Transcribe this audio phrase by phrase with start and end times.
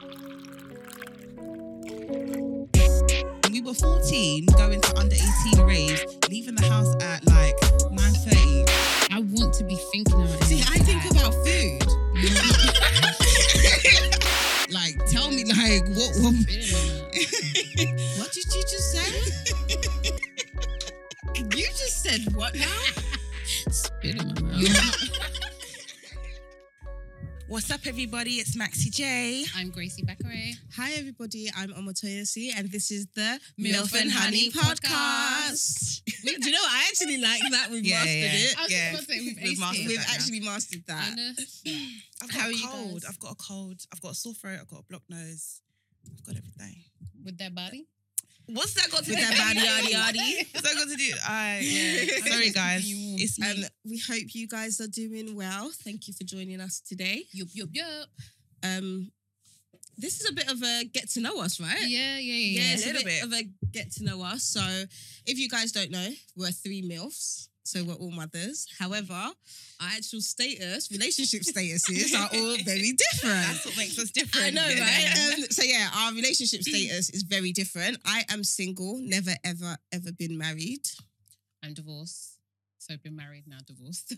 [0.00, 0.16] When
[3.52, 7.54] we were 14, going to under 18 raves, leaving the house at like
[7.90, 8.64] 9.30.
[9.12, 10.44] I want to be thinking about it.
[10.44, 11.84] See, I think about food.
[14.72, 16.34] like, tell me, like, what, what,
[18.18, 19.12] What did you just say?
[21.56, 22.82] you just said what now?
[23.70, 25.01] Spit in my mouth.
[27.52, 28.36] What's up, everybody?
[28.40, 29.44] It's Maxi J.
[29.54, 30.54] I'm Gracie Bakare.
[30.74, 36.00] Hi everybody, I'm Omotoyosi and this is the Milf and Honey podcast.
[36.24, 36.62] We- Do you know?
[36.64, 37.68] I actually like that.
[37.70, 38.32] We've Yeah, mastered yeah.
[38.32, 38.58] it.
[38.58, 38.90] I was Yeah.
[38.90, 39.88] about to say we've, We've mastered it.
[39.88, 41.18] We've that actually mastered that.
[42.22, 43.04] I've How got are a you cold.
[43.06, 43.80] I've got a cold.
[43.92, 44.58] I've got a sore throat.
[44.62, 45.60] I've got a blocked nose.
[46.10, 46.84] I've got everything.
[47.22, 47.86] with their body.
[48.52, 49.12] What's that got to do?
[49.12, 50.46] With that body, yaddy, yaddy.
[50.54, 51.12] What's that got to do?
[51.26, 52.30] I yeah.
[52.30, 52.82] Sorry, guys.
[52.86, 53.50] It's me.
[53.50, 55.70] Um, we hope you guys are doing well.
[55.72, 57.24] Thank you for joining us today.
[57.32, 58.08] Yup, yup, yup.
[58.62, 59.10] Um,
[59.96, 61.80] this is a bit of a get to know us, right?
[61.80, 62.60] Yeah, yeah, yeah.
[62.60, 63.24] Yeah, it's a little bit, bit.
[63.24, 64.44] of a get to know us.
[64.44, 64.60] So,
[65.26, 67.48] if you guys don't know, we're three MILFs.
[67.72, 68.66] So, we're all mothers.
[68.78, 73.46] However, our actual status, relationship statuses are all very different.
[73.46, 74.46] That's what makes us different.
[74.46, 75.38] I know, right?
[75.38, 77.98] Um, so, yeah, our relationship status is very different.
[78.04, 80.82] I am single, never, ever, ever been married.
[81.64, 82.36] I'm divorced.
[82.76, 84.12] So been married now, divorced.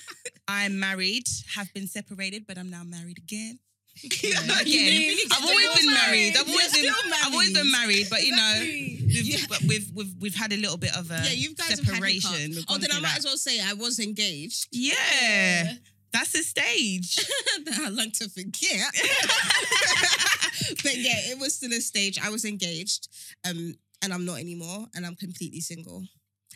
[0.48, 1.24] I'm married,
[1.56, 3.58] have been separated, but I'm now married again.
[4.02, 4.60] Yeah.
[4.60, 5.16] again.
[5.30, 6.36] I've always been married.
[6.36, 6.84] I've You're always been.
[6.92, 9.38] still I've always been married, but you know, we've, Yeah.
[9.68, 12.30] we've we've we've had a little bit of a Yeah, you guys separation.
[12.32, 13.18] have had Oh, then I might that.
[13.18, 14.68] as well say I was engaged.
[14.72, 15.74] Yeah,
[16.12, 17.16] that's a stage.
[17.64, 18.90] that I like to forget.
[20.82, 22.18] but yeah, it was still a stage.
[22.22, 23.08] I was engaged,
[23.48, 26.06] um, and I'm not anymore, and I'm completely single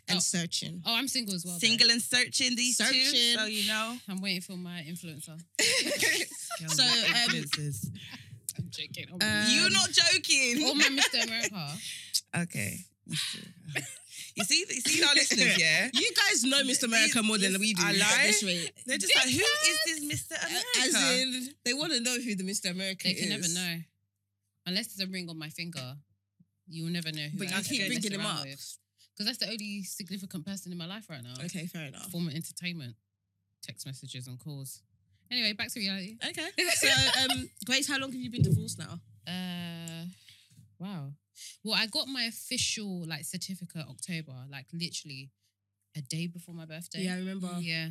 [0.08, 0.20] and Oh.
[0.20, 0.82] searching.
[0.86, 1.54] Oh, I'm single as well.
[1.54, 1.66] though.
[1.66, 2.84] Single and searching these two.
[3.36, 3.96] So you know.
[4.08, 5.38] I'm waiting for my influencer.
[6.68, 7.88] So, um, Influencers.
[8.58, 9.06] I'm joking.
[9.12, 10.62] Um, you're not joking.
[10.64, 11.24] Oh my Mr.
[11.26, 11.68] America.
[12.42, 12.78] Okay.
[14.36, 15.88] You see, you see our listeners, yeah?
[15.92, 16.84] You guys know Mr.
[16.84, 17.82] America more than we do.
[17.84, 18.26] I lie.
[18.26, 18.72] this rate.
[18.86, 20.38] They're just like, who is this Mr.
[20.44, 20.78] America?
[20.82, 22.70] As in, they want to know who the Mr.
[22.70, 23.16] America They is.
[23.16, 23.82] They can never know.
[24.66, 25.94] Unless there's a ring on my finger,
[26.66, 28.42] you'll never know who But I you keep mess bringing him up.
[28.44, 31.34] Because that's the only significant person in my life right now.
[31.44, 32.10] Okay, fair enough.
[32.10, 32.96] Former entertainment,
[33.62, 34.80] text messages and calls.
[35.30, 36.16] Anyway, back to reality.
[36.28, 36.48] Okay.
[36.76, 36.88] So,
[37.22, 39.00] um, Grace, how long have you been divorced now?
[39.26, 40.04] Uh,
[40.78, 41.12] wow.
[41.64, 45.30] Well, I got my official like certificate October, like literally
[45.96, 47.02] a day before my birthday.
[47.02, 47.48] Yeah, I remember.
[47.60, 47.88] Yeah,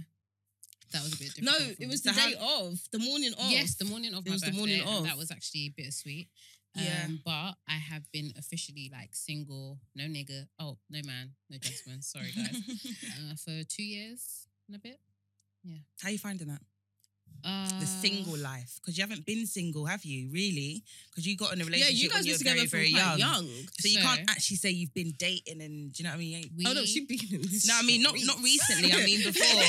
[0.92, 1.76] that was a bit No, difficult.
[1.78, 1.88] for it me.
[1.88, 3.50] was the So day of, the morning of.
[3.52, 4.58] Yes, the morning of It my was the birthday.
[4.58, 5.04] morning and of.
[5.06, 6.30] That was actually bittersweet.
[6.76, 7.04] Yeah.
[7.06, 12.02] Um, but I have been officially like single, no nigga, oh no man, no gentleman.
[12.02, 12.56] Sorry guys.
[13.32, 15.00] uh, for two years and a bit.
[15.64, 15.78] Yeah.
[16.02, 16.62] How are you finding that?
[17.46, 18.80] Uh, The single life.
[18.80, 20.30] Because you haven't been single, have you?
[20.32, 20.84] Really?
[21.10, 23.18] Because you got in a Yeah, relationship you guys were together very, very young.
[23.20, 23.48] young.
[23.80, 26.50] So you can't actually say you've been dating and do you know what I mean?
[26.58, 27.68] We, Oh no, she been in this.
[27.68, 28.92] No, I mean not not recently.
[28.94, 29.64] I mean before.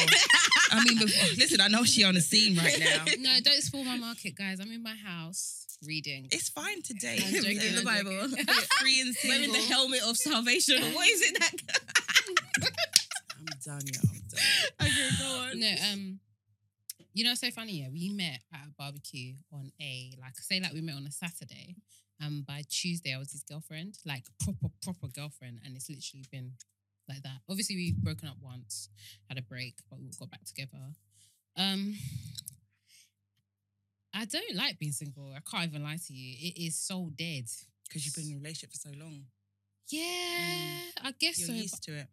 [0.71, 1.29] I mean before.
[1.37, 3.05] Listen, I know she on the scene right now.
[3.19, 4.61] no, don't spoil my market, guys.
[4.61, 6.29] I'm in my house reading.
[6.31, 7.19] It's fine today.
[7.19, 8.29] Joking, in the I'm Bible.
[8.81, 9.39] Free and single.
[9.41, 10.81] Wearing the helmet of salvation.
[10.95, 11.53] What is it that?
[13.39, 14.01] I'm done, yeah.
[14.03, 14.89] I'm done.
[14.89, 15.61] okay, go on.
[15.61, 16.21] No, um,
[17.15, 17.81] you know, it's so funny.
[17.81, 21.13] Yeah, we met at a barbecue on a like, say, like we met on a
[21.13, 21.77] Saturday,
[22.21, 26.53] and by Tuesday I was his girlfriend, like proper, proper girlfriend, and it's literally been
[27.09, 27.41] like that.
[27.49, 28.89] Obviously, we've broken up once,
[29.29, 30.79] had a break, but we got back together.
[31.57, 31.95] Um,
[34.13, 35.33] I don't like being single.
[35.35, 36.37] I can't even lie to you.
[36.41, 37.45] It is so dead.
[37.89, 39.25] Because you've been in a relationship for so long.
[39.89, 41.53] Yeah, I guess You're so.
[41.53, 42.07] used to it.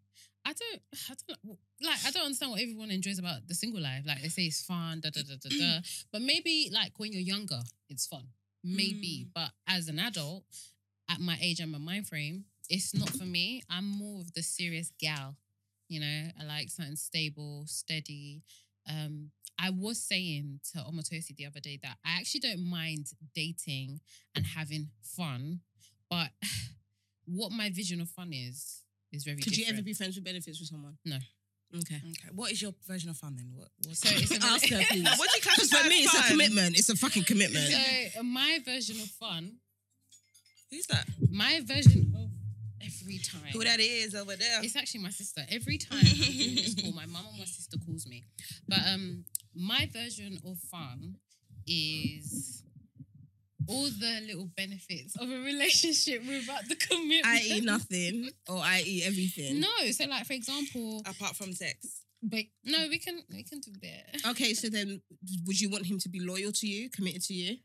[0.46, 2.00] I don't, I don't like.
[2.06, 4.04] I don't understand what everyone enjoys about the single life.
[4.06, 5.80] Like they say it's fun, da da da da da.
[6.12, 7.60] But maybe like when you're younger,
[7.90, 8.28] it's fun.
[8.64, 10.44] Maybe, but as an adult,
[11.10, 13.64] at my age and my mind frame, it's not for me.
[13.70, 15.36] I'm more of the serious gal.
[15.90, 18.44] You know, I like something stable, steady.
[18.88, 24.00] Um, I was saying to Omotosi the other day that I actually don't mind dating
[24.36, 25.62] and having fun,
[26.10, 26.30] but
[27.26, 28.81] what my vision of fun is
[29.12, 30.98] is very Could you ever be friends with benefits with someone?
[31.06, 31.18] No.
[31.74, 31.96] Okay.
[31.96, 32.30] Okay.
[32.34, 33.52] What is your version of fun then?
[33.56, 35.04] What, what's So it's a Ask her, please.
[35.18, 36.78] What do you Because classify for me, as it's a commitment.
[36.78, 37.66] It's a fucking commitment.
[38.14, 39.58] So my version of fun,
[40.70, 41.06] Who's that?
[41.30, 42.30] my version of
[42.86, 43.52] every time.
[43.54, 44.60] Who that is over there?
[44.64, 45.42] It's actually my sister.
[45.50, 48.24] Every time I'm this call, my mum or my sister calls me.
[48.68, 49.26] But um,
[49.56, 51.16] my version of fun
[51.68, 52.64] is
[53.72, 57.26] all the little benefits of a relationship without the commitment.
[57.26, 59.60] I eat nothing or I eat everything.
[59.60, 62.02] No, so like for example, Apart from sex.
[62.22, 64.30] but no, we can we can do that.
[64.32, 65.02] Okay, so then
[65.46, 67.58] would you want him to be loyal to you, committed to you?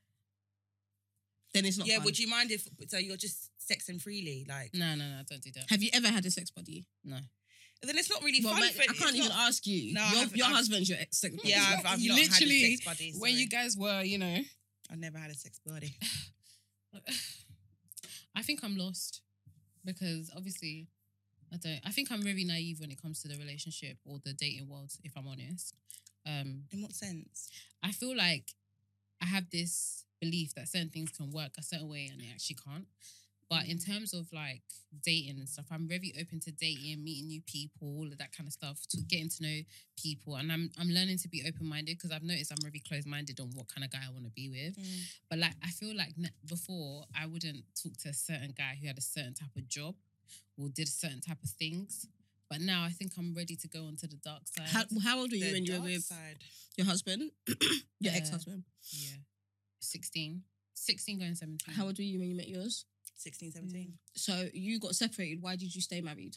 [1.54, 2.04] then it's not yeah, fun.
[2.04, 4.44] would you mind if so you're just sexing freely?
[4.48, 5.64] Like No, no, no, don't do that.
[5.70, 6.86] Have you ever had a sex buddy?
[7.04, 7.16] No.
[7.82, 8.62] then it's not really Well, fun.
[8.62, 9.94] my- I can't even not- ask you.
[9.94, 11.48] No, your your husband's your ex sex buddy.
[11.50, 13.12] Yeah, I've, I've not Literally, had a sex buddy.
[13.18, 14.36] When you guys were, you know,
[14.90, 15.94] I've never had a sex buddy.
[18.34, 19.22] I think I'm lost
[19.84, 20.88] because obviously
[21.52, 21.80] I don't.
[21.84, 24.92] I think I'm really naive when it comes to the relationship or the dating world.
[25.04, 25.74] If I'm honest,
[26.26, 27.48] um, In what sense?
[27.82, 28.52] I feel like
[29.22, 32.56] I have this belief that certain things can work a certain way and they actually
[32.64, 32.86] can't.
[33.48, 33.70] But mm.
[33.70, 34.62] in terms of like
[35.04, 38.46] dating and stuff, I'm very open to dating, meeting new people, all of that kind
[38.46, 39.08] of stuff, to mm.
[39.08, 39.58] getting to know
[39.96, 40.34] people.
[40.36, 43.40] And I'm I'm learning to be open minded because I've noticed I'm really closed minded
[43.40, 44.76] on what kind of guy I want to be with.
[44.76, 45.00] Mm.
[45.30, 46.14] But like, I feel like
[46.48, 49.94] before I wouldn't talk to a certain guy who had a certain type of job
[50.58, 52.08] or did certain type of things.
[52.48, 54.68] But now I think I'm ready to go onto the dark side.
[54.68, 56.38] How, how old were you The when you were with side.
[56.76, 57.32] your husband?
[58.00, 58.62] your Uh, ex husband.
[58.92, 59.16] yeah,
[59.80, 60.42] 16.
[60.74, 61.74] 16 going 17.
[61.74, 62.84] How old were you when you met yours?
[63.16, 63.92] 16, 17.
[64.14, 65.42] So you got separated.
[65.42, 66.36] Why did you stay married?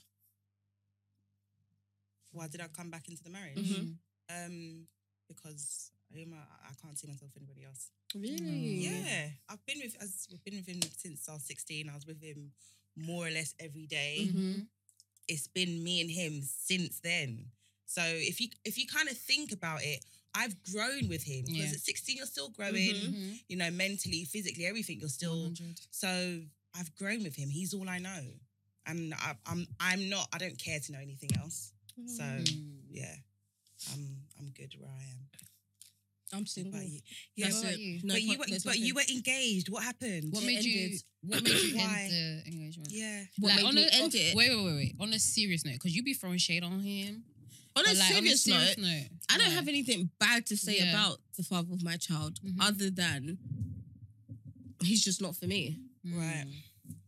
[2.31, 3.57] Why did I come back into the marriage?
[3.57, 3.95] Mhm.
[4.29, 4.87] Um,
[5.27, 7.89] because I, am a, I can't see myself with anybody else.
[8.15, 8.85] Really?
[8.85, 11.89] Yeah, I've been with as we've been with him since I was 16.
[11.89, 12.51] I was with him
[12.95, 14.29] more or less every day.
[14.31, 14.67] Mhm.
[15.27, 17.51] It's been me and him since then.
[17.85, 20.05] So if you if you kind of think about it,
[20.35, 21.75] I've grown with him because Yeah.
[21.75, 22.95] at 16 you're still growing.
[22.95, 23.39] Mhm.
[23.47, 24.99] You know, mentally, physically, everything.
[24.99, 25.79] You're still 100.
[25.91, 26.45] So
[26.79, 27.49] I've grown with him.
[27.49, 28.21] He's all I know,
[28.85, 30.27] and I, I'm I'm not.
[30.33, 31.73] I don't care to know anything else.
[32.05, 32.77] So Mm.
[32.89, 33.15] yeah,
[33.91, 35.27] I'm I'm good where I am.
[36.31, 36.73] I'm What single.
[36.75, 36.99] about you?
[37.35, 37.99] Yeah, That's what but, about you?
[38.03, 39.69] No but you were there's but you were engaged.
[39.69, 40.31] What happened?
[40.31, 40.83] What It made you?
[40.83, 41.01] ended.
[41.21, 42.09] What made you Why?
[42.11, 42.89] end the engagement?
[42.91, 43.23] Yeah.
[43.39, 44.35] What like made on me a, end it?
[44.35, 44.95] Wait, wait, wait, wait.
[44.99, 47.23] On a serious note, because you be throwing shade on him.
[47.75, 49.53] On a like, serious note, note, I don't yeah.
[49.55, 50.91] have anything bad to say Yeah.
[50.91, 52.57] about the father of my child, Mhm.
[52.61, 53.37] other than
[54.83, 55.79] he's just not for me.
[56.05, 56.45] Right.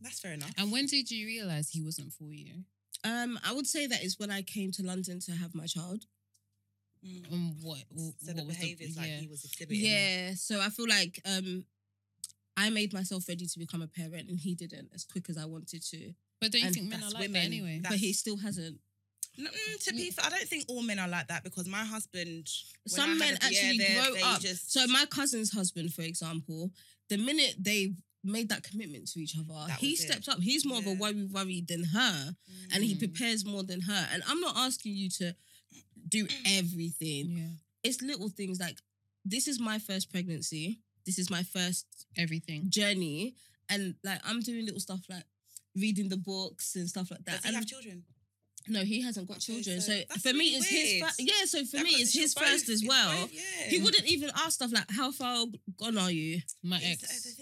[0.02, 0.52] That's fair enough.
[0.58, 2.64] And when did you realize he wasn't for you?
[3.04, 6.06] Um, I would say that is when I came to London to have my child.
[7.06, 7.32] Mm.
[7.34, 7.84] Um, what?
[7.90, 9.18] what So the was behaviours like yeah.
[9.18, 9.84] he was exhibiting.
[9.84, 11.66] Yeah, so I feel like um,
[12.56, 15.46] I made myself ready to become a parent, and he didn't as quick as I
[15.46, 16.14] wanted to.
[16.40, 17.34] But don't you and think men are like women.
[17.34, 17.82] that anyway?
[17.84, 18.78] But he still hasn't.
[19.40, 22.50] Mm, to be fair, I don't think all men are like that because my husband.
[22.88, 24.42] Some men actually grow up.
[24.42, 26.72] Just, So my cousin's husband, for example,
[27.10, 30.08] the minute they made that commitment to each other, That he was it.
[30.12, 30.40] stepped up.
[30.40, 32.36] He's more of a worry worry than her,
[32.74, 33.00] and he Mm.
[33.00, 34.10] prepares more than her.
[34.12, 35.36] And I'm not asking you to
[36.08, 37.38] do everything.
[37.38, 37.48] yeah,
[37.84, 38.80] It's little things like
[39.26, 40.82] this is my first pregnancy.
[41.06, 41.86] This is my first
[42.16, 42.70] everything.
[42.70, 43.36] journey,
[43.70, 45.24] and like I'm doing little stuff like
[45.76, 47.36] reading the books and stuff like that.
[47.38, 48.04] Does he and have children?
[48.68, 49.82] no, he hasn't got Okay, children.
[49.82, 51.10] so So, for me, it's his weird.
[51.10, 51.46] fir- yeah.
[51.46, 53.22] So for That me, it's his first as well.
[53.22, 53.70] both, yeah.
[53.70, 55.48] He wouldn't even ask stuff like, "How far
[55.78, 57.40] gone are you?" My It's- ex.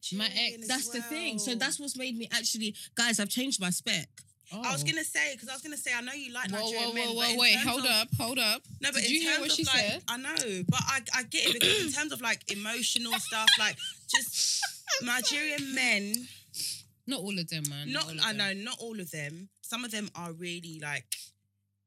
[0.00, 0.54] The thing is, he's Nigerian.
[0.54, 1.38] ex- as That's the thing.
[1.38, 3.20] So that's what's made me actually, guys.
[3.20, 4.08] I've changed my spec.
[4.50, 4.86] I was Oh.
[4.86, 7.08] gonna say because I was gonna say I know you like Whoa, Nigerian whoa, men.
[7.08, 8.62] whoa, but whoa, wait, hold of- up, hold up.
[8.80, 10.02] No, but Did in you hear terms what of she like, said?
[10.08, 13.76] I know, but I, I get it because in terms of like emotional stuff, like
[14.08, 14.62] just
[15.02, 16.28] Nigerian men.
[17.06, 17.92] Not all of them, man.
[17.92, 19.48] Not, all of I know, not all of them.
[19.60, 21.14] Some of them are really like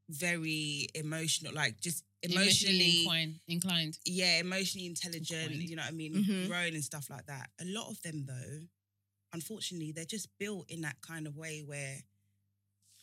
[0.09, 3.39] very emotional, like just emotionally, inclined.
[3.47, 3.97] inclined.
[4.05, 5.51] yeah, emotionally intelligent.
[5.51, 5.69] Inclined.
[5.69, 6.13] You know what I mean?
[6.15, 6.47] Mhm.
[6.47, 7.49] Grown and stuff like that.
[7.59, 8.67] A lot of them, though,
[9.33, 12.03] unfortunately, they're just built in that kind of way where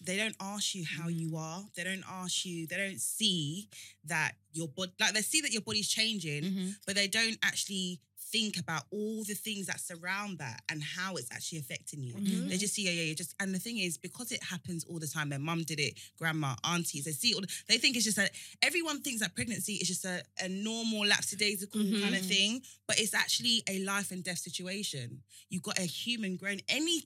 [0.00, 1.38] they don't ask you how you Mm.
[1.38, 1.70] are.
[1.74, 2.66] They don't ask you.
[2.68, 3.68] They don't see
[4.04, 6.76] that your body, like they see that your body's changing, Mhm.
[6.86, 8.00] but they don't actually
[8.32, 12.14] think about all the things that surround that and how it's actually affecting you.
[12.14, 12.48] Mhm.
[12.48, 13.14] They just see, yeah, yeah, yeah.
[13.14, 15.28] Just and the thing is, because it happens all the time.
[15.30, 17.04] Their mum did it, grandma, aunties.
[17.04, 17.36] They see it.
[17.36, 18.28] All, they think it's just a.
[18.62, 22.28] Everyone thinks that pregnancy is just a, a normal lapsidaisical kind of Mhm.
[22.28, 25.22] thing, but it's actually a life and death situation.
[25.48, 26.60] You've got a human grown.
[26.68, 27.04] Any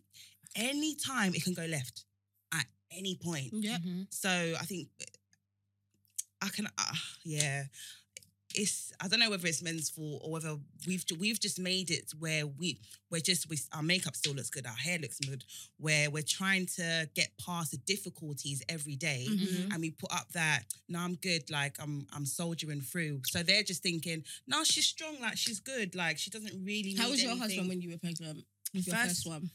[0.56, 2.04] any time it can go left
[2.52, 3.52] at any point.
[3.52, 3.78] Yeah.
[3.78, 4.06] Mhm.
[4.10, 4.28] So
[4.60, 4.88] I think
[6.40, 7.64] I can, uh, yeah.
[8.54, 10.56] It's I don't know whether it's men's fault or whether
[10.86, 12.78] we've we've just made it where we
[13.10, 15.44] we're just we, our makeup still looks good, our hair looks good,
[15.78, 19.72] where we're trying to get past the difficulties every day, Mhm.
[19.72, 23.22] and we put up that no, I'm good, like I'm I'm soldiering through.
[23.26, 26.94] So they're just thinking, no, she's strong, like she's good, like she doesn't really.
[26.94, 27.48] How was your anything.
[27.48, 28.44] husband when you were pregnant
[28.74, 29.50] with your First- first one?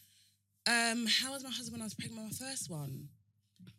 [0.70, 3.08] Um, how was my husband when I was pregnant with my first one?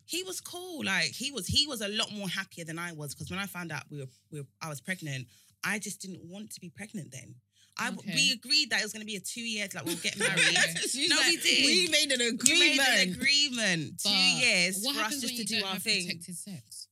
[0.09, 0.83] He was cool.
[0.83, 3.45] Like he was, he was a lot more happier than I was because when I
[3.45, 5.27] found out we were, we were, I was pregnant,
[5.63, 7.35] I just didn't want to be pregnant then.
[7.77, 8.11] I Okay.
[8.15, 10.41] we agreed that it was going to be a two years, like we'll get married.
[10.41, 11.65] No, like, we did.
[11.65, 12.77] We made an we agreement.
[12.77, 16.07] made an agreement, two years for us just to do our thing.
[16.07, 16.87] protected sex?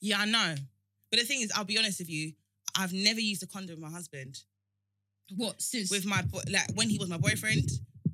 [0.00, 0.54] Yeah, I know.
[1.10, 2.32] But the thing is, I'll be honest with you,
[2.76, 4.40] I've never used a condom with my husband.
[5.36, 7.70] What since with my like when he was my boyfriend,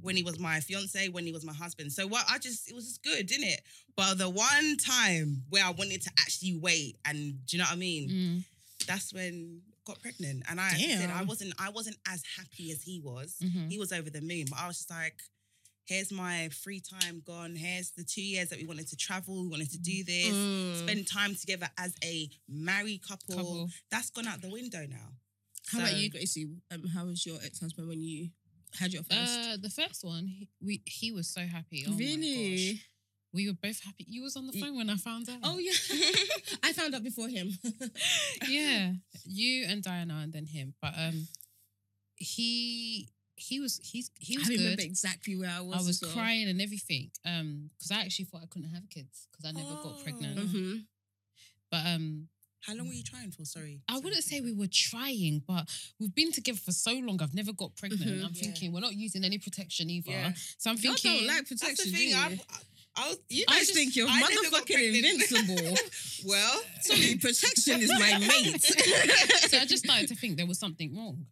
[0.08, 1.92] when he was my fiance, when he was my husband.
[1.92, 3.60] So what I just it was just good, didn't it?
[3.96, 7.74] But the one time where I wanted to actually wait, and do you know what
[7.74, 8.08] I mean?
[8.08, 12.72] Mm, That's when I got pregnant, and I said I wasn't I wasn't as happy
[12.72, 13.36] as he was.
[13.42, 13.70] mhm.
[13.70, 15.14] He was over the moon, but I was just like.
[15.86, 17.56] Here's my free time gone.
[17.56, 19.40] Here's the two years that we wanted to travel.
[19.44, 20.78] We wanted to do this, Mm.
[20.84, 23.34] spend time together as a married couple.
[23.36, 23.70] Couple.
[23.90, 25.08] That's gone out the window now.
[25.72, 26.46] How about you, Gracie?
[26.70, 28.28] Um, how was your ex husband when you
[28.78, 29.38] had your first?
[29.48, 31.84] Uh, the first one, he, we he was so happy.
[31.86, 32.72] Oh my really?
[32.72, 32.84] gosh.
[33.32, 34.06] We were both happy.
[34.08, 35.38] You was on the phone when I found out.
[35.44, 35.72] Oh yeah,
[36.62, 37.50] I found out before him.
[38.48, 38.92] yeah,
[39.24, 40.74] you and Diana, and then him.
[40.80, 41.28] But um,
[42.16, 44.84] he he was he's he was I remember good.
[44.84, 45.74] exactly where I was.
[45.74, 46.12] I was as well.
[46.12, 47.10] crying and everything.
[47.24, 50.38] Um, because I actually thought I couldn't have kids because I never got pregnant.
[50.38, 50.84] Mhm.
[51.70, 52.28] But um,
[52.60, 53.44] How long were you trying for?
[53.44, 53.80] Sorry.
[53.88, 57.20] I wouldn't say we were trying, but we've been together for so long.
[57.22, 58.02] I've never got pregnant.
[58.04, 58.24] Mhm.
[58.24, 58.42] I'm Yeah.
[58.42, 60.10] thinking we're not using any protection either.
[60.10, 60.32] Yeah.
[60.58, 62.14] So I'm thinking don't like That's protection, the thing.
[62.14, 62.58] I, I,
[62.96, 65.76] I was, You guys just- think you're I motherfucking invincible.
[66.26, 68.60] well, Sorry, protection is my mate.
[69.50, 71.26] so I just started to think there was something wrong.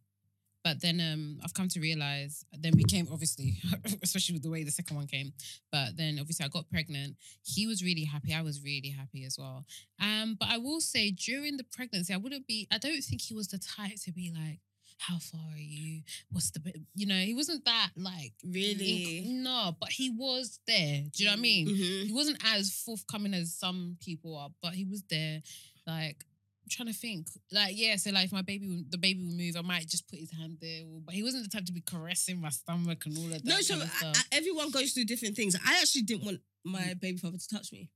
[0.66, 3.54] But then um, I've come to realize, then we came, obviously,
[4.02, 5.32] especially with the way the second one came.
[5.70, 7.14] But then obviously I got pregnant.
[7.44, 8.34] He was really happy.
[8.34, 9.64] I was really happy as well.
[10.02, 13.32] Um, but I will say during the pregnancy, I wouldn't be, I don't think he
[13.32, 14.58] was the type to be like,
[14.98, 16.02] how far are you?
[16.32, 19.22] What's the, bit-" you know, he wasn't that like, Really?
[19.24, 21.02] no, but he was there.
[21.12, 21.68] Do you know what I mean?
[21.68, 22.06] Mhm.
[22.06, 25.42] he wasn't as forthcoming as some people are, but he was there.
[25.86, 26.24] Like
[26.68, 27.96] trying to think, like yeah.
[27.96, 30.30] So like if my baby, would- the baby would move, I might just put his
[30.32, 30.82] hand there.
[31.04, 33.44] But he wasn't the type to be caressing my stomach and all of that.
[33.44, 34.16] No, so kind of I, stuff.
[34.32, 35.54] I, everyone goes through different things.
[35.56, 37.90] I actually didn't want my baby father to touch me.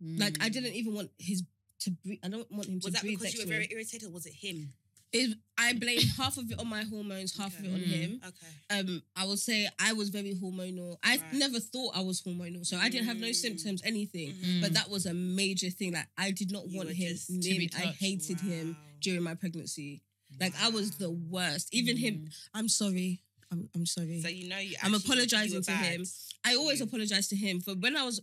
[0.00, 0.52] Like I Mm.
[0.52, 1.42] didn't even want his
[1.80, 2.18] to breathe.
[2.24, 2.84] I don't want him to breathe.
[2.84, 3.74] was that breathe because next you were very me.
[3.74, 4.08] irritated?
[4.08, 4.72] Or was it him?
[5.18, 7.84] It, I blame half of it on my hormones, half of it on Okay.
[8.02, 8.20] him.
[8.26, 8.78] Okay.
[8.80, 10.96] Um, I will say I was very hormonal.
[11.02, 11.32] I Right.
[11.32, 13.34] never thought I was hormonal, so I didn't have no Mm.
[13.34, 14.32] symptoms, anything.
[14.34, 14.60] Mm.
[14.60, 15.92] But that was a major thing.
[15.94, 17.68] Like I did not You want him near.
[17.76, 20.02] I hated him during my pregnancy.
[20.40, 21.68] Like I was the worst.
[21.72, 22.14] Even him.
[22.26, 22.32] Mm.
[22.54, 23.22] I'm sorry.
[23.52, 24.20] I'm, I'm sorry.
[24.22, 24.76] So you know you.
[24.82, 26.04] I'm apologizing to him.
[26.44, 28.20] I always apologize to him for when I was.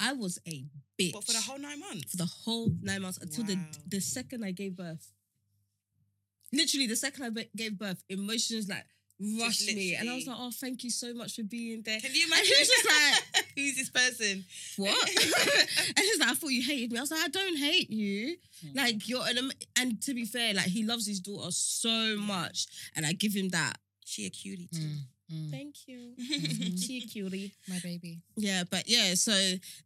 [0.00, 0.64] I was a
[1.00, 2.10] bitch What for the whole nine months?
[2.10, 3.56] for the whole nine months until the
[3.86, 5.12] the second I gave birth.
[6.54, 8.84] Literally, the second I gave birth, emotions like
[9.40, 12.14] rushed me, and I was like, "Oh, thank you so much for being there." Can
[12.14, 12.46] you And imagine?
[12.54, 14.44] he was just like, who's this person?
[14.76, 17.90] "What?" and he's like, "I thought you hated me." I was like, "I don't hate
[17.90, 18.36] you.
[18.62, 18.76] Hmm.
[18.78, 19.52] Like you're an." Am-.
[19.76, 23.50] And to be fair, like he loves his daughter so much, and I give him
[23.50, 23.78] that.
[24.04, 24.80] She a cutie too.
[24.80, 24.98] Mm,
[25.32, 25.50] mm.
[25.50, 25.83] Thank you.
[26.40, 27.52] She a cutie.
[27.68, 28.20] My baby.
[28.36, 29.32] Yeah, but yeah, so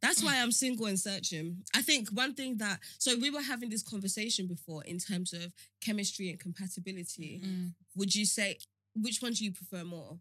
[0.00, 1.59] that's why I'm single and searching.
[1.75, 5.52] I think one thing that so we were having this conversation before in terms of
[5.81, 7.43] chemistry and compatibility.
[7.45, 7.73] Mm.
[7.97, 8.59] Would you say
[8.95, 10.19] which one do you prefer more?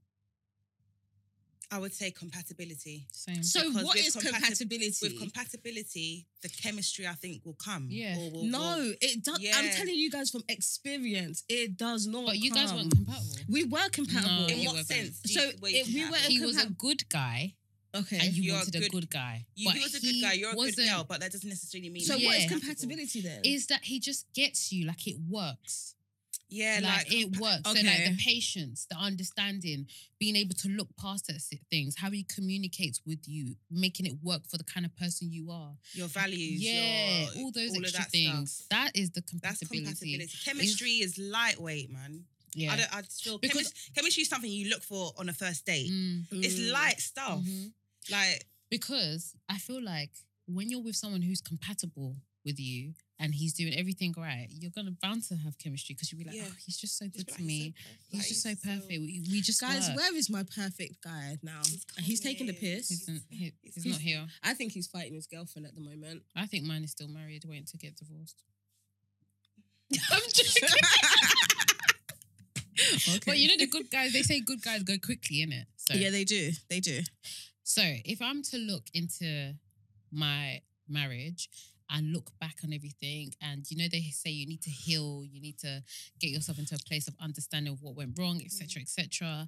[1.70, 3.08] I would say compatibility.
[3.12, 3.44] Same.
[3.44, 4.98] So Because what with is compati- compatibility?
[5.02, 7.88] With compatibility, the chemistry I think will come.
[7.90, 8.18] Yeah.
[8.18, 9.36] Or will- no, will- it does.
[9.38, 9.76] I'm Yeah.
[9.76, 12.26] telling you guys from experience, it does not.
[12.28, 12.78] but you guys come.
[12.78, 13.36] weren't compatible.
[13.50, 14.42] We were compatible.
[14.42, 15.20] No, in you what were sense?
[15.20, 16.30] do So were you if we were compatible?
[16.32, 17.56] He was a good guy,
[17.94, 18.18] Okay.
[18.18, 19.46] and you You're a wanted a good- good guy.
[19.56, 20.34] You, but he was a good guy.
[20.34, 22.06] You're a good wasn't- girl, but that doesn't necessarily mean.
[22.06, 22.46] so that what Yeah.
[22.46, 23.42] is you're compatibility then?
[23.44, 25.96] Is that he just gets you like it works.
[26.50, 27.62] Yeah, like, like, it works.
[27.66, 29.88] So like the patience, the understanding,
[30.20, 31.30] being able to look past
[31.70, 35.51] things, how he communicates with you, making it work for the kind of person you
[35.51, 35.74] are.
[35.94, 36.62] your values.
[36.63, 38.54] yeah, your, all those all extra that things.
[38.54, 38.70] Stuff.
[38.70, 39.84] That is the compatibility.
[39.86, 40.38] That's compatibility.
[40.46, 42.24] Chemistry is lightweight, man.
[42.56, 42.74] Yeah.
[42.74, 42.96] I don't.
[42.96, 45.92] I feel Because- chemis- chemistry is something you look for on a first date.
[45.92, 46.72] Mm, It's Mm.
[46.72, 47.42] light stuff.
[47.42, 47.72] mhm.
[48.10, 50.12] Like Because I feel like
[50.46, 54.96] when you're with someone who's compatible with you and he's doing everything right, you're gonna
[55.02, 56.44] bound to have chemistry because you'll be like, Yeah.
[56.48, 57.74] oh, he's just so good to like, me.
[58.10, 58.88] He's, He's just so perfect.
[58.90, 59.98] We, we just Guys, work.
[59.98, 61.62] where is my perfect guy now?
[61.66, 62.90] He's uh, He's, taking the piss.
[62.90, 64.26] He's, he- He's- he's not here.
[64.44, 66.24] I think he's fighting his girlfriend at the moment.
[66.36, 68.44] I think mine is still married, waiting to get divorced.
[70.12, 70.70] I'm joking.
[73.10, 73.20] okay.
[73.26, 75.66] But you know the good guys, they say good guys go quickly, innit?
[75.78, 76.52] So yeah, they do.
[76.70, 77.02] They do.
[77.64, 79.54] so if I'm to look into
[80.12, 81.50] my marriage
[81.89, 85.39] and look back on everything, and you know they say you need to heal, you
[85.41, 85.84] need to
[86.20, 89.48] get yourself into a place of understanding of what went wrong, etc., etc.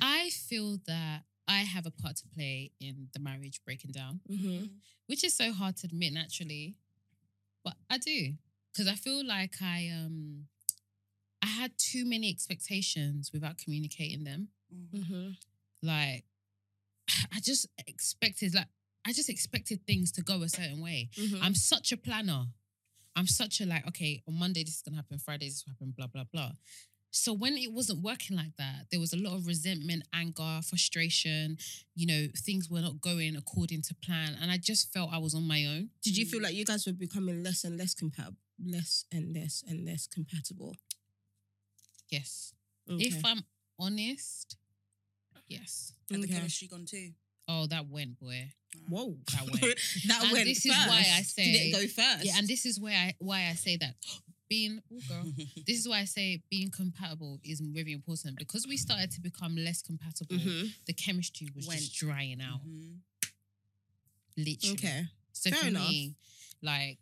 [0.00, 4.66] I feel that I have a part to play in the marriage breaking down Mm-hmm.
[5.06, 6.76] which is so hard to admit naturally,
[7.64, 8.34] but I do
[8.72, 10.46] because I feel like I um
[11.42, 14.48] I had too many expectations without communicating them.
[14.94, 15.30] Mm-hmm.
[15.82, 16.24] Like
[17.34, 18.68] I just expected like
[19.06, 21.10] I just expected things to go a certain way.
[21.16, 21.42] Mm-hmm.
[21.42, 22.44] I'm such a planner.
[23.14, 25.92] I'm such a like okay on Monday this is gonna happen, Friday this will happen,
[25.96, 26.52] blah blah blah.
[27.14, 31.58] So when it wasn't working like that, there was a lot of resentment, anger, frustration.
[31.94, 35.34] You know, things were not going according to plan, and I just felt I was
[35.34, 35.90] on my own.
[36.02, 39.62] Did you feel like you guys were becoming less and less compatible, less and less
[39.68, 40.74] and less compatible?
[42.08, 42.54] Yes.
[42.90, 43.04] Okay.
[43.04, 43.42] If I'm
[43.78, 44.56] honest,
[45.48, 45.92] yes.
[46.10, 47.10] Had the chemistry gone too?
[47.54, 48.50] Oh, that went, boy.
[48.88, 49.60] Whoa, That went.
[50.06, 50.44] that And went.
[50.46, 51.36] this is why I first.
[51.36, 52.24] did say- it go first?
[52.24, 53.94] Yeah, and this is where I why I say that
[54.48, 55.24] being oh girl,
[55.66, 59.56] this is why I say being compatible is really important because we started to become
[59.56, 60.36] less compatible.
[60.36, 60.72] Mhm.
[60.86, 61.80] The chemistry was Went.
[61.80, 62.98] just drying out, Mhm.
[64.36, 64.74] literally.
[64.74, 65.04] Okay.
[65.32, 65.88] So Fair for enough.
[65.88, 66.14] me,
[66.62, 66.98] like,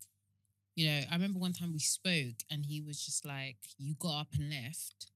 [0.76, 4.20] you know, I remember one time we spoke and he was just like, "You got
[4.22, 5.06] up and left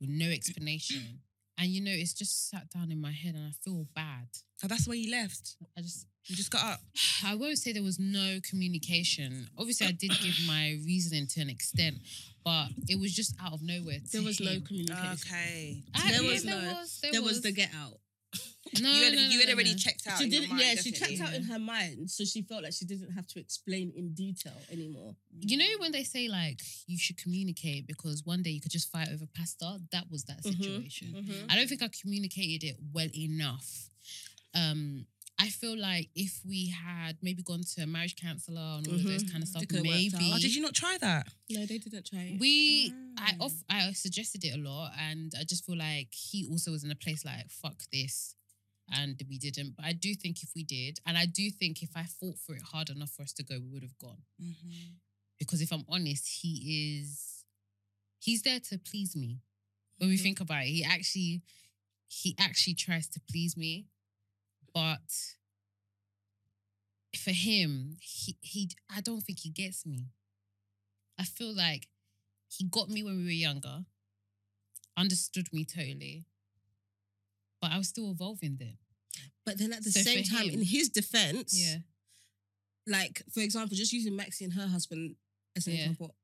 [0.00, 1.22] with no explanation."
[1.60, 4.28] And you know, it's just sat down in my head, and I feel bad.
[4.64, 5.56] Oh, that's why you left.
[5.76, 6.80] I just You just got up.
[7.24, 9.48] I won't say there was no communication.
[9.58, 11.96] Obviously, I did give my reasoning to an extent,
[12.44, 13.98] but it was just out of nowhere.
[14.12, 15.18] There was no communication.
[15.26, 15.82] Okay.
[15.94, 16.98] I- There yeah, was there no- was.
[17.02, 17.98] There, There was, was the get out.
[18.82, 20.18] No, you had, no, no, you had already checked out.
[20.18, 20.50] She didn't.
[20.50, 23.26] mind, yeah, she checked out in her mind, so she felt like she didn't have
[23.28, 25.16] to explain in detail anymore.
[25.40, 28.92] You know when they say like you should communicate because one day you could just
[28.92, 29.78] fight over pasta.
[29.92, 30.54] That was that Mhm.
[30.58, 31.14] situation.
[31.16, 31.50] Mhm.
[31.50, 33.88] I don't think I communicated it well enough.
[34.54, 35.06] Um,
[35.40, 39.04] I feel like if we had maybe gone to a marriage counselor and all of
[39.04, 39.30] those Mhm.
[39.30, 40.16] kind of They stuff, could've worked maybe.
[40.16, 40.36] out.
[40.36, 41.32] Oh, did you not try that?
[41.50, 42.22] No, they didn't try.
[42.24, 42.40] it.
[42.40, 43.44] We, I Ah.
[43.44, 46.90] off, I suggested it a lot, and I just feel like he also was in
[46.90, 48.34] a place like fuck this,
[48.88, 49.76] and we didn't.
[49.76, 52.56] But I do think if we did, and I do think if I fought for
[52.56, 54.22] it hard enough for us to go, we would have gone.
[54.42, 54.94] Mm-hmm.
[55.38, 57.44] Because if I'm honest, he is,
[58.18, 59.40] he's there to please me.
[59.98, 60.22] When we Mhm.
[60.22, 61.42] think about it, he actually,
[62.08, 63.86] he actually tries to please me,
[64.78, 65.10] but
[67.18, 70.06] for him, he he, I don't think he gets me.
[71.18, 71.88] I feel like
[72.48, 73.84] he got me when we were younger,
[74.96, 76.26] understood me totally,
[77.60, 78.76] but I was still evolving then.
[79.44, 81.78] But then at the So same time, him- in his defense, Yeah.
[82.86, 85.16] like for example, just using Maxi and her husband
[85.56, 85.78] as an Yeah.
[85.80, 86.14] example,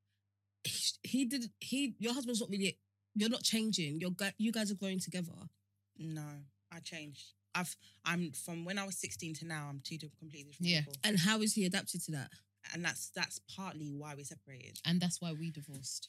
[0.63, 2.79] he, he did he your husband's not really
[3.17, 4.01] you're not changing.
[4.01, 5.33] You're you guys are growing together.
[5.97, 6.29] No,
[6.71, 7.33] I changed.
[7.55, 9.69] I've I'm from when I was 16 to now.
[9.71, 10.79] I'm two di- completely different Yeah.
[10.81, 12.31] people, And how is he adapted to that?
[12.73, 14.79] and that's that's partly why we separated.
[14.87, 16.09] And that's why we divorced.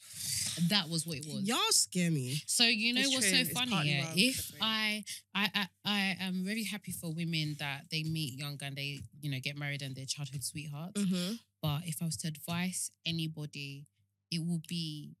[0.70, 1.42] That was what it was.
[1.42, 2.40] Y'all scare me.
[2.46, 3.44] So you know It's what's true.
[3.44, 3.90] so funny?
[3.90, 4.10] Yeah?
[4.16, 4.52] If.
[4.62, 5.04] I,
[5.34, 9.30] I, I, I am very happy for women that they meet young and they, you
[9.30, 10.98] know, get married and they're childhood sweethearts.
[10.98, 11.34] Mm-hmm.
[11.60, 13.86] But if I was to advise anybody,
[14.30, 15.14] it will be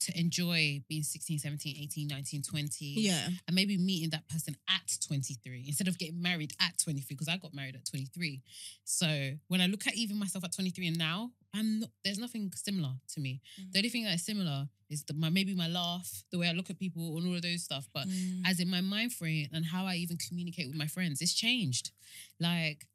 [0.00, 2.84] to enjoy being 16, 17, 18, 19, 20.
[2.96, 3.28] Yeah.
[3.46, 7.36] And maybe meeting that person at 23 instead of getting married at 23, because I
[7.36, 8.42] got married at 23.
[8.84, 12.52] So when I look at even myself at 23 and now, I'm not, there's nothing
[12.54, 13.40] similar to me.
[13.60, 13.72] Mhm.
[13.72, 16.52] The only thing that is similar is the, my maybe my laugh, the way I
[16.52, 17.88] look at people, and all of those stuff.
[17.94, 18.42] But Mm.
[18.44, 21.90] as in my mind frame and how I even communicate with my friends, it's changed.
[22.38, 22.86] Like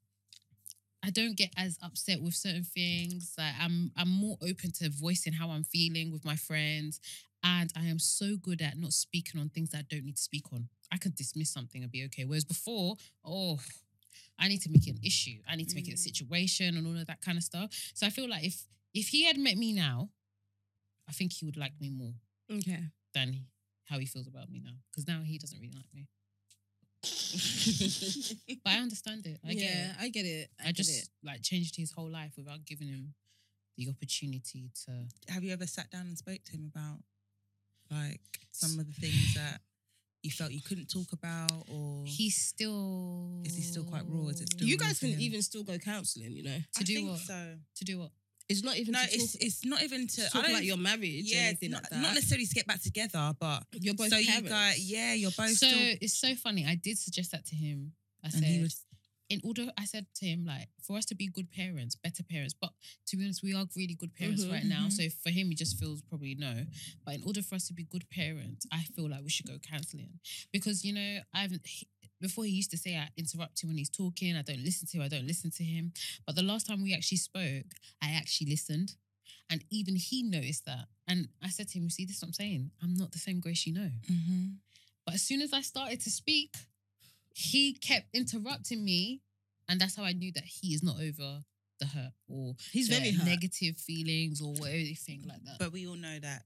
[1.04, 3.34] I don't get as upset with certain things.
[3.38, 7.00] Like I'm I'm more open to voicing how I'm feeling with my friends.
[7.44, 10.22] And I am so good at not speaking on things that I don't need to
[10.22, 10.70] speak on.
[10.92, 12.24] I can dismiss something and be okay.
[12.24, 13.60] Whereas before, oh,
[14.38, 15.40] I need to make it an issue.
[15.50, 16.00] I need to make it a Mm.
[16.00, 17.70] situation and all of that kind of stuff.
[17.96, 20.10] So I feel like if if he had met me now,
[21.08, 22.14] I think he would like me more
[22.50, 22.90] Okay.
[23.14, 23.48] than
[23.86, 24.78] how he feels about me now.
[24.92, 26.08] Because now he doesn't really like me.
[28.64, 29.40] But I understand it.
[29.48, 29.96] I yeah, get it.
[30.00, 30.50] I get it.
[30.60, 31.10] I, I, get just it.
[31.24, 33.14] like changed his whole life without giving him
[33.78, 35.32] the opportunity to.
[35.32, 37.00] Have you ever sat down and spoke to him about
[37.90, 39.62] like some of the things that
[40.24, 43.42] you felt you couldn't talk about, or He's still.
[43.44, 44.28] Is he still quite raw?
[44.28, 46.58] Is it still- You guys can even still go counselling, you know.
[46.58, 47.20] to I do think what?
[47.20, 48.12] So To do what?
[48.52, 50.16] It's not even no, to talk, it's it's not even to.
[50.30, 52.02] to I don't about your marriage or yeah, anything not, like that.
[52.02, 54.50] not necessarily to get back together, but You're both so you parents.
[54.50, 55.96] guys, yeah, you're both so still.
[56.02, 56.66] it's so funny.
[56.66, 57.94] I did suggest that to him.
[58.24, 58.86] I And said, he was
[59.30, 62.54] in order, I said to him, like, for us to be good parents, better parents.
[62.54, 62.72] But
[63.08, 64.88] to be honest, we are really good parents Mhm, right now.
[64.88, 64.92] mhm.
[64.92, 66.66] So for him, he just feels probably no.
[67.06, 69.58] But in order for us to be good parents, I feel like we should go
[69.60, 70.20] counselling
[70.52, 71.52] because you know I've.
[71.64, 71.88] he-
[72.22, 74.98] before he used to say I interrupt him when he's talking, I don't listen to
[74.98, 75.92] him, I don't listen to him.
[76.26, 77.66] But the last time we actually spoke,
[78.02, 78.96] I actually listened.
[79.50, 80.86] And even he noticed that.
[81.08, 82.72] And I said to him, You see, this is what I'm saying.
[82.82, 83.92] I'm not the same Grace you know.
[84.10, 84.56] Mhm.
[85.06, 86.56] But as soon as I started to speak,
[87.34, 89.22] he kept interrupting me.
[89.68, 91.44] And that's how I knew that he is not over
[91.80, 93.26] the hurt or He's very hurt.
[93.26, 95.58] negative feelings or whatever anything like that.
[95.60, 96.44] But we all know that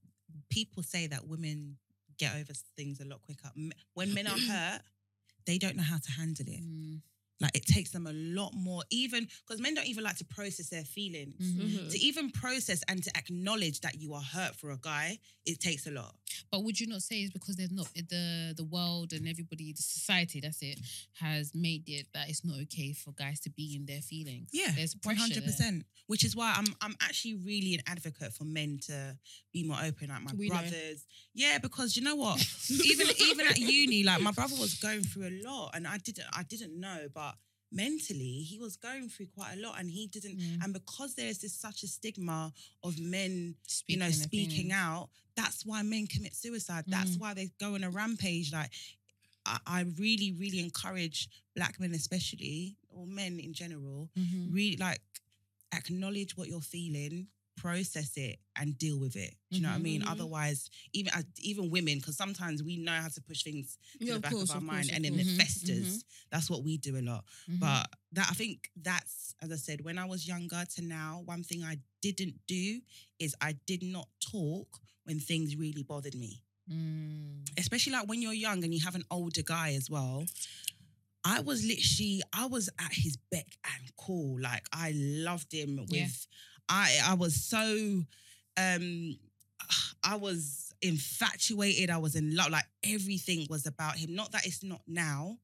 [0.50, 1.78] people say that women
[2.18, 3.52] get over things a lot quicker.
[3.94, 4.82] When men are hurt,
[5.46, 6.62] they don't know how to handle it.
[6.62, 7.02] Mm,
[7.42, 10.70] Like it takes them a lot more, even because men don't even like to process
[10.70, 11.36] their feelings.
[11.44, 11.58] Mhm.
[11.70, 11.92] Mhm.
[11.92, 15.86] To even process and to acknowledge that you are hurt for a guy, it takes
[15.86, 16.16] a lot.
[16.52, 19.82] But would you not say it's because there's not the the world and everybody, the
[19.82, 20.80] society, that's it,
[21.20, 24.50] has made it that it's not okay for guys to be in their feelings.
[24.54, 25.86] Yeah, there's one hundred percent.
[26.08, 29.18] Which is why I'm I'm actually really an advocate for men to
[29.52, 30.56] be more open, like my We know.
[30.56, 31.06] brothers.
[31.34, 32.38] Yeah, because you know what,
[32.70, 36.28] even even at uni, like my brother was going through a lot, and I didn't
[36.34, 37.36] I didn't know, but
[37.76, 40.38] mentally he was going through quite a lot, and he didn't.
[40.40, 40.64] Mm.
[40.64, 45.66] And because there's this such a stigma of men, Speaking you know, speaking out, that's
[45.66, 46.86] why men commit suicide.
[46.88, 47.20] That's Mm.
[47.20, 48.52] why they go on a rampage.
[48.52, 48.72] Like.
[49.48, 54.52] I, I really, really encourage black men, especially, or men in general, Mhm.
[54.52, 55.02] really like
[55.72, 59.80] acknowledge what you're feeling process it and deal with it do you know what i
[59.80, 60.12] mean Mhm.
[60.12, 64.12] otherwise even uh, even women because sometimes we know how to push things to Yeah,
[64.14, 65.38] the of back course, of our of mind course, and of then it course.
[65.38, 67.60] Mhm, festers that's what we do a lot Mhm.
[67.60, 71.44] but that i think that's as i said when i was younger to now one
[71.44, 72.82] thing i didn't do
[73.20, 77.46] is i did not talk when things really bothered me Mm.
[77.58, 80.26] especially like when you're young and you have an older guy as well.
[81.24, 84.40] I was literally, I was at his beck and call.
[84.40, 86.08] Like I loved him with, Yeah.
[86.70, 88.04] I I was so,
[88.58, 89.20] um,
[90.04, 91.90] I was infatuated.
[91.90, 92.52] I was in love.
[92.52, 94.16] Like everything was about him.
[94.16, 95.38] Not that it's not now,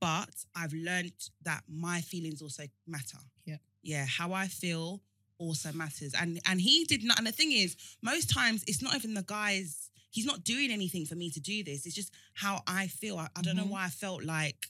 [0.00, 3.18] but I've learned that my feelings also matter.
[3.44, 3.56] Yeah.
[3.82, 4.06] yeah.
[4.06, 5.00] How I feel
[5.38, 6.14] also matters.
[6.14, 7.18] And and he did not.
[7.18, 9.90] And the thing is, most times it's not even the guys.
[10.10, 11.84] He's not doing anything for me to do this.
[11.84, 13.18] It's just how I feel.
[13.18, 13.70] I, I don't know Mhm.
[13.70, 14.68] why I felt like.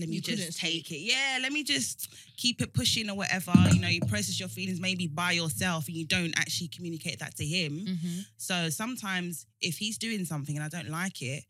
[0.00, 0.98] Let me You just take it.
[0.98, 3.52] Yeah, let me just keep it pushing or whatever.
[3.72, 7.36] You know, you process your feelings maybe by yourself and you don't actually communicate that
[7.36, 7.86] to him.
[7.86, 8.26] Mhm.
[8.36, 11.44] So sometimes if he's doing something and I don't like it,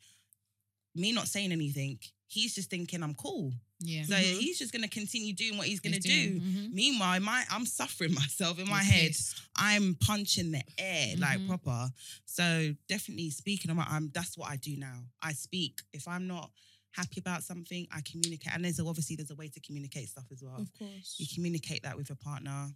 [0.95, 3.53] me not saying anything, he's just thinking I'm cool.
[3.83, 4.05] Yeah.
[4.05, 4.39] So Mhm.
[4.41, 6.41] he's just gonna continue doing what he's gonna He's do.
[6.41, 6.73] mhm.
[6.73, 9.17] Meanwhile, my I'm suffering myself in my head.
[9.57, 11.47] I'm punching the air like Mhm.
[11.47, 11.93] proper.
[12.27, 15.07] So definitely speaking I'm that's what I do now.
[15.23, 15.81] I speak.
[15.93, 16.51] If I'm not
[16.93, 18.53] happy about something, I communicate.
[18.55, 20.57] And there's a, obviously there's a way to communicate stuff as well.
[20.61, 21.17] Of course.
[21.19, 22.69] You communicate that with your partner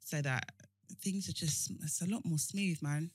[0.00, 0.52] so that
[1.02, 3.10] things are just it's a lot more smooth, man.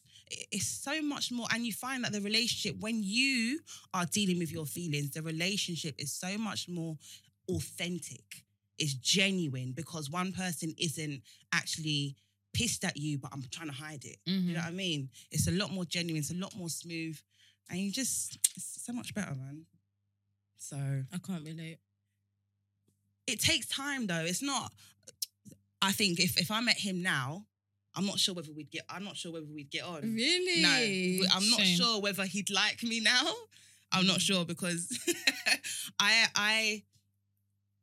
[0.52, 3.60] It's so much more, and you find that the relationship when you
[3.94, 6.98] are dealing with your feelings, the relationship is so much more
[7.50, 8.44] authentic.
[8.78, 11.22] It's genuine because one person isn't
[11.54, 12.16] actually
[12.54, 14.18] pissed at you, but I'm trying to hide it.
[14.26, 14.54] You Mhm.
[14.54, 15.10] know what I mean?
[15.32, 16.20] It's a lot more genuine.
[16.20, 17.18] It's a lot more smooth,
[17.70, 19.66] and you just it's so much better, man.
[20.62, 21.80] So I can't relate.
[23.28, 24.24] it takes time though.
[24.26, 24.72] It's not.
[25.82, 27.46] I think if if I met him now,
[27.96, 28.84] I'm not sure whether we'd get.
[28.90, 30.02] I'm not sure whether we'd get on.
[30.04, 30.62] Really?
[30.62, 31.78] No, I'm not Shame.
[31.78, 33.34] sure whether he'd like me now.
[33.92, 34.88] I'm not sure because
[36.00, 36.84] I I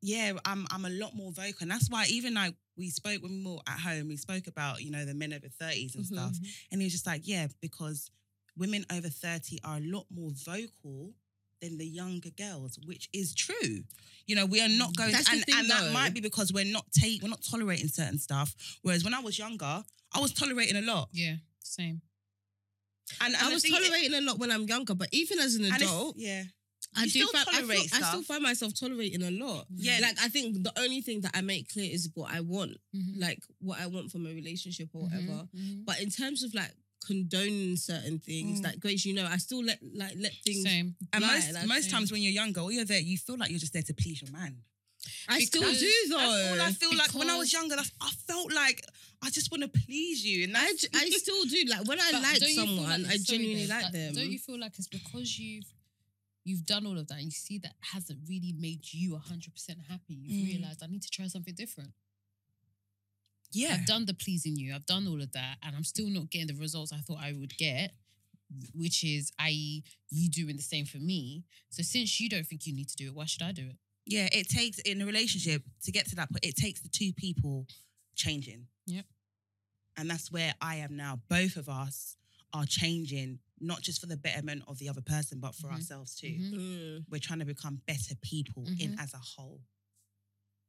[0.01, 3.43] yeah I'm I'm a lot more vocal, and that's why even like we spoke when
[3.45, 6.09] we were at home, we spoke about you know the men over thirties and Mhm.
[6.15, 6.37] stuff,
[6.71, 8.11] and he was just like yeah because
[8.57, 11.13] women over thirty are a lot more vocal
[11.61, 13.83] than the younger girls, which is true.
[14.27, 15.93] You know, we are not going, That's the and, thing, and that though.
[15.93, 18.55] might be because we're not take, we're not tolerating certain stuff.
[18.83, 19.83] Whereas when I was younger,
[20.15, 21.09] I was tolerating a lot.
[21.13, 21.37] Yeah.
[21.63, 22.01] Same.
[23.23, 25.55] And, and I the was thing tolerating a lot when I'm younger, but even as
[25.55, 26.45] an and it's- adult, yeah,
[26.97, 28.25] I you do still find, I, feel- tolerate I still stuff.
[28.25, 29.67] find myself tolerating a lot.
[29.75, 32.77] yeah, Like I think the only thing that I make clear is what I want,
[32.95, 33.19] Mhm.
[33.19, 35.11] like what I want from a relationship or Mhm.
[35.11, 35.49] whatever.
[35.57, 35.85] Mhm.
[35.85, 36.73] But in terms of like
[37.09, 38.65] condoning certain things, Mm.
[38.67, 40.63] like Grace, you know, I still let like let things.
[40.63, 40.89] Same.
[41.13, 41.93] and lie, most like, most same.
[41.95, 44.19] times when you're younger, or you're there, you feel like you're just there to please
[44.23, 44.55] your man.
[45.29, 46.19] I still do though.
[46.19, 47.77] That's all I feel like when I was younger.
[48.09, 48.79] I felt like
[49.23, 50.67] I just want to please you, and I,
[51.03, 51.61] I still do.
[51.75, 54.15] Like when I like don't you feel someone, like- I genuinely like them.
[54.15, 55.71] Don't you feel like it's because you've
[56.45, 59.79] you've done all of that, and you see that hasn't really made you hundred percent
[59.89, 60.15] happy.
[60.15, 60.53] You've Mm.
[60.55, 61.93] realized I need to try something different.
[63.53, 63.75] Yeah.
[63.75, 66.49] I've done the pleasing you, I've done all of that, and I'm still not getting
[66.49, 67.93] the results I thought I would get,
[68.75, 69.85] which is i.e.
[70.11, 71.45] you doing the same for me.
[71.71, 73.77] So since you don't think you need to do it, why should I do it?
[74.11, 76.43] yeah, it takes in a relationship to get to that point.
[76.43, 77.67] It takes the two people
[78.17, 78.67] changing.
[78.87, 79.05] Yep.
[79.99, 81.21] And that's where I am now.
[81.29, 82.17] Both of us
[82.55, 85.73] are changing, not just for the betterment of the other person, but for Mhm.
[85.75, 86.29] ourselves too.
[86.29, 86.53] Mhm.
[86.55, 87.05] Mm.
[87.11, 88.99] We're trying to become better people in Mhm.
[88.99, 89.61] as a whole.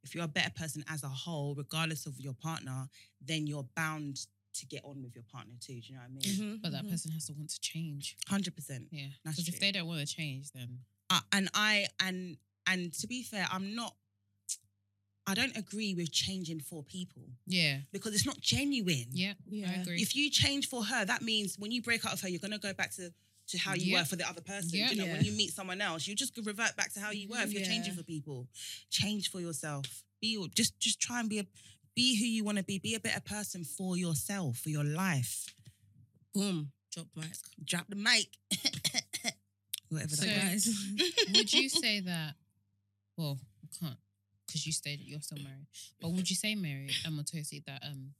[0.04, 2.88] If you're a better person as a whole, regardless of your partner,
[3.22, 5.74] then you're bound to get on with your partner too.
[5.80, 6.58] Do you know what I mean?
[6.58, 6.90] Mhm, But that mhm.
[6.92, 8.16] person has to want to change.
[8.28, 8.88] 100%.
[8.92, 9.08] Yeah.
[9.24, 13.24] Because if they don't want to change, then uh, and I and and to be
[13.24, 13.96] fair, I'm not.
[15.28, 17.82] I don't agree with changing for people yeah.
[17.92, 19.10] because it's not genuine.
[19.12, 19.34] Yeah.
[19.48, 19.82] I Yeah.
[19.82, 20.02] agree.
[20.02, 22.58] If you change for her, that means when you break up with her, you're gonna
[22.58, 23.14] go back to
[23.50, 24.00] to how you Yeah.
[24.00, 24.70] were for the other person.
[24.74, 24.90] Yeah.
[24.92, 25.14] You know, Yeah.
[25.14, 27.42] when you meet someone else, you just revert back to how you were.
[27.42, 28.48] If you're changing for people,
[28.90, 29.86] change for yourself.
[30.22, 31.48] Be your- just just try and be a
[31.96, 32.78] be who you want to be.
[32.80, 35.48] Be a better person for yourself, for your life.
[36.34, 36.72] Boom.
[36.92, 37.32] Drop mic.
[37.64, 38.38] Drop the mic.
[39.90, 40.68] Whatever So- that guys.
[41.34, 42.36] would you say that?
[43.18, 44.00] Well, I can't
[44.46, 45.68] because you stated you're still married.
[46.00, 48.14] But would you say, Mary and Matosi, that um,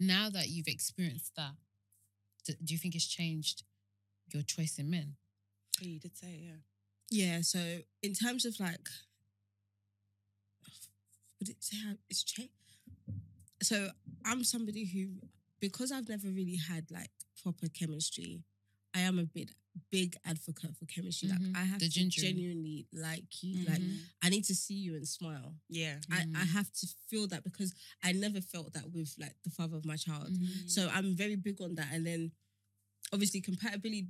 [0.00, 1.52] now that you've experienced that,
[2.44, 3.64] d- do you think it's changed
[4.32, 5.16] your choice in men?
[5.80, 6.60] Oh, you did say, it, yeah.
[7.10, 7.58] Yeah, so
[8.02, 8.88] in terms of like,
[11.38, 12.52] would it say how it's changed?
[13.62, 13.88] So
[14.24, 15.26] I'm somebody who,
[15.60, 17.10] because I've never really had like
[17.42, 18.42] proper chemistry,
[18.94, 19.50] I am a bit
[19.90, 21.28] big advocate for chemistry.
[21.28, 21.32] Mhm.
[21.54, 23.64] Like I have The to genuinely like you.
[23.64, 23.98] Like Mhm.
[24.22, 25.56] I need to see you and smile.
[25.68, 26.00] Yeah.
[26.10, 26.48] I, I Mhm.
[26.48, 29.96] have to feel that because I never felt that with like the father of my
[29.96, 30.30] child.
[30.38, 30.68] Mhm.
[30.70, 31.92] So I'm very big on that.
[31.92, 32.32] And then
[33.12, 34.08] obviously compatibility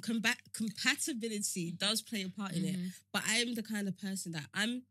[0.00, 2.78] combat compatibility does play a part in it.
[3.12, 4.82] But I am the kind of person that I'm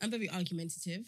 [0.00, 1.06] I'm very argumentative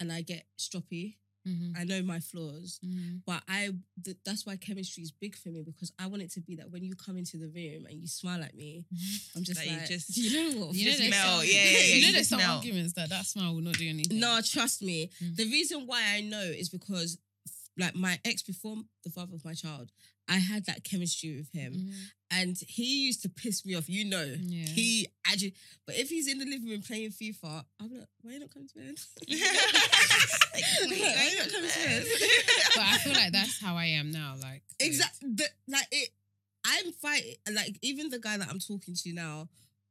[0.00, 1.16] and I get stroppy.
[1.48, 1.72] Mhm.
[1.76, 2.78] I know my flaws.
[2.84, 3.22] Mhm.
[3.24, 3.70] But I
[4.04, 6.70] th- that's why chemistry is big for me because I want it to be that
[6.70, 8.84] when you come into the room and you smile at me,
[9.34, 10.74] I'm just you like just- you know what?
[10.74, 11.40] You know, there's melt.
[11.40, 12.58] some, Yeah, yeah, yeah, you know, you there's some melt.
[12.58, 14.20] arguments that that smile will not do anything.
[14.20, 15.10] No, trust me.
[15.22, 15.36] Mm.
[15.36, 17.16] The reason why I know is because,
[17.78, 19.90] like, my ex before the father of my child,
[20.28, 21.94] I had that chemistry with him, Mhm.
[22.30, 23.88] And he used to piss me off.
[23.88, 24.66] You know, Yeah.
[24.66, 25.06] he
[25.86, 28.68] But if he's in the living room playing FIFA, I'm like, why you not coming
[28.68, 28.94] to bed?
[30.52, 30.64] Like,
[31.00, 32.06] why you not coming to bed?
[32.74, 34.34] but I feel like that's how I am now.
[34.42, 35.30] Like exactly.
[35.68, 36.10] Like it,
[36.66, 37.34] I'm fighting.
[37.52, 39.48] Like even the guy that I'm talking to now,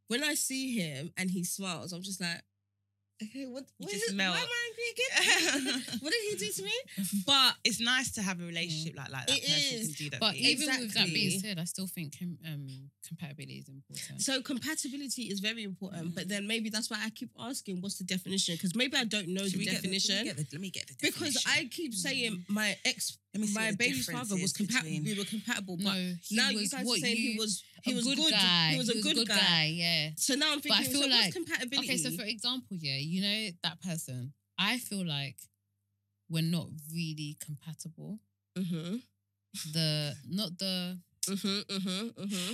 [0.07, 2.41] when I see him and he smiles, I'm just like,
[3.23, 3.63] okay, what?
[3.79, 4.15] You what just is it?
[4.15, 4.35] melt.
[4.35, 5.83] Why am I angry again?
[6.01, 6.71] what did he do to me?
[7.25, 9.27] But it's nice to have a relationship like that.
[9.27, 9.85] That It person is.
[9.87, 10.19] can do that.
[10.19, 10.49] But for you.
[10.49, 12.67] even with that being said, I still think um,
[13.07, 14.21] compatibility is important.
[14.21, 16.15] So compatibility is very important, Mm.
[16.15, 18.55] but then maybe that's why I keep asking, what's the definition?
[18.55, 20.15] Because maybe I don't know Should the we get the- definition.
[20.15, 21.43] let me get the, let me get the because.
[21.47, 24.89] I keep saying my ex, Let me see my what the baby's father was compatible.
[24.89, 27.63] between- We were compatible, but he now was you guys are saying you, he was
[27.83, 28.31] he a was good, good.
[28.31, 28.69] guy.
[28.71, 29.65] He was a good, guy.
[29.73, 30.09] Yeah.
[30.17, 31.87] So now I'm But I thinking, feel so like- what's compatibility?
[31.89, 34.33] Okay, so for example, yeah, you know that person.
[34.57, 35.37] I feel like
[36.29, 38.19] we're not really compatible.
[38.57, 38.95] mm-hmm,
[39.73, 42.53] The not the mm-hmm, mm-hmm, mm-hmm,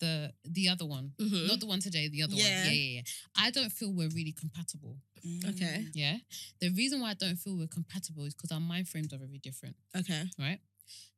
[0.00, 1.46] the the other one, mm-hmm.
[1.46, 2.08] not the one today.
[2.08, 2.42] The other one.
[2.42, 2.64] Yeah.
[2.64, 3.02] Yeah, yeah, yeah.
[3.36, 4.96] I don't feel we're really compatible.
[5.26, 5.50] Mm.
[5.54, 6.16] Okay, Yeah.
[6.60, 9.38] The reason why I don't feel we're compatible is because our mind frames are very
[9.38, 10.60] different, okay, right?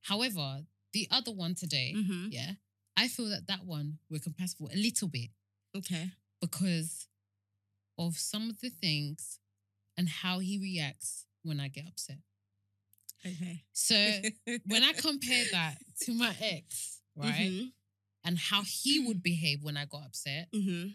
[0.02, 2.52] However, the other one today, mm-hmm, yeah,
[2.96, 5.30] I feel that that one we're compatible a little bit
[5.76, 6.10] okay,
[6.40, 7.06] because
[7.98, 9.38] of some of the things
[9.96, 12.18] and how he reacts when I get upset.
[13.26, 13.64] okay.
[13.72, 13.94] So
[14.66, 17.66] when I compare that to my ex, right, Mm-hmm,
[18.24, 20.88] and how he would behave when I got upset, mm-hmm.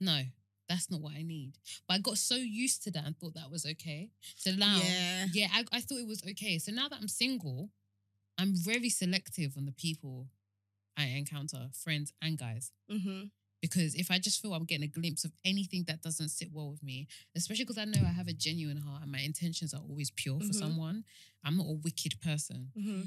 [0.00, 0.22] no,
[0.70, 1.58] that's not what I need.
[1.86, 4.08] But I got so used to that and thought that was okay.
[4.36, 5.26] So now, Yeah.
[5.32, 6.58] yeah, I, I thought it was okay.
[6.58, 7.70] So now that I'm single,
[8.38, 10.28] I'm very selective on the people
[10.96, 12.70] I encounter, friends and guys.
[12.90, 13.24] Mm-hmm.
[13.60, 16.70] Because if I just feel I'm getting a glimpse of anything that doesn't sit well
[16.70, 19.82] with me, especially because I know I have a genuine heart and my intentions are
[19.86, 20.54] always pure for Mhm.
[20.54, 21.04] someone,
[21.44, 22.72] I'm not a wicked person.
[22.78, 23.02] Mm-hmm.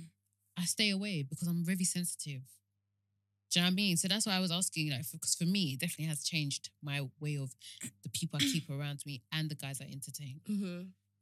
[0.57, 2.43] I stay away because I'm very sensitive.
[3.53, 3.97] Do you know what I mean?
[3.97, 7.01] So that's why I was asking, like, because for me, it definitely has changed my
[7.19, 7.53] way of
[8.01, 10.41] the people I keep around me and the guys I entertain.
[10.49, 10.81] Mm-hmm.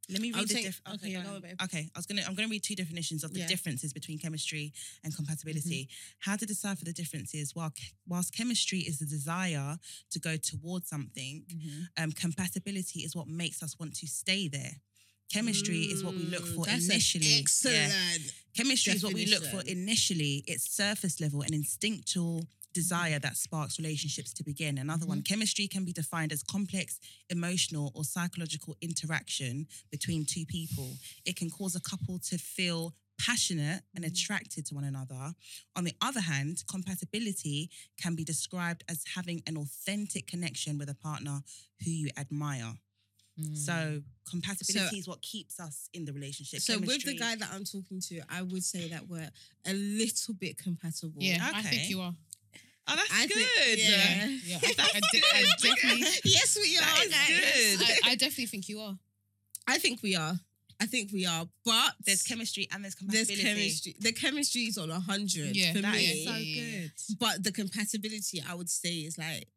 [0.10, 1.36] Let me read the say- dif- okay, okay, go go on.
[1.36, 1.58] on, babe.
[1.64, 1.90] okay.
[1.96, 3.48] I was gonna I'm gonna read two definitions of the Yeah.
[3.48, 5.90] differences between chemistry and compatibility.
[6.20, 7.54] How to decipher the differences?
[7.56, 9.78] While ch- whilst chemistry is the desire
[10.10, 11.46] to go towards something,
[11.98, 14.82] um, compatibility is what makes us want to stay there.
[15.34, 17.40] Chemistry is what we look Mm, for that's initially.
[17.40, 17.94] Excellent.
[17.94, 18.32] Yeah.
[18.56, 20.44] Chemistry is what we look for initially.
[20.48, 24.78] It's surface level and instinctual desire that sparks relationships to begin.
[24.78, 30.98] Another one, chemistry can be defined as complex emotional or psychological interaction between two people.
[31.26, 35.34] It can cause a couple to feel passionate and attracted to one another.
[35.76, 37.70] On the other hand, compatibility
[38.02, 41.42] can be described as having an authentic connection with a partner
[41.84, 42.74] who you admire.
[43.42, 43.58] Mm.
[43.58, 46.62] So compatibility So- is what keeps us in the relationship.
[46.62, 49.30] So with the guy that I'm talking to, I would say that we're
[49.66, 51.22] a little bit compatible.
[51.22, 52.16] yeah, I think you are.
[52.88, 53.36] Oh, that's I good.
[53.38, 54.28] think- yeah.
[54.46, 56.82] Yeah, I, I, de- I definitely, yes, we are.
[56.82, 57.88] That is guys.
[57.88, 57.98] good.
[58.08, 58.98] I, I definitely think you are.
[59.68, 60.34] I think we are.
[60.80, 61.46] I think we are.
[61.64, 63.36] But There's chemistry and there's compatibility.
[63.36, 63.92] There's compatibility.
[63.92, 63.96] chemistry.
[64.00, 66.06] The chemistry is on a hundred Yeah, for That me.
[66.06, 67.20] is so good.
[67.20, 69.48] But the compatibility, I would say, is like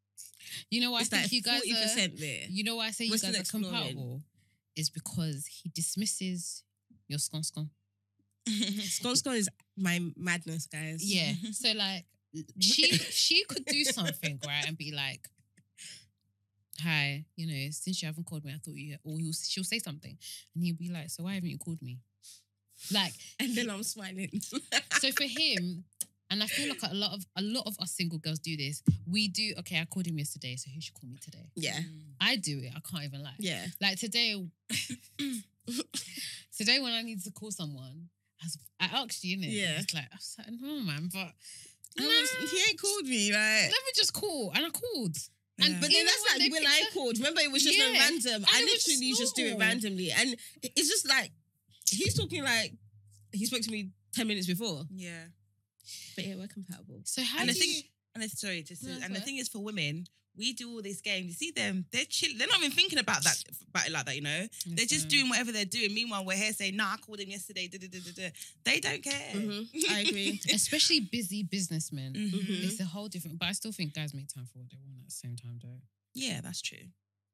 [0.71, 1.63] You know why I it's think like you guys
[1.97, 2.09] are.
[2.09, 2.41] there.
[2.49, 3.71] You know why I say you We're guys are exploring.
[3.71, 4.23] compatible?
[4.77, 6.63] Is because he dismisses
[7.09, 7.71] your scon scon.
[8.47, 11.03] Scone scone is my madness, guys.
[11.05, 11.33] Yeah.
[11.53, 12.05] So like
[12.61, 14.65] she she could do something, right?
[14.67, 15.29] And be like,
[16.83, 19.79] Hi, you know, since you haven't called me, I thought you or he'll, she'll say
[19.79, 20.17] something.
[20.55, 21.99] And he'll be like, So why haven't you called me?
[22.93, 24.31] Like And then I'm smiling.
[25.01, 25.85] so for him,
[26.35, 28.83] and I feel like a lot of a lot of us single girls do this.
[29.07, 29.79] We do okay.
[29.81, 31.49] I called him yesterday, so who should call me today?
[31.55, 31.79] yeah.
[32.21, 32.73] I do it.
[32.77, 33.35] I can't even lie.
[33.39, 33.65] Yeah.
[33.81, 34.35] Like today,
[36.57, 38.09] today when I needed to call someone,
[38.43, 39.53] I, was, I asked you, innit?
[39.53, 39.79] Yeah.
[39.81, 41.33] It's like I was like, no, man, but
[41.99, 43.63] I nah, he ain't called me, right?
[43.71, 45.17] let me just call, and I called.
[45.59, 45.67] Yeah.
[45.67, 47.17] And But then that's when like when I called.
[47.19, 47.99] Remember, it was just a Yeah.
[48.01, 48.35] random.
[48.43, 51.31] And I literally just do it randomly, and it's just like
[51.89, 52.73] he's talking like
[53.33, 54.85] he spoke to me ten minutes before.
[54.95, 55.25] yeah.
[56.17, 57.01] But yeah, we're compatible.
[57.05, 57.83] So how And do the thing, you?
[58.15, 61.01] and it's sorry, just No, and the thing is for women, we do all this
[61.01, 61.27] game.
[61.27, 62.31] You see them, they're chill.
[62.37, 64.17] They're not even thinking about that, about it like that.
[64.17, 65.95] You know, they're just doing whatever they're doing.
[65.95, 68.31] Meanwhile, we're here saying, "Nah, I called him yesterday." Da, da, da.
[68.65, 69.33] They don't care.
[69.35, 69.69] Mhm.
[69.91, 70.41] I agree.
[70.53, 72.15] especially busy businessmen.
[72.15, 72.65] Mhm.
[72.65, 73.39] It's a whole different.
[73.39, 75.61] But I still think guys make time for what they want at the same time,
[75.63, 75.81] though.
[76.15, 76.87] Yeah, that's true.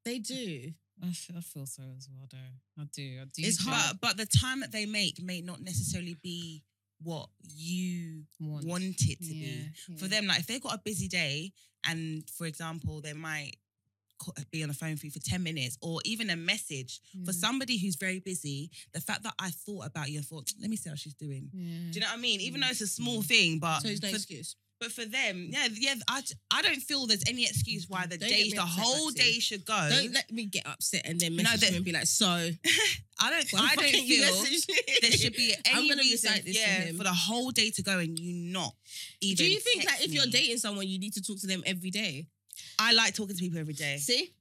[0.05, 0.73] They do.
[1.03, 2.83] I feel, I feel so as well, though.
[2.83, 3.21] I do.
[3.23, 3.43] I do.
[3.43, 3.99] It's hard.
[4.03, 6.63] But but the time that they make may not necessarily be
[7.03, 9.71] what you want, want it to Yeah, be.
[9.89, 9.97] yeah.
[9.97, 11.53] For them, like if they've got a busy day,
[11.87, 13.57] and for example, they might
[14.51, 17.41] be on the phone for you for 10 minutes or even a message for Mm.
[17.41, 20.77] somebody who's very busy the fact that i thought about you and thought let me
[20.77, 21.91] see how she's doing Yeah.
[21.91, 22.39] do you know what I mean?
[22.43, 24.57] Even though it's a small thing, but So it's no for, excuse.
[24.81, 28.29] But for them, yeah, yeah, I, I don't feel there's any excuse why the Don't
[28.29, 29.89] get day, me the upset, whole day should go.
[29.91, 32.27] Don't let me get upset and then No, message that- him and be like, so
[33.21, 33.51] I don't.
[33.51, 34.75] why I don't you feel message me?
[35.03, 36.97] there should be any I'm gonna reason, recite this to yeah, him.
[36.97, 38.75] for the whole day to go and you not
[39.21, 39.37] even.
[39.45, 40.31] Do you think text like if you're me.
[40.33, 42.27] dating someone, you need to talk to them every day?
[42.79, 44.33] I like talking to people every day, See?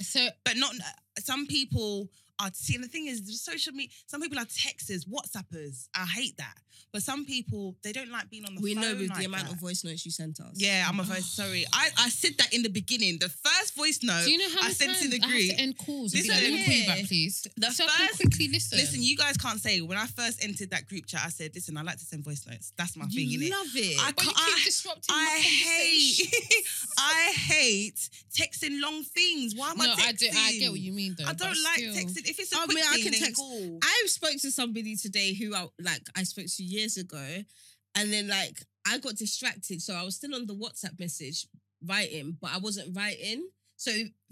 [0.00, 0.74] So but not.
[1.18, 2.08] Some people
[2.40, 2.50] are.
[2.54, 3.90] See, and the thing is, the social media.
[4.06, 5.88] Some people are texters, WhatsAppers.
[5.94, 6.54] I hate that.
[6.92, 8.82] But some people they don't like being on the We phone.
[8.82, 9.52] We know with like the amount that.
[9.54, 10.52] of voice notes you sent us.
[10.54, 11.26] Yeah, I'm a voice.
[11.42, 13.18] Sorry, I, I said that in the beginning.
[13.18, 14.24] The first voice note.
[14.24, 15.50] do you know how I many sent times to the I have group.
[15.50, 17.46] to end calls and be like, Listen, let me call you back, please.
[17.56, 18.78] The so I can first- quickly listen.
[18.78, 21.22] Listen, you guys can't say when I first entered that group chat.
[21.24, 22.72] I said, "Listen, I like to send voice notes.
[22.76, 23.50] That's my thing, you innit?
[23.50, 23.98] love it.
[24.00, 26.34] I but you can't- keep disrupting I my hate.
[26.98, 29.54] I hate texting long things.
[29.54, 30.06] Why am I No, texting?
[30.08, 30.26] I do.
[30.36, 31.24] I get what you mean, though.
[31.26, 31.94] I don't like still.
[31.94, 32.28] texting.
[32.28, 33.78] If it's a oh, I quick mean, I can text- cool.
[33.82, 37.42] I spoke to somebody today who I like I spoke to years ago,
[37.94, 41.46] and then like I got distracted, so I was still on the WhatsApp message
[41.86, 43.48] writing, but I wasn't writing.
[43.76, 43.90] So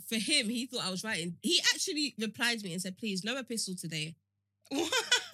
[0.08, 1.36] for him, he thought I was writing.
[1.42, 4.14] He actually replied to me and said, "Please, no epistle today.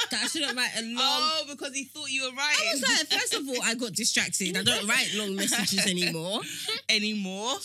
[0.08, 2.68] That I shouldn't write a long." oh, because he thought you were I writing.
[2.74, 4.56] was like, first of all, I got distracted.
[4.56, 6.42] I don't write long messages anymore.
[6.88, 7.56] anymore.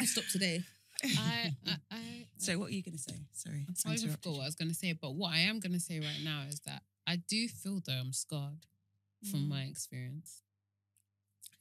[0.00, 0.62] I stopped today.
[1.04, 3.14] I, I, I, so, what are you gonna say?
[3.32, 4.92] Sorry, I even forgot what I was going to say.
[4.92, 7.92] But what I am going to say right now is that I do feel though
[7.92, 8.66] I'm scarred
[9.30, 9.48] from Mm.
[9.48, 10.42] my experience.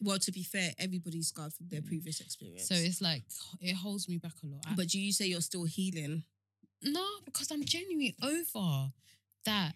[0.01, 2.67] Well, to be fair, everybody's scarred from their previous experience.
[2.67, 3.23] So it's like
[3.61, 4.63] it holds me back a lot.
[4.67, 6.23] I- but do you say you're still healing?
[6.81, 8.91] No, because I'm genuinely over
[9.45, 9.75] that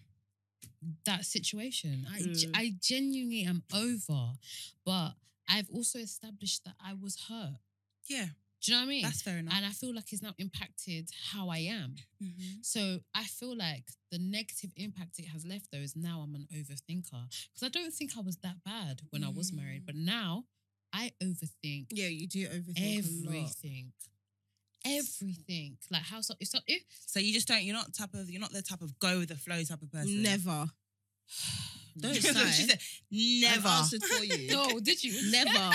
[1.04, 2.06] that situation.
[2.08, 2.50] I ge- Mm.
[2.54, 4.38] I genuinely am over,
[4.84, 5.14] but
[5.48, 7.58] I've also established that I was hurt.
[8.06, 8.30] Yeah,
[8.62, 9.02] Do you know what I mean?
[9.04, 9.54] that's fair enough.
[9.56, 11.94] and I feel like it's now impacted how I am.
[12.22, 12.64] Mhm.
[12.64, 16.46] So I feel like the negative impact it has left though is now I'm an
[16.52, 17.10] overthinker
[17.52, 19.86] because I don't think I was that bad when I was married, Mm.
[19.86, 20.44] but now
[20.92, 23.92] I overthink Yeah, you do overthink everything.
[24.84, 26.34] Everything, like how so?
[26.40, 27.62] If, so, if So you just don't.
[27.64, 28.30] You're not type of.
[28.30, 30.22] You're not the type of go with the flow type of person.
[30.22, 30.70] Never.
[31.98, 32.50] Don't That's what sigh.
[32.50, 32.78] she said.
[32.78, 33.68] I've Never.
[33.68, 34.48] answered for you.
[34.52, 35.30] no, did you?
[35.32, 35.70] Never.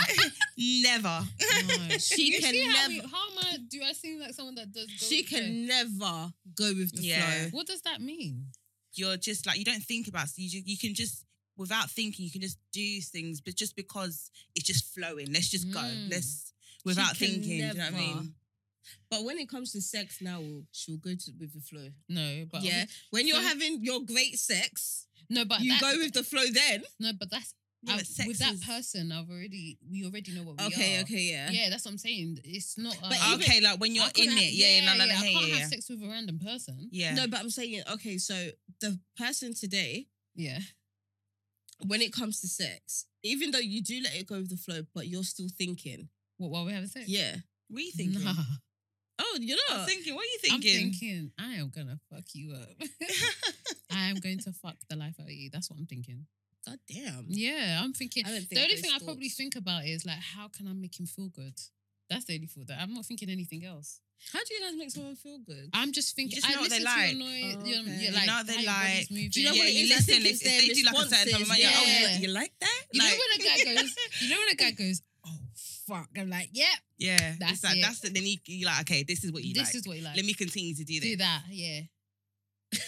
[0.58, 1.22] Never.
[1.68, 1.98] No.
[1.98, 3.58] She You can see how, never- we- how am I?
[3.70, 4.86] Do I seem like someone that does?
[4.88, 7.26] Go She with the can never go with the Yeah.
[7.26, 7.50] flow.
[7.52, 8.48] What does that mean?
[8.94, 10.28] You're just like you don't think about.
[10.36, 11.26] You just, you can just
[11.58, 12.26] without thinking.
[12.26, 15.32] You can just do things, but just because it's just flowing.
[15.32, 15.80] Let's just go.
[15.80, 16.12] Mm.
[16.12, 17.42] Let's without can thinking.
[17.44, 17.98] Do you know what I never.
[17.98, 18.34] mean?
[19.10, 21.90] But when it comes to sex now, she'll go to, with the flow.
[22.10, 22.86] No, but yeah.
[23.12, 26.84] When you're so- having your great sex, no, but you go with the flow then.
[27.00, 29.12] no, but that's Yeah, I- but sex with that person.
[29.12, 31.02] I've already we already know what we Okay, are.
[31.02, 31.50] okay, okay, yeah.
[31.52, 32.40] Yeah, that's what I'm saying.
[32.44, 32.96] It's not.
[32.98, 34.54] Uh, But I okay, like when you're in have- it.
[34.54, 35.68] Yeah, yeah, no, no, no, I can't yeah, have yeah.
[35.68, 36.90] sex with a random person.
[36.92, 37.14] Yeah.
[37.14, 40.60] No, but I'm saying, okay, so the person today, Yeah.
[41.86, 44.86] when it comes to sex, even though you do let it go with the flow,
[44.94, 46.50] but you're still thinking, What?
[46.52, 47.08] While we having sex?
[47.08, 47.38] yeah.
[47.70, 48.26] we thinking?
[48.26, 48.44] Uh, Nah.
[49.20, 49.88] Oh, you're I not.
[49.88, 50.14] thinking.
[50.16, 50.76] What are you thinking?
[50.86, 51.32] I'm thinking?
[51.40, 52.70] I am gonna fuck you up.
[53.92, 55.50] I am going to fuck the life out of you.
[55.52, 56.26] That's what I'm thinking.
[56.68, 57.26] God damn.
[57.28, 58.26] Yeah, I'm thinking.
[58.26, 61.00] I think The only thing I probably think about is like, how can I make
[61.00, 61.54] him feel good?
[62.10, 62.68] That's the only thought.
[62.68, 64.00] That I'm not thinking anything else.
[64.34, 65.70] How do you guys make someone feel good?
[65.74, 66.36] I'm just thinking.
[66.40, 67.12] just I know what they like.
[67.12, 67.56] your noise.
[67.60, 67.90] Oh, your, okay.
[67.92, 69.08] your, You know what they like.
[69.10, 69.92] Do you know yeah, what it you is?
[69.92, 70.14] I listen.
[70.14, 72.08] think If, if they do like a certain time, you're like, oh, you, yeah.
[72.08, 72.82] like- you like that?
[72.94, 75.02] You know when a guy goes, you know when a guy goes,
[75.88, 76.66] fuck, I'm like, yeah,
[76.98, 77.82] yeah, That's like it.
[77.82, 79.76] that's the, then you you like okay, this is what you this like.
[79.76, 80.16] is what you like.
[80.16, 81.26] Let me continue to do do this.
[81.26, 81.82] that, yeah.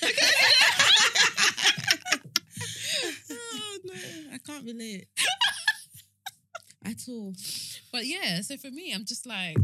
[3.31, 3.93] oh no,
[4.33, 5.07] I can't relate
[6.85, 7.33] at all.
[7.91, 9.57] But yeah, so for me, I'm just like,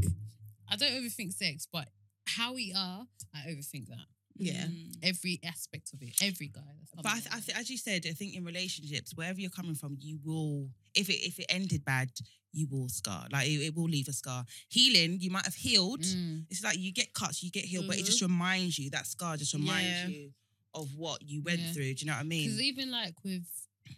[0.70, 1.88] I don't overthink sex, but
[2.28, 4.06] how we are, I overthink that.
[4.36, 4.66] Yeah.
[4.66, 4.96] Mm.
[5.04, 6.62] Every aspect of it, every guy.
[6.96, 9.76] But I, th- I th- as you said, I think in relationships, wherever you're coming
[9.76, 12.10] from, you will if it if it ended bad,
[12.54, 13.26] you will scar.
[13.32, 14.45] Like it, it will leave a scar.
[14.70, 16.01] Healing, you might have healed.
[16.01, 16.45] Mm.
[16.49, 19.36] It's like you get cuts, you get healed, but it just reminds you that scar
[19.38, 20.08] just reminds Yeah.
[20.08, 20.32] you
[20.74, 21.72] of what you went Yeah.
[21.74, 21.93] through.
[21.95, 22.45] Do you know what I mean?
[22.47, 23.43] Because even like with,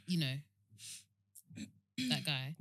[0.08, 0.36] you know,
[2.10, 2.56] that guy,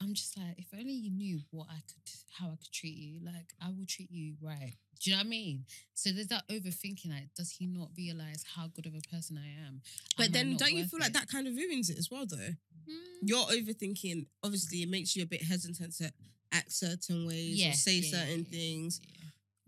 [0.00, 2.02] I'm just like, if only you knew what I could,
[2.38, 4.74] how I could treat you, like I will treat you right.
[5.00, 5.64] Do you know what I mean?
[5.94, 7.08] So there's that overthinking.
[7.10, 9.80] Like, does he not realize how good of a person I am?
[10.16, 12.26] But Am then don't you worth feel like that kind of ruins it as well
[12.26, 12.36] though?
[12.36, 12.94] Mm.
[13.22, 16.12] You're overthinking, obviously it makes you a bit hesitant to
[16.52, 19.00] act certain ways Yeah, or say yeah, certain yeah, things.
[19.04, 19.24] yeah.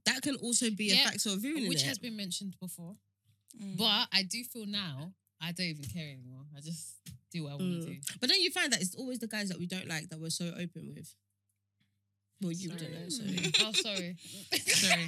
[0.06, 1.68] That can also be Yeah, a factor of ruining it.
[1.68, 1.86] which it.
[1.86, 2.94] has been mentioned before.
[3.60, 3.76] Mm.
[3.76, 6.44] But I do feel now I don't even care anymore.
[6.56, 6.94] I just
[7.32, 7.94] do what I want to Mm.
[7.94, 7.96] do.
[8.20, 10.30] But don't you find that it's always the guys that we don't like that we're
[10.30, 11.14] so open with?
[12.42, 13.52] Well, you don't know, sorry.
[13.60, 14.16] Oh, sorry.
[14.66, 15.06] Sorry,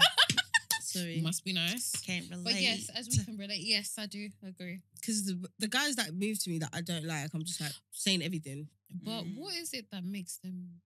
[0.83, 1.20] Sorry.
[1.23, 1.93] Must be nice.
[2.03, 2.45] can't relate.
[2.45, 4.81] But yes, as we can relate, yes, I do agree.
[5.01, 7.73] Because the, the guys that move to me that I don't like, I'm just like
[7.93, 8.68] saying everything.
[8.91, 9.37] But Mm.
[9.39, 10.83] what is it that makes them?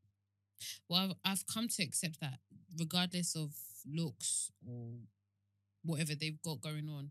[0.89, 2.39] Well, I've, I've come to accept that
[2.79, 3.51] regardless of
[3.85, 4.93] looks or
[5.85, 7.11] whatever they've got going on,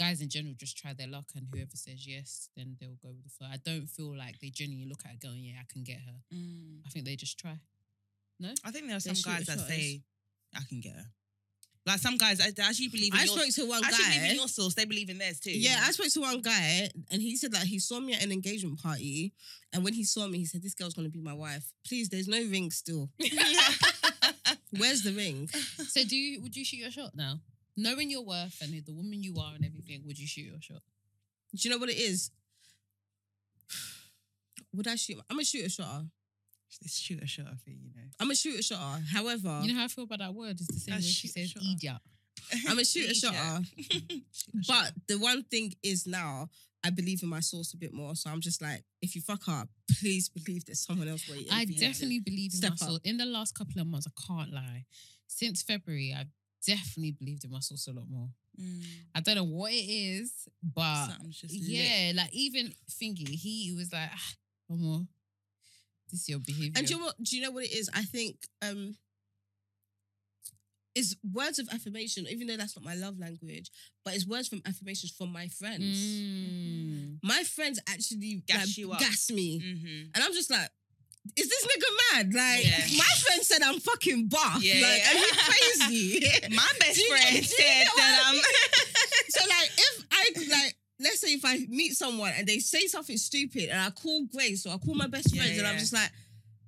[0.00, 3.22] guys in general just try their luck, and whoever says yes, then they'll go with
[3.24, 3.48] the flow.
[3.52, 5.98] I don't feel like they genuinely look at a girl and yeah, I can get
[6.08, 6.16] her.
[6.34, 6.80] Mm.
[6.86, 7.56] I think they just try.
[8.40, 9.68] No, I think there are They some shoot guys the that shots.
[9.70, 10.02] say,
[10.56, 11.04] "I can get her."
[11.86, 13.12] Like some guys, I, they actually believe.
[13.14, 14.28] In I your, spoke to one actually believe guy.
[14.28, 14.74] in your source.
[14.74, 15.50] They believe in theirs too.
[15.52, 18.32] Yeah, I spoke to one guy and he said that he saw me at an
[18.32, 19.32] engagement party.
[19.72, 21.72] And when he saw me, he said, This girl's gonna be my wife.
[21.86, 23.08] Please, there's no ring still.
[24.78, 25.48] Where's the ring?
[25.88, 26.40] So do you?
[26.42, 27.40] Would you shoot your shot now,
[27.82, 30.02] knowing your worth and the woman you are and everything?
[30.06, 30.82] Would you shoot your shot?
[31.54, 32.30] Do you know what it is?
[34.74, 35.18] Would I shoot?
[35.28, 36.04] I'm a shooter shotter.
[36.82, 38.06] Let's shoot a shot of it, you know.
[38.20, 39.02] I'm a shooter shotter.
[39.12, 40.52] However, You know how I feel about that word?
[40.52, 41.66] It's the same A way she says shotter.
[41.72, 41.96] idiot.
[42.68, 43.64] I'm a shooter shotter.
[43.76, 44.22] Shoot a shot.
[44.68, 46.48] But the one thing is now
[46.82, 48.14] I believe in my source a bit more.
[48.14, 49.68] So I'm just like, if you fuck up,
[50.00, 51.48] please believe there's someone else waiting.
[51.52, 52.98] I definitely believe in step my.
[53.04, 54.84] In the last couple of months, I can't lie.
[55.26, 56.28] Since February, I've
[56.66, 58.28] definitely believed in my source a lot more.
[58.60, 58.82] Mm.
[59.14, 60.32] I don't know what it is,
[60.62, 61.62] but Something's just lit.
[61.62, 64.32] yeah, like even Thingy, he was like, ah,
[64.68, 65.02] no more.
[66.10, 66.72] This is your behavior.
[66.76, 67.22] And do you know what?
[67.22, 67.88] Do you know what it is?
[67.94, 68.96] I think um
[70.94, 73.70] it's words of affirmation, even though that's not my love language,
[74.04, 75.96] but it's words from affirmations from my friends.
[75.96, 77.18] Mm.
[77.22, 78.98] My friends actually Gas like, you up.
[78.98, 79.60] gas me.
[79.60, 80.10] Mhm.
[80.14, 80.68] And I'm just like,
[81.36, 82.34] is this nigga mad?
[82.34, 82.98] Like, Yeah.
[82.98, 84.62] my friend said I'm fucking buff.
[84.62, 85.10] Yeah, like, yeah.
[85.10, 85.82] and he's
[86.28, 86.54] crazy.
[86.56, 88.42] My best you- friend you said that I mean?
[89.28, 90.30] so like, if I
[90.64, 94.24] like, let's say if I meet someone and they say something stupid, and I call
[94.26, 96.10] Grace or I call my best Yeah, friends, and I'm just like,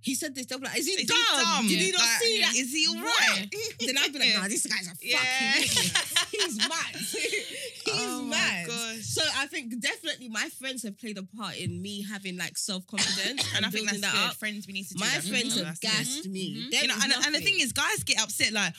[0.00, 0.46] he said this.
[0.46, 1.16] They'll be like, is he Is dumb?
[1.16, 1.68] he dumb?
[1.68, 2.54] Did he not Like, see that?
[2.56, 3.28] Is he all Right.
[3.30, 3.54] right?
[3.86, 5.58] then I'd be like, nah, this guy's a fucking Yeah.
[5.58, 6.11] idiot.
[6.32, 6.94] He's mad.
[6.96, 8.68] He's oh mad.
[9.02, 12.86] So I think definitely my friends have played a part in me having like self
[12.86, 14.30] confidence and I think that's that good.
[14.30, 14.34] up.
[14.36, 15.24] Friends, we need to do My that.
[15.24, 15.64] friends Mhm.
[15.66, 16.68] have gassed me.
[16.72, 16.82] Mhm.
[16.82, 18.74] You know, and, and the thing is, guys get upset like,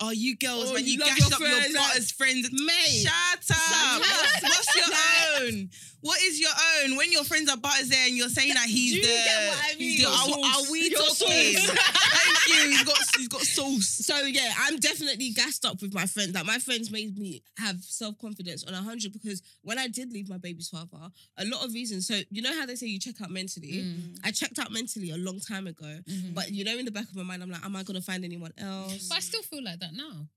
[0.00, 3.06] oh, you girls, Oh, when you you, gash your up friends, your butters friends, mate.
[3.06, 4.02] Shut up.
[4.42, 5.70] what's your own?
[6.00, 6.50] What is your
[6.84, 6.96] own?
[6.96, 9.48] When your friends are butters there and you're saying that he's Do you the, get
[9.48, 9.96] what I he's mean?
[9.96, 10.68] the- Your are, sauce.
[10.68, 11.56] are we Your talking?
[11.56, 11.78] sauce.
[11.78, 12.70] Thank you.
[12.70, 13.88] He's got he's got sauce.
[14.06, 16.34] So yeah, I'm definitely gassed up with my friends.
[16.34, 20.28] Like my friends made me have self confidence on hundred because when I did leave
[20.28, 22.06] my baby's father, a lot of reasons.
[22.06, 23.82] So you know how they say you check out mentally.
[23.84, 24.18] Mm.
[24.24, 26.32] I checked out mentally a long time ago, Mhm.
[26.34, 28.24] but you know, in the back of my mind, I'm like, am I gonna find
[28.24, 29.08] anyone else?
[29.08, 30.28] But I still feel like that now.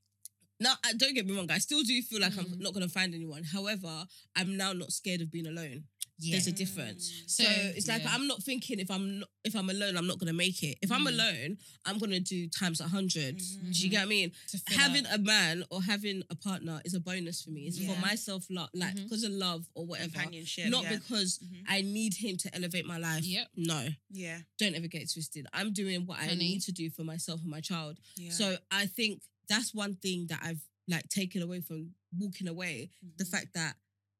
[0.61, 1.49] No, don't get me wrong.
[1.51, 2.59] I still do feel like I'm Mm.
[2.59, 3.43] not gonna find anyone.
[3.43, 4.05] However,
[4.35, 5.85] I'm now not scared of being alone.
[6.23, 6.33] Yeah.
[6.33, 7.11] There's a difference.
[7.25, 8.13] So, it's like yeah.
[8.13, 10.77] I'm not thinking if I'm not, if I'm alone, I'm not gonna make it.
[10.83, 11.13] If I'm Mm.
[11.13, 13.73] alone, I'm gonna do times a 100 Mhm.
[13.73, 14.31] Do you get what I mean?
[14.67, 15.15] Having up.
[15.15, 17.61] a man or having a partner is a bonus for me.
[17.65, 17.95] It's Yeah.
[17.95, 19.03] for my self love, like Mhm.
[19.05, 20.11] because of love or whatever.
[20.13, 20.69] Companionship.
[20.69, 21.63] Not because Mhm.
[21.67, 23.23] I need him to elevate my life.
[23.25, 23.49] Yep.
[23.55, 24.43] No, yeah.
[24.59, 25.47] don't ever get twisted.
[25.53, 27.97] I'm doing what I need to do for myself and my child.
[28.15, 28.31] Yeah.
[28.31, 32.89] So I think that's one thing that I've like taken away from walking away.
[33.17, 33.31] The Mhm.
[33.33, 33.73] fact that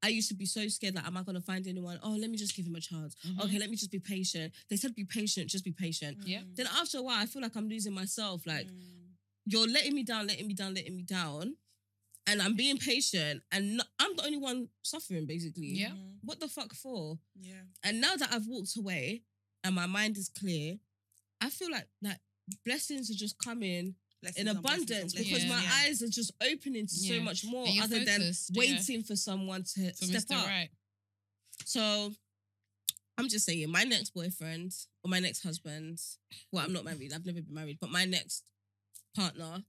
[0.03, 0.95] I used to be so scared.
[0.95, 1.99] Like, am I gonna find anyone?
[2.01, 3.15] Oh, let me just give him a chance.
[3.23, 3.39] Mhm.
[3.43, 4.53] Okay, let me just be patient.
[4.69, 6.17] They said be patient, just be patient.
[6.25, 6.41] Yeah.
[6.55, 8.45] Then after a while, I feel like I'm losing myself.
[8.47, 9.09] Like Mm.
[9.45, 11.55] you're letting me down, letting me down, letting me down,
[12.27, 15.67] and I'm being patient, and I'm the only one suffering basically.
[15.83, 15.91] Yeah.
[15.91, 16.17] Mm.
[16.23, 17.19] What the fuck for?
[17.39, 17.63] Yeah.
[17.83, 19.23] And now that I've walked away
[19.63, 20.79] and my mind is clear,
[21.39, 22.21] I feel like like
[22.65, 23.95] blessings are just coming
[24.37, 25.49] in on blessings on abundance because Yeah.
[25.49, 25.71] my Yeah.
[25.89, 28.59] eyes are just opening to so much more other focused, than yeah.
[28.71, 30.35] waiting for someone to For step Mr.
[30.37, 30.45] up.
[30.45, 30.69] Right.
[31.65, 32.13] So
[33.17, 35.99] I'm just saying, my next boyfriend or my next husband.
[36.51, 37.13] Well, I'm not married.
[37.13, 38.43] I've never been married, but my next
[39.15, 39.63] partner.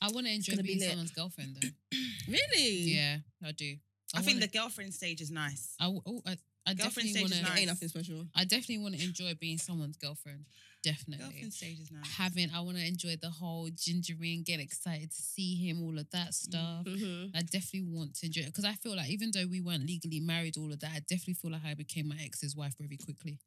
[0.00, 1.68] I want to enjoy gonna be being someone's girlfriend though.
[2.28, 2.70] Really?
[2.94, 3.76] Yeah, I do.
[4.12, 5.74] I, think wanna- the girlfriend stage is nice.
[5.78, 7.44] I, w- oh, I, I Girlfriend definitely stage want is to.
[7.44, 7.58] It nice.
[7.58, 8.26] ain't nothing special.
[8.34, 10.44] I definitely want to enjoy being someone's girlfriend.
[10.86, 11.24] Definitely.
[11.26, 12.08] Girlfriend stage is nice.
[12.16, 16.08] Having, I want to enjoy the whole gingering, get excited to see him, all of
[16.12, 16.84] that stuff.
[16.84, 17.30] Mhm.
[17.34, 20.20] I definitely want to enjoy it because I feel like even though we weren't legally
[20.20, 23.40] married, all of that, I definitely feel like I became my ex's wife very quickly.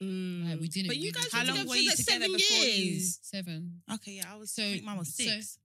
[0.00, 0.48] Mm.
[0.50, 2.84] Like, we didn't But you guys do How long were you together seven before you-
[2.84, 3.18] years.
[3.22, 3.82] Seven.
[3.94, 4.52] Okay, yeah, I was.
[4.52, 5.58] So- I think mine was six.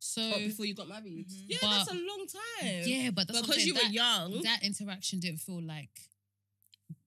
[0.00, 1.28] So What, before you got married?
[1.28, 1.44] Mhm.
[1.46, 2.82] Yeah, But- that's a long time.
[2.88, 4.42] yeah, but that's because saying, you were that, young.
[4.42, 6.00] that interaction didn't feel like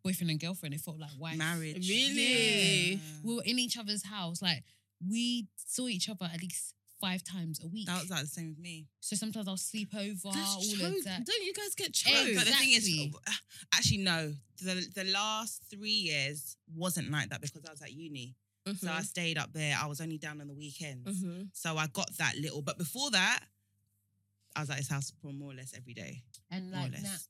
[0.05, 0.73] boyfriend and girlfriend.
[0.75, 1.37] It felt like wife.
[1.37, 1.89] Marriage.
[1.89, 2.93] Really?
[2.93, 2.97] Yeah.
[3.23, 4.41] We were in each other's house.
[4.41, 4.63] Like
[5.05, 7.87] we saw each other at least five times a week.
[7.87, 8.87] That was like the same with me.
[9.01, 10.97] so sometimes I'll sleep over, That's all choked.
[10.99, 11.25] of that.
[11.25, 12.37] Don't you guys get Hey, choked?
[12.37, 12.89] But the thing is,
[13.27, 13.31] uh,
[13.73, 14.33] actually, no.
[14.61, 18.35] The the last three years wasn't like that because I was at uni.
[18.79, 19.05] So I Mhm.
[19.05, 19.75] stayed up there.
[19.79, 21.21] I was only down on the weekends.
[21.21, 21.49] Mhm.
[21.53, 22.61] So I got that little.
[22.63, 23.41] But before that,
[24.55, 26.23] I was at his house for more or less every day.
[26.49, 27.03] And More or like less.
[27.03, 27.21] that.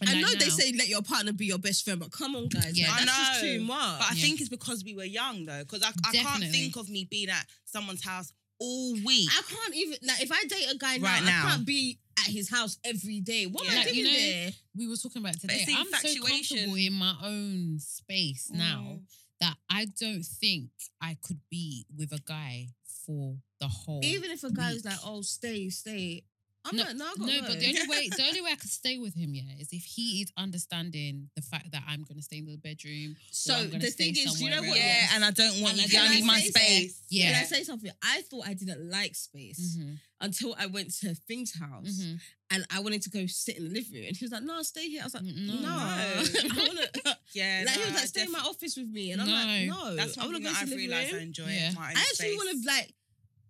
[0.00, 2.36] And I like know they say let your partner be your best friend, but come
[2.36, 2.78] on, guys.
[2.78, 2.90] Yeah.
[2.90, 3.98] like, I that's just know, too much.
[4.00, 4.22] But I Yeah.
[4.22, 5.60] think it's because we were young though.
[5.60, 9.28] Because I, I can't think of me being at someone's house all week.
[9.32, 11.46] I can't even like if I date a guy now, Right now.
[11.46, 13.46] I can't be at his house every day.
[13.46, 14.50] What am I Like, doing you know, there?
[14.76, 15.64] we were talking about it But today.
[15.68, 19.00] it's I'm so comfortable in my own space now Mm.
[19.40, 20.70] that I don't think
[21.00, 22.68] I could be with a guy
[23.06, 24.00] for the whole.
[24.04, 24.84] Even if a guy's week.
[24.86, 26.24] like, "Oh, stay, stay,"
[26.68, 28.70] I'm No, like, "No, I no, but the only way the only way I could
[28.70, 32.38] stay with him, yeah, is if he is understanding the fact that I'm gonna stay
[32.38, 33.16] in the bedroom.
[33.30, 34.68] so I'm gonna the thing is, you know what?
[34.68, 34.76] else.
[34.78, 35.90] yeah, and I don't want And I you.
[35.92, 37.00] don't I need my like space.
[37.08, 37.26] Yeah.
[37.32, 37.90] Can I say something?
[38.02, 42.20] I thought I didn't like space Mhm, until I went to Thing's house mhm.
[42.50, 44.62] and I wanted to go sit in the living room, and he was like, "No,
[44.62, 45.68] stay here." I was like, Mm, "No, no.
[45.76, 46.16] I
[46.56, 49.28] want to." Yeah, like he was like, "Stay in my office with me," and I'm
[49.30, 49.74] like, No.
[49.90, 51.22] "No, That's I one want thing to go that to I've the living I room."
[51.22, 51.50] enjoy.
[51.50, 51.72] Yeah.
[51.78, 52.94] I actually want to like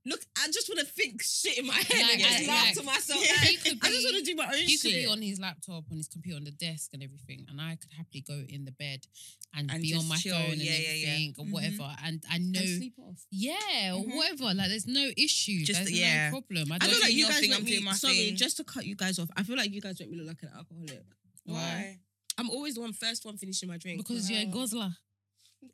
[0.07, 0.21] look.
[0.39, 2.83] I just want to think shit in my head Like, and just I- laugh to
[2.85, 3.21] myself.
[3.21, 4.69] Like, could I just be- want to do my own shit.
[4.69, 4.83] He shit.
[4.83, 7.77] could be on his laptop, on his computer, on the desk, and everything, and I
[7.77, 9.07] could happily go in the bed
[9.55, 10.37] and, And be on just my chill.
[10.37, 11.07] phone and Yeah, yeah, yeah.
[11.09, 11.51] everything or Mhm.
[11.51, 11.97] whatever.
[12.05, 13.21] And I and know, sleep off.
[13.31, 14.15] yeah, or Mhm.
[14.17, 14.55] whatever.
[14.55, 15.65] Like, there's no issue.
[15.65, 16.31] Just- there's yeah.
[16.31, 16.73] no problem.
[16.73, 17.71] I I don't feel like you your guys thing, make I'm me.
[17.73, 18.37] doing my sorry, thing.
[18.37, 19.29] just to cut you guys off.
[19.37, 21.05] I feel like you guys make me look like an alcoholic.
[21.45, 21.99] Why?
[22.39, 23.99] I'm always the one first one finishing my drink.
[23.99, 24.53] because you're a Wow.
[24.53, 24.97] guzzler.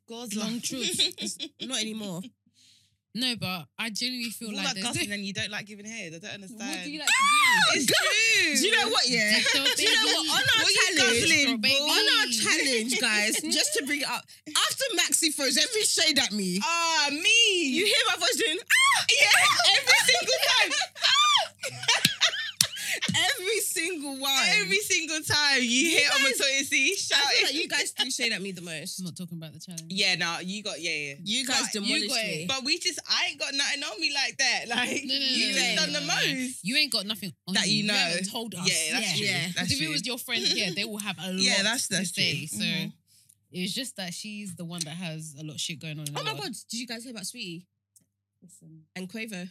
[0.09, 1.01] God's Long truth.
[1.19, 2.23] It's not anymore.
[3.15, 5.85] No, but I genuinely feel All like that there's gussing and you don't like giving
[5.85, 6.15] head.
[6.15, 6.65] I don't understand.
[6.71, 7.19] What do you like to do?
[7.77, 8.57] It's true.
[8.57, 9.05] Do you know what?
[9.09, 9.37] Yeah.
[9.53, 10.41] So Do you know what?
[10.41, 11.75] On our What you challenge, guzzling, baby?
[11.93, 14.25] on our challenge, guys, just to bring it up.
[14.49, 17.69] After Maxi throws every shade at me, Ah, me.
[17.69, 20.71] you hear my voice doing ah, yeah, every single time.
[23.83, 24.47] Every single one.
[24.61, 27.45] Every single time you, hit on guys- the toilet seat, I feel shouting.
[27.45, 28.99] like you guys do shade at me the most.
[28.99, 29.85] I'm not talking about the challenge.
[29.91, 31.15] yeah, no, you got yeah, yeah.
[31.25, 32.27] You guys But demolished got it.
[32.39, 32.47] me.
[32.49, 34.65] But we just, I ain't got nothing on me like that.
[34.69, 36.15] Like No, no, no, you no, just no, done no, the no.
[36.43, 36.59] most.
[36.65, 37.95] You ain't got nothing on That you know.
[37.95, 38.69] haven't told us.
[38.69, 39.27] Yeah, that's true.
[39.27, 39.33] Yeah.
[39.41, 39.93] That's Because if it true.
[39.93, 42.39] was your friend here, they will have a lot Yeah, that's- that's to say.
[42.47, 42.59] true.
[42.59, 42.93] So Mhm.
[43.53, 46.07] it's just that she's the one that has a lot of shit going on.
[46.09, 46.43] In Oh my world.
[46.45, 47.67] god, did you guys hear about Saweetie
[48.43, 48.85] Listen.
[48.97, 49.51] and Quavo?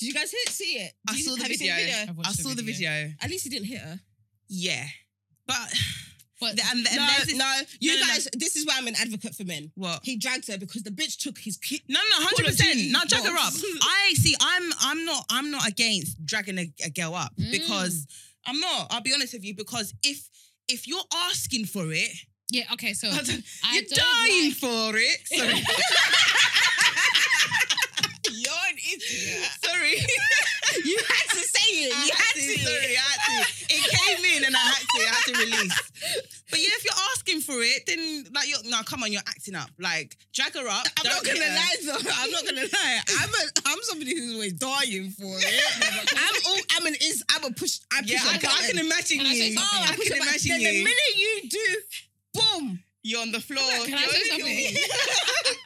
[0.00, 0.94] Did you guys hit, see it?
[1.06, 1.94] I Did you- saw the have you seen video.
[2.08, 3.12] I've watched I saw the video.
[3.20, 4.00] At least he didn't hit her.
[4.48, 4.86] Yeah,
[5.46, 5.72] but
[6.40, 8.12] But the- and, and no, there's this, no, you no, no, no.
[8.14, 8.28] guys.
[8.34, 9.70] This is why I'm an advocate for men.
[9.74, 10.00] what?
[10.02, 11.82] He dragged her because the bitch took his kid.
[11.86, 12.92] No, no, Call hundred of Duty percent.
[12.92, 13.52] Now drag her up.
[13.52, 13.62] box.
[13.82, 14.34] I see.
[14.40, 17.50] I'm, I'm not, I'm not against dragging a, a girl up Mm.
[17.52, 18.06] because
[18.46, 18.86] I'm not.
[18.90, 20.26] I'll be honest with you because if
[20.66, 22.08] if you're asking for it,
[22.50, 23.44] yeah, okay, so I don't-
[23.74, 25.26] you're don't dying like- for it.
[25.26, 25.62] Sorry.
[28.32, 29.48] you're an idiot.
[29.98, 30.06] Sorry.
[30.84, 31.92] You had to say it.
[31.92, 32.58] I You had had to, to.
[32.62, 33.64] Sorry, I had to.
[33.74, 35.00] It came in and I had to.
[35.02, 36.42] I had to release.
[36.48, 39.56] But yeah, if you're asking for it, then like you're no, come on, you're acting
[39.56, 39.68] up.
[39.80, 40.86] Like drag her up.
[40.96, 41.56] I'm don't gonna hit her.
[41.56, 42.10] lie though.
[42.14, 43.00] I'm not gonna lie.
[43.18, 46.14] I'm a I'm somebody who's always dying for it.
[46.16, 47.80] I'm all, I'm an is I'm a push.
[47.92, 49.54] I push Yeah, a I, can- I can imagine Can you.
[49.54, 49.58] something?
[49.58, 50.22] Oh, I I can a button.
[50.22, 50.70] imagine Then you.
[50.70, 51.76] the minute you do,
[52.34, 52.82] boom.
[53.02, 53.62] You're on the floor.
[53.86, 54.76] Can I say something?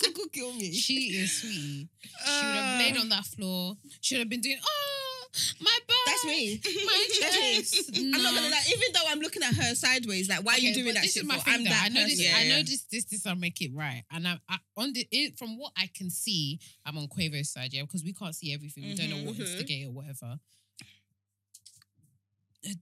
[0.14, 0.72] Cuckoo kill me.
[0.72, 1.88] she is sweet.
[2.00, 3.76] She would have Uh, laid on that floor.
[4.00, 5.26] Should have been doing, oh,
[5.60, 5.96] my butt.
[6.06, 6.60] That's me.
[6.86, 7.58] My me.
[7.58, 7.90] choice.
[7.96, 8.34] I'm not No.
[8.36, 8.62] gonna lie.
[8.68, 11.32] Even though I'm looking at her sideways, like, why are you doing that shit for?
[11.50, 12.20] I'm that I know this.
[12.22, 12.34] person.
[12.36, 12.84] I know this.
[12.84, 13.04] This.
[13.06, 13.26] This.
[13.26, 14.04] I'll make it right.
[14.12, 17.72] And I'm I, on the it, from what I can see, I'm on Quavo's side,
[17.72, 18.84] yeah, because we can't see everything.
[18.84, 19.40] We don't know what Mhm.
[19.40, 20.38] instigated or whatever.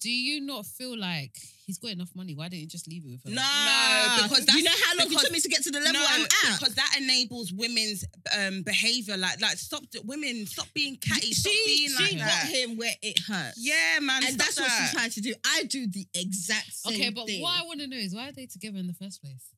[0.00, 2.34] Do you not feel like he's got enough money?
[2.34, 3.30] Why didn't you just leave it with her?
[3.30, 5.80] No, Nah, because you know how long because- it took me to get to the
[5.80, 6.58] level no, I'm at.
[6.60, 8.04] because that enables women's
[8.38, 9.16] um, behavior.
[9.16, 12.46] Like, like stop women, stop being catty, stop she being like she got that.
[12.46, 13.58] him where it hurts.
[13.58, 15.34] Yeah, man, and stop that's what she's trying to do.
[15.44, 17.42] I do the exact same Okay, but thing.
[17.42, 19.50] what I want to know is why are they together in the first place?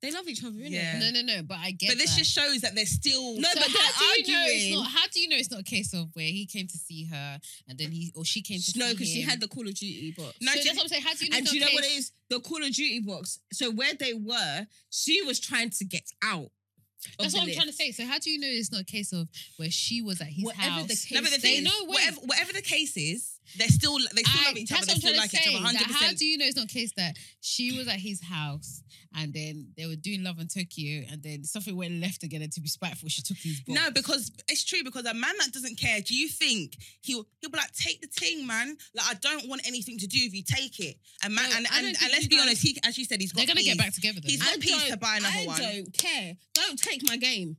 [0.00, 0.70] They love each other, innit?
[0.70, 0.98] Yeah.
[1.00, 1.42] No, no, no.
[1.42, 1.88] But I get.
[1.90, 2.18] But this that.
[2.18, 3.34] just shows that they're still.
[3.34, 4.86] No, So but how do you know it's not?
[4.92, 7.40] How do you know it's not a case of where he came to see her
[7.68, 9.74] and then he or she came to see No, because she had the Call of
[9.74, 10.36] Duty box.
[10.40, 11.02] No, so do- that's what I'm saying.
[11.02, 11.36] How do you know?
[11.36, 12.12] and it's do you not know a what it case- is?
[12.30, 13.38] The Call of Duty box.
[13.52, 16.50] So where they were, she was trying to get out.
[17.18, 17.90] That's what I'm trying to say.
[17.92, 20.44] So how do you know it's not a case of where she was at his
[20.44, 20.82] Whatever house?
[20.82, 23.98] the case no, but the They is, know whatever, whatever the case is, they're still
[24.14, 24.86] they still I- love each other.
[24.86, 25.58] They still like to each other.
[25.58, 28.22] that Hundred how do you know it's not a case that she was at his
[28.22, 28.82] house
[29.16, 32.52] and then they were doing love in Tokyo and then something went left again and
[32.52, 33.80] to be spiteful she took his box.
[33.80, 34.80] No, because it's true.
[34.84, 38.08] Because a man that doesn't care, do you think he'll he'll be like, take the
[38.08, 38.76] ting, man?
[38.94, 40.42] Like I don't want anything to do with you.
[40.42, 40.96] Take it.
[41.24, 43.20] And man, No, and, I and, and let's be guys- honest, he as you said,
[43.20, 43.68] he's got they're gonna peas.
[43.74, 44.20] get back together.
[44.20, 44.28] Though.
[44.28, 45.60] He's got peas to buy another I one.
[45.60, 46.34] don't care.
[46.54, 47.56] Don't take my game.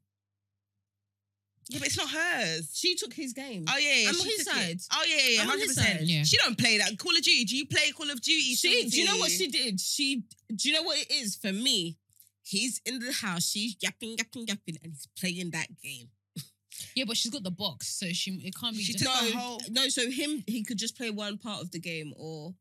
[1.69, 2.71] Yeah, but it's not hers.
[2.73, 3.63] She took his game.
[3.69, 4.81] Oh yeah, yeah I'm on his took it.
[4.81, 4.81] side.
[4.91, 5.99] Oh yeah, yeah, I'm on hundred his side.
[6.01, 6.23] Yeah.
[6.23, 7.45] She don't play that Call of Duty.
[7.45, 8.55] Do you play Call of Duty?
[8.55, 9.79] She, do you know what she did?
[9.79, 10.23] She,
[10.55, 11.97] do you know what it is for me?
[12.43, 13.47] He's in the house.
[13.47, 16.07] She's yapping, yapping, yapping, and he's playing that game.
[16.95, 18.81] yeah, but she's got the box, so she it can't be.
[18.81, 19.87] She just, took no, the whole- no.
[19.89, 22.55] So him, he could just play one part of the game, or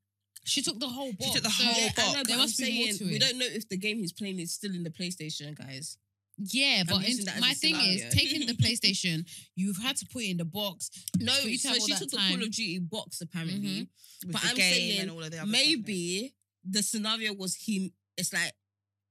[0.44, 1.32] she took the whole box.
[1.32, 2.12] took the so whole I know, box.
[2.14, 4.12] but There I'm must be more saying to we don't know if the game he's
[4.12, 5.96] playing is still in the PlayStation, guys.
[6.38, 8.06] Yeah, but in, using that as my thing scenario.
[8.06, 9.28] is taking the PlayStation.
[9.56, 10.90] You've had to put it in the box.
[11.18, 12.16] No, For you to so have she that took the.
[12.16, 13.58] Call of Duty box apparently.
[13.68, 13.88] Mhm.
[14.26, 16.34] With But the I'm game saying and all of the other stuff, Maybe
[16.64, 17.92] the scenario was him.
[18.16, 18.52] It's like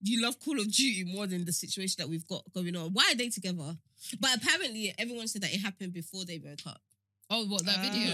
[0.01, 2.91] you love Call of Duty more than the situation that we've got going on.
[2.93, 3.77] Why are they together?
[4.19, 6.81] But apparently, everyone said that it happened before they broke up.
[7.29, 8.13] Oh, what that video?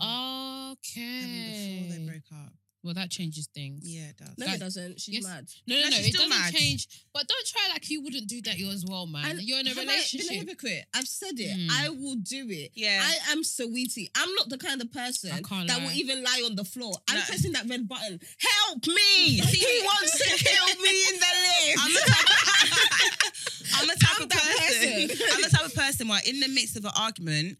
[0.00, 0.72] Oh.
[0.72, 1.00] Okay.
[1.00, 2.52] Happened before they broke up.
[2.88, 3.82] Well, that changes things.
[3.84, 4.32] Yeah, it does.
[4.38, 5.00] No, Guys, it doesn't.
[5.00, 5.24] She's yes.
[5.24, 5.46] mad.
[5.66, 5.96] No, no, No, no.
[5.96, 6.54] she's It still doesn't mad.
[6.54, 6.88] change.
[7.12, 9.26] But don't try like you wouldn't do that you as well, man.
[9.28, 10.30] And You're in a have I been a relationship.
[10.30, 10.84] hypocrite.
[10.94, 11.52] I've said it.
[11.54, 11.84] Hmm.
[11.84, 12.70] I will do it.
[12.74, 13.02] Yeah.
[13.04, 14.08] I am Saweetie.
[14.16, 15.84] I'm not the kind of person I can't that lie.
[15.84, 16.94] will even lie on the floor.
[17.08, 17.24] I'm No.
[17.26, 18.18] pressing that red button.
[18.38, 18.94] Help me!
[19.36, 21.78] he wants to kill me in the lift.
[21.84, 22.28] I'm the type
[23.80, 25.08] I'm the type I'm of that person.
[25.08, 25.26] person.
[25.34, 27.58] I'm the type of person where in the midst of an argument,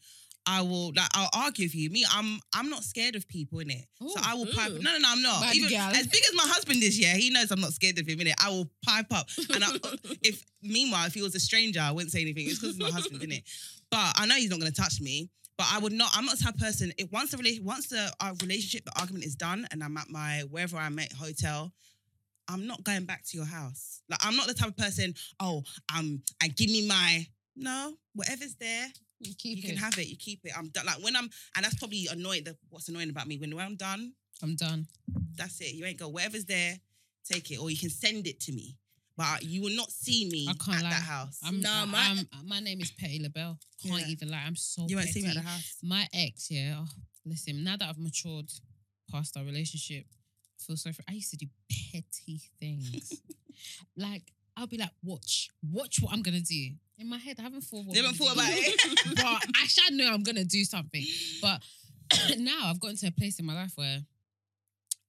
[0.48, 1.90] I will like I'll argue with you.
[1.90, 3.84] Me, I'm I'm not scared of people in it.
[4.00, 4.72] So I will pipe.
[4.72, 5.42] No, no, no, I'm not.
[5.42, 5.90] Bad Even gal.
[5.90, 8.28] as big as my husband is, yeah, he knows I'm not scared of him in
[8.28, 8.34] it.
[8.42, 9.28] I will pipe up.
[9.54, 9.68] And I,
[10.22, 12.46] if meanwhile, if he was a stranger, I wouldn't say anything.
[12.46, 13.42] It's because my husband, in it.
[13.90, 15.30] But I know he's not going to touch me.
[15.58, 16.10] But I would not.
[16.14, 16.92] I'm not the type of person.
[16.96, 20.44] If once the once the our relationship, the argument is done, and I'm at my
[20.50, 21.72] wherever I'm at hotel,
[22.48, 24.00] I'm not going back to your house.
[24.08, 25.14] Like I'm not the type of person.
[25.40, 27.26] Oh, um, and give me my
[27.56, 27.94] no.
[28.14, 28.86] Whatever's there,
[29.20, 29.66] You keep you it.
[29.70, 30.06] can have it.
[30.08, 30.52] You keep it.
[30.56, 30.86] I'm done.
[30.86, 32.44] Like when I'm, and that's probably annoying.
[32.44, 34.12] The, what's annoying about me when, when I'm done,
[34.42, 34.86] I'm done.
[35.36, 35.74] that's it.
[35.74, 36.08] You ain't go.
[36.08, 36.74] Whatever's there,
[37.24, 38.76] take it, or you can send it to me.
[39.16, 40.90] But you will not see me I can't at lie.
[40.90, 41.40] that house.
[41.44, 43.58] I'm, Nah, I- my- I'm- my name is Petty LaBelle.
[43.82, 44.08] Can't Yeah.
[44.08, 44.44] even lie.
[44.46, 45.74] I'm so you won't see me at the house.
[45.82, 46.76] My ex, yeah.
[46.78, 46.88] Oh,
[47.24, 48.48] listen, now that I've matured
[49.10, 50.04] past our relationship,
[50.60, 50.90] I feel so.
[51.08, 51.46] I used to do
[51.92, 53.20] petty things.
[53.96, 56.70] like I'll be like, watch, watch what I'm gonna do.
[56.98, 57.86] In my head, I haven't thought.
[57.86, 58.54] What I'm thought about do.
[58.56, 59.16] it.
[59.16, 61.04] but I should know I'm gonna do something.
[61.40, 61.62] But
[62.38, 64.00] now I've gotten to a place in my life where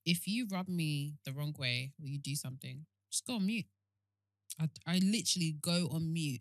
[0.06, 3.66] if you rub me the wrong way or you do something, just go on mute.
[4.60, 6.40] I, I literally go on mute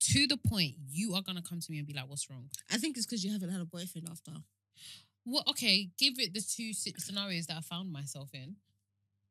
[0.00, 2.76] to the point you are gonna come to me and be like, "What's wrong?" I
[2.76, 4.32] think it's because you haven't had a boyfriend after.
[5.24, 8.56] Well, okay, give it the two scenarios that I found myself in.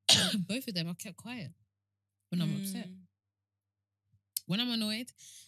[0.47, 1.51] Both of them, I kept quiet
[2.29, 2.87] when I'm upset.
[2.87, 2.95] Mm.
[4.49, 4.51] Mm.
[4.51, 5.07] When I'm annoyed,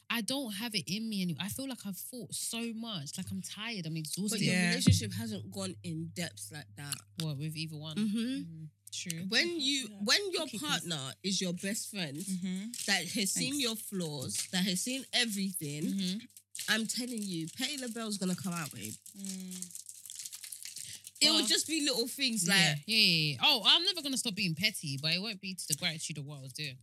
[0.10, 1.44] I don't have it in me anymore.
[1.46, 3.18] I feel like I've fought so much.
[3.18, 3.86] Like I'm tired.
[3.86, 4.30] I'm exhausted.
[4.32, 4.46] But exhausted.
[4.46, 4.70] your Yeah.
[4.70, 6.96] relationship hasn't gone in depth like that.
[7.22, 7.96] What with either one?
[7.96, 8.20] Mm-hmm.
[8.20, 9.26] Mm, True.
[9.30, 9.96] When you, Yeah.
[10.04, 10.62] when your Cookies.
[10.62, 12.72] partner is your best friend Mm-hmm.
[12.88, 13.64] that has seen Thanks.
[13.64, 16.22] your flaws, that has seen everything, Mhm.
[16.68, 18.94] I'm telling you, Petty LaBelle's gonna come out, babe.
[21.24, 23.38] It Well, would just be little things like yeah, yeah, yeah, yeah.
[23.44, 26.26] Oh, I'm never gonna stop being petty, but it won't be to the gratitude of
[26.26, 26.76] what I was doing.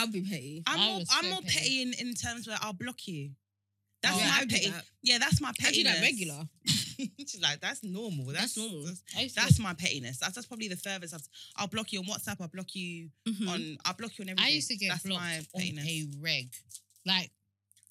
[0.00, 0.62] I'll be petty.
[0.66, 1.54] I'm I more, was I'm so more petty.
[1.58, 3.30] petty in, in terms where I'll block you.
[4.02, 4.70] That's Oh, my I do petty.
[4.70, 4.84] that.
[5.02, 5.94] Yeah, that's my I do pettiness.
[5.96, 6.42] that regular.
[7.18, 8.26] She's like, that's normal.
[8.26, 8.84] That's, That's normal.
[8.86, 10.18] That's, I used to that's my pettiness.
[10.18, 11.14] That's, that's probably the furthest.
[11.14, 12.36] I've, I'll block you on WhatsApp.
[12.40, 13.48] I'll block you Mhm.
[13.48, 13.78] on.
[13.84, 14.50] I'll block you on everything.
[14.52, 15.86] I used to get that's blocked my on pettiness.
[15.86, 16.52] a reg.
[17.06, 17.30] Like,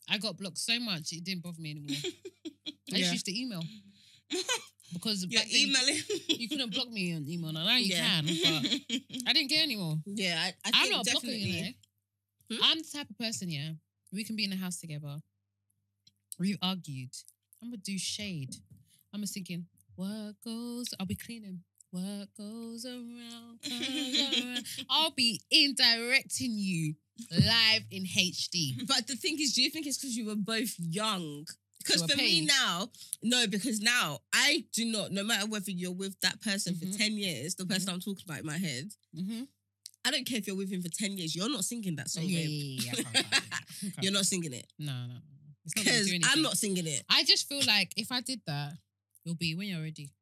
[0.10, 1.98] I got blocked so much it didn't bother me anymore.
[2.68, 2.98] I Yeah.
[3.00, 3.64] just used to email.
[4.94, 6.02] because You're back then emailing.
[6.30, 7.52] you couldn't block me on email.
[7.52, 8.22] Now you Yeah.
[8.22, 9.98] can, but I didn't get anymore.
[10.06, 11.62] Yeah, I, I I'm think not blocking you.
[11.64, 11.70] know.
[12.50, 12.58] Hmm?
[12.64, 13.72] I'm the type of person, yeah.
[14.14, 15.18] We can be in the house together.
[16.40, 17.10] We've argued.
[17.62, 18.56] I'm gonna do shade.
[19.14, 20.88] I'm just thinking, what goes?
[21.00, 21.62] I'll be cleaning.
[21.92, 24.66] What goes around, comes around.
[24.90, 26.96] I'll be indirecting you
[27.32, 28.86] live in HD.
[28.88, 31.46] But the thing is, do you think it's because you were both young?
[31.80, 32.90] Because for we're me now,
[33.24, 36.92] no, because now I do not, no matter whether you're with that person Mhm.
[36.92, 39.44] for 10 years, the person I'm talking about in my head, Mm-hmm.
[40.06, 42.24] I don't care if you're with him for 10 years, you're not singing that song.
[42.26, 42.80] yeah, babe.
[42.82, 43.10] yeah, yeah, yeah.
[43.10, 44.04] I can't- I can't- I can't.
[44.04, 44.68] You're not singing it.
[44.80, 45.16] No, no, no.
[45.66, 47.04] It's not gonna Because do I'm not singing it.
[47.10, 48.74] I just feel like if I did that,
[49.26, 50.14] it'll be when you're ready.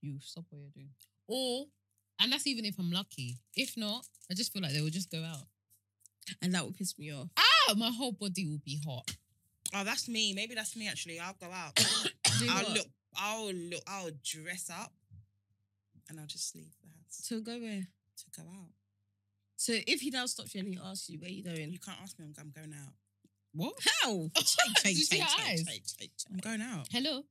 [0.00, 0.90] You stop what you're doing.
[1.28, 1.66] Or,
[2.20, 3.38] and that's even if I'm lucky.
[3.54, 5.46] If not, I just feel like they will just go out.
[6.40, 7.28] And that would piss me off.
[7.38, 9.10] Ah, my whole body will be hot.
[9.74, 10.32] oh, that's me.
[10.32, 10.88] Maybe that's me.
[10.88, 11.74] Actually, I'll go out.
[12.38, 12.72] Do I'll what?
[12.76, 12.86] look.
[13.16, 13.82] I'll look.
[13.86, 14.92] I'll dress up,
[16.08, 17.86] and I'll just leave the house So go where?
[18.16, 18.70] To go out.
[19.56, 21.70] So if he now stops you and he asks you, where you going?
[21.70, 22.26] You can't ask me.
[22.26, 22.92] I'm, I'm going out.
[23.54, 23.74] What?
[24.02, 24.30] How?
[24.82, 25.64] Did you see her eyes?
[26.30, 26.88] I'm going out.
[26.90, 27.22] Hello?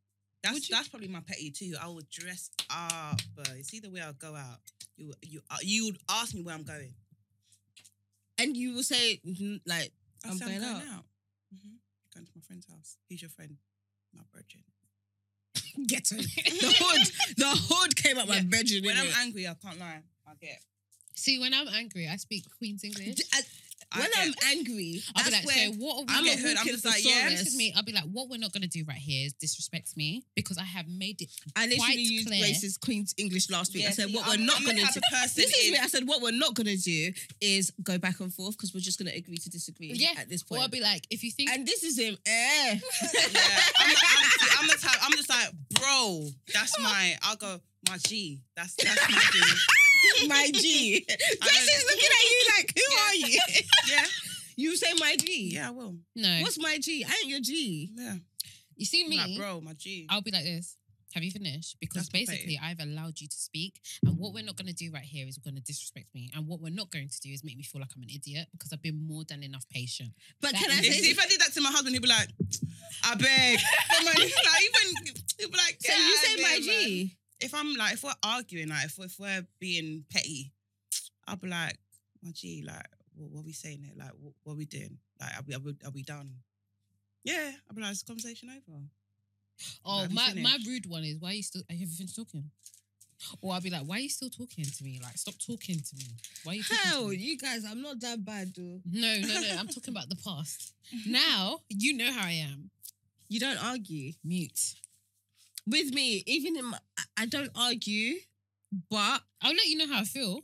[0.41, 1.73] That's you- that's probably my petty too.
[1.81, 4.59] I would dress up, but you see the way I'll go out.
[4.97, 6.93] You you uh, you would ask me where I'm going.
[8.37, 9.91] And you will say, "Mhm, like,
[10.25, 11.05] I'll I'm going out.
[11.51, 11.75] hmm
[12.13, 12.97] Going to my friend's house.
[13.09, 13.57] Who's your friend?
[14.13, 14.61] My virgin.
[15.87, 16.15] Ghetto.
[16.17, 17.35] the hood.
[17.37, 18.41] The hood came up my Yeah.
[18.43, 18.83] bedroom.
[18.85, 20.01] When I'm angry, I can't lie.
[20.27, 20.59] I get.
[21.15, 23.15] See, when I'm angry, I speak Queen's English.
[23.15, 23.41] D- I-
[23.95, 26.27] I when I'm angry, I'll be that's like, where so what are we I'm I
[26.29, 26.49] get a hurt.
[26.49, 27.11] I'm walking just like, yeah.
[27.13, 27.39] thesaurus.
[27.43, 27.73] This is me.
[27.75, 30.63] I'll be like, what we're not gonna do right here is disrespect me because I
[30.63, 31.29] have made it.
[31.55, 32.39] I literally quite used clear.
[32.39, 33.83] Grace's Queen's English last week.
[33.83, 34.99] Yeah, I said see, what I'm- we're not I'm gonna do.
[35.11, 35.77] person This is is- me.
[35.77, 38.79] I said what we're not going to do is go back and forth because we're
[38.79, 39.91] just going to agree to disagree.
[39.93, 40.13] Yeah.
[40.17, 42.17] At this Or I'll be like, if you think and this is him.
[42.25, 42.79] Eh.
[43.13, 43.39] Yeah,
[43.79, 44.97] I'm, I'm, I'm the type.
[45.03, 46.25] I'm just like, bro.
[46.51, 47.15] That's my.
[47.21, 47.59] I'll go.
[47.87, 48.39] My G.
[48.55, 49.39] That's that's my G.
[50.27, 51.05] my G.
[51.41, 53.03] Grace is looking at you like, who Yeah.
[53.03, 53.39] are you?
[53.91, 54.05] Yeah,
[54.55, 55.51] you say my G.
[55.53, 55.95] yeah, I will.
[56.15, 57.03] no, What's my G?
[57.03, 57.91] I ain't your G.
[57.95, 58.15] Yeah,
[58.75, 60.07] you see me, like, bro, my G.
[60.09, 60.77] I'll be like this.
[61.13, 61.77] Have you finished?
[61.79, 64.89] Because That's basically, I've allowed you to speak, and what we're not going to do
[64.91, 67.29] right here is we're going to disrespect me, and what we're not going to do
[67.29, 70.09] is make me feel like I'm an idiot because I've been more than enough patient.
[70.41, 71.11] But That can I is- If, say?
[71.11, 72.29] if I did that to my husband, he'd be like,
[73.03, 73.59] I beg.
[73.91, 76.67] Come on, like, even he'd be like, so you out say of my G.
[77.05, 80.51] man." If I'm like, if we're arguing, like, if, if we're being petty,
[81.27, 83.93] I'll be like, oh, my G, like, what, what are we saying here?
[83.97, 84.97] Like, what, what are we doing?
[85.19, 86.31] Like, are we, are we, are we done?
[87.23, 88.79] Yeah, I'll be like, is the conversation over?
[89.85, 91.61] Oh, you my, my rude one is why are you still?
[91.69, 92.49] Have you finished talking?
[93.41, 94.99] Or I'll be like, why are you still talking to me?
[95.01, 96.05] Like, stop talking to me.
[96.43, 98.81] Why are you talking to Hell, you guys, I'm not that bad, though.
[98.91, 99.55] No, no, no.
[99.57, 100.73] I'm talking about the past.
[101.07, 102.69] Now you know how I am.
[103.29, 104.11] You don't argue.
[104.23, 104.75] Mute.
[105.67, 106.77] With me, even in my,
[107.17, 108.15] I- don't argue,
[108.89, 110.41] but I'll let you know how I feel.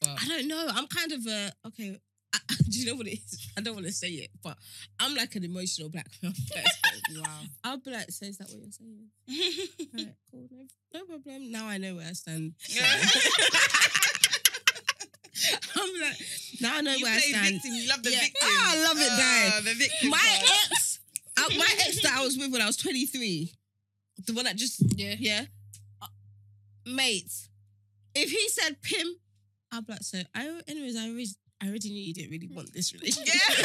[0.00, 0.66] But I don't know.
[0.68, 1.98] I'm kind of a okay.
[2.34, 2.38] I,
[2.68, 3.48] do you know what it is?
[3.56, 4.56] I don't want to say it, but
[5.00, 6.42] I'm like an emotional black person.
[7.16, 7.40] wow.
[7.64, 9.08] I'll be like, so is that what you're saying?
[9.94, 10.64] Right, cool, no,
[11.00, 11.50] no problem.
[11.52, 12.54] Now I know where I stand.
[15.76, 16.16] I'm like,
[16.60, 17.54] now I know you where I stand.
[17.54, 17.72] victim.
[17.74, 18.20] You love the Yeah.
[18.20, 18.40] victim.
[18.50, 19.08] Ah, I love it,
[19.64, 19.70] Di.
[19.70, 20.10] the victim.
[20.10, 20.50] My part.
[20.70, 20.98] ex,
[21.38, 23.52] uh, my ex that I was with when I was 23,
[24.26, 25.14] the one that just Yeah.
[25.18, 25.44] yeah,
[26.02, 26.06] uh,
[26.86, 27.32] mate.
[28.14, 29.06] If he said Pim,
[29.72, 31.26] I'll be like, so I anyways, I already
[31.60, 33.34] I already knew you didn't really want this relationship.
[33.34, 33.64] Yeah.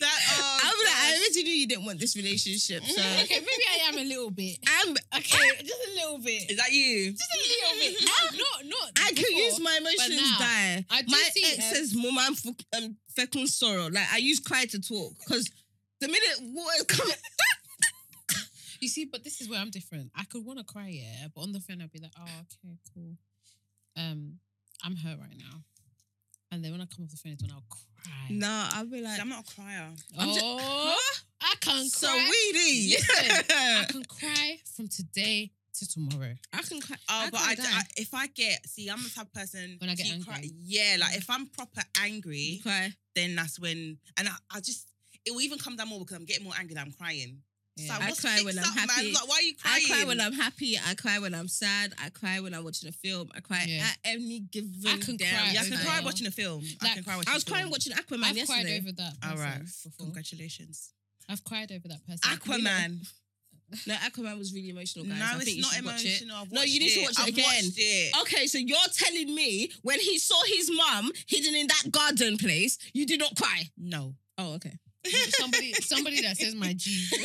[0.00, 0.18] that.
[0.30, 2.82] Oh, I'll be like, I already knew you didn't want this relationship.
[2.84, 4.58] So Okay, maybe I am a little bit.
[4.66, 6.50] I'm Okay, just a little bit.
[6.50, 7.12] Is that you?
[7.12, 8.04] Just a little bit.
[8.04, 8.90] Not, not, not.
[9.06, 10.84] I can use my emotions now, die.
[10.90, 11.74] I do my see ex it.
[11.74, 13.88] says mom um fekun sorrow.
[13.88, 15.48] Like I use cry to talk because
[16.00, 17.14] the minute water is coming,
[18.80, 20.10] You see, but this is where I'm different.
[20.14, 22.76] I could want to cry, yeah, but on the phone I'd be like, oh, okay,
[22.94, 23.16] cool.
[23.96, 24.38] Um,
[24.84, 25.60] I'm hurt right now.
[26.52, 28.26] And then when I come off the phone, it's when I'll cry.
[28.30, 29.90] No, I'll be like, I'm not a crier.
[30.18, 31.00] I'm just- oh,
[31.40, 32.30] I can so cry.
[32.30, 32.96] weedy.
[32.96, 36.34] Listen, I can cry from today to tomorrow.
[36.52, 36.96] I can cry.
[37.10, 37.64] Oh, but I, die.
[37.66, 39.76] I, if I get, see, I'm the type of person.
[39.80, 40.24] When I get angry.
[40.24, 42.92] cry- yeah, like if I'm proper angry, cry.
[43.14, 44.88] then that's when, and I, I just,
[45.24, 47.38] it will even come down more because I'm getting more angry that I'm crying.
[47.76, 47.92] It's Yeah.
[47.94, 49.12] like, I what's cry when I'm up, happy.
[49.12, 49.84] Like, why are you crying?
[49.84, 50.78] I cry when I'm happy.
[50.78, 51.92] I cry when I'm sad.
[52.02, 53.30] I cry when I'm watching a film.
[53.34, 53.86] I cry Yeah.
[53.90, 56.64] at any given I can damn cry Yeah, I can cry watching a film.
[56.80, 57.54] I can cry watching I was a film.
[57.58, 58.62] crying watching Aquaman I've yesterday.
[58.62, 59.60] cried over that person All right.
[59.84, 60.06] before.
[60.06, 60.90] Congratulations.
[61.28, 62.20] I've cried over that person.
[62.30, 63.06] Aquaman.
[63.86, 65.18] No, Aquaman was really emotional, guys.
[65.18, 66.22] No, I it's you not should watch it.
[66.22, 66.46] emotional.
[66.52, 67.64] No, you watched need to watch it I've again.
[67.64, 68.14] Watched it.
[68.22, 72.78] Okay, so you're telling me when he saw his mum hidden in that garden place,
[72.94, 73.68] you did not cry?
[73.76, 74.14] No.
[74.38, 74.78] Oh, okay.
[75.30, 77.06] Somebody, somebody that says my G.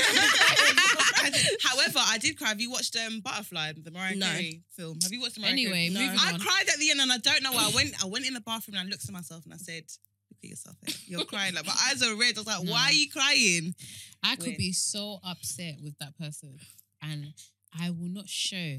[1.64, 2.50] However, I did cry.
[2.50, 4.26] Have you watched um, Butterfly, the Mariah No.
[4.28, 5.00] Carey film?
[5.04, 5.90] Have you watched the Mariah Anyway, Carey?
[5.90, 6.00] No.
[6.02, 6.40] moving I on.
[6.40, 7.70] cried at the end, and I don't know why.
[7.72, 9.84] I went, I went in the bathroom and I looked at myself and I said,
[10.30, 10.76] "Look at yourself.
[10.88, 10.92] eh?
[11.08, 11.54] You're crying.
[11.56, 12.36] Like my eyes are red.
[12.38, 12.72] I was like, No.
[12.72, 13.76] why are you crying?
[14.24, 14.58] I could Weird.
[14.58, 16.58] be so upset with that person,
[17.02, 17.34] and
[17.80, 18.78] I will not show.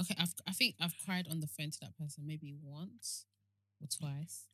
[0.00, 3.24] Okay, I've, I think I've cried on the phone to that person maybe once
[3.80, 4.44] or twice,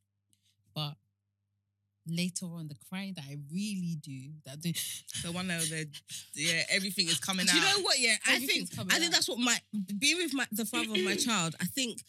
[0.75, 0.95] but
[2.07, 4.73] later on, the crying that I really do, that do,
[5.23, 5.89] The one that the
[6.35, 7.99] yeah, everything is coming Do you know what?
[7.99, 9.13] Yeah, I think I think out.
[9.13, 9.57] that's what my
[9.99, 11.57] being with my the father of my child.
[11.61, 12.01] I think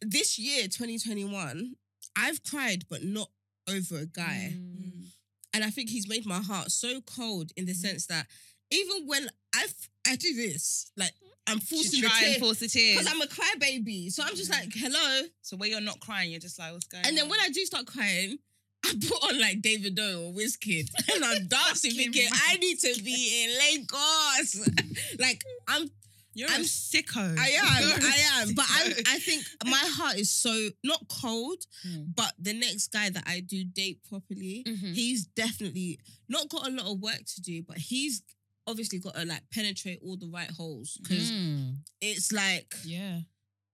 [0.00, 1.74] this year, 2021,
[2.16, 3.28] I've cried, but not
[3.68, 4.54] over a guy.
[4.54, 5.06] Mm.
[5.54, 8.26] And I think he's made my heart so cold in the sense that
[8.70, 9.66] even when I
[10.06, 11.12] I do this, like
[11.46, 12.98] I'm forcing the tears to force the tears.
[12.98, 14.10] because I'm a crybaby.
[14.12, 15.26] So I'm just like, hello.
[15.42, 17.64] so where you're not crying, you're just like, what's going And then when I do
[17.64, 18.38] start crying,
[18.84, 22.28] I put on like Davido or Wizkid and I'm dancing thinking.
[22.32, 24.68] I need to be in Lagos.
[25.18, 25.88] like I'm
[26.34, 27.36] you're I'm- a sicko.
[27.38, 27.60] I You're
[27.94, 28.54] am, a I am.
[28.54, 29.08] But I sicko.
[29.08, 32.14] I think my heart is so not cold, Mm.
[32.16, 34.94] but the next guy that I do date properly, Mhm.
[34.94, 38.22] he's definitely not got a lot of work to do, but he's
[38.66, 41.76] obviously got to like penetrate all the right holes because Mm.
[42.00, 43.20] it's like yeah,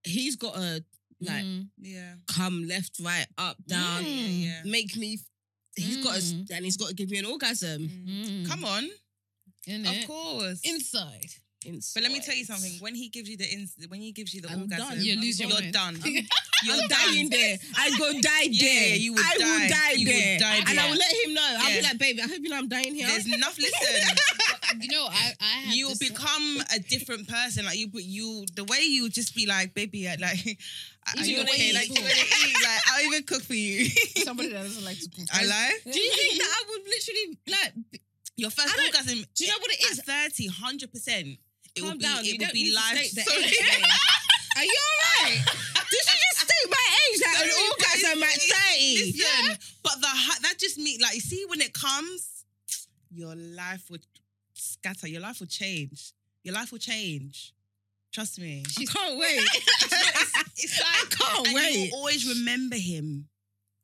[0.03, 0.83] he's got to
[1.21, 1.67] like Mm.
[1.81, 2.15] yeah.
[2.27, 4.61] come left, right, up, down, Mm, yeah.
[4.65, 5.19] make me.
[5.75, 6.49] He's got to, Mm.
[6.51, 7.87] and he's got to give me an orgasm.
[7.89, 8.47] Mm.
[8.47, 8.89] Come on,
[9.67, 10.01] Innit?
[10.01, 10.59] of course.
[10.63, 11.31] inside.
[11.93, 12.71] But let me tell you something.
[12.79, 15.03] When he gives you the ins- when he gives you the I'm orgasm, done.
[15.03, 15.73] You lose your you're mind.
[15.73, 15.95] done.
[16.03, 16.13] I'm,
[16.63, 17.57] You're I'm dying there.
[17.77, 18.95] I go die Yeah, there.
[18.95, 19.67] you would I will die.
[19.69, 20.39] die You would there.
[20.39, 20.79] die and there.
[20.85, 21.55] I will let him know.
[21.59, 21.81] I'll be Yeah.
[21.89, 23.07] like, baby, I hope you know I'm dying here.
[23.07, 23.57] There's enough.
[23.59, 24.17] Listen,
[24.81, 27.65] you know, I, I had you will this- become a different person.
[27.65, 30.57] Like you, but you, the way you just be like, baby, uh, like,
[31.15, 31.69] are You you wanna okay?
[31.69, 31.75] eat?
[31.75, 32.55] Like, you wanna eat?
[32.63, 33.85] Like, I'll even cook for you.
[34.23, 35.27] somebody that doesn't like to cook.
[35.33, 35.73] I lie.
[35.83, 38.01] do you think that I would literally like?
[38.37, 39.25] Your first I don't- orgasm.
[39.35, 39.99] Do you know what it is?
[39.99, 41.37] At 30, 100 percent.
[41.79, 42.03] It Calm will be.
[42.03, 42.25] down.
[42.25, 42.97] It don't be life.
[43.07, 43.43] state the Sorry.
[43.45, 43.83] age, babe.
[44.57, 45.39] Are you alright?
[45.89, 47.21] Did you just state my age?
[47.23, 49.13] Like an orgasm at thirty?
[49.15, 50.11] Listen, but the
[50.43, 52.45] that just means like you see when it comes,
[53.11, 54.05] your life would
[54.53, 55.07] scatter.
[55.07, 56.13] Your life will change.
[56.43, 57.53] Your life will change.
[58.11, 58.63] Trust me.
[58.79, 59.41] I can't wait.
[60.57, 61.75] It's like I can't wait.
[61.75, 63.27] You will always remember him.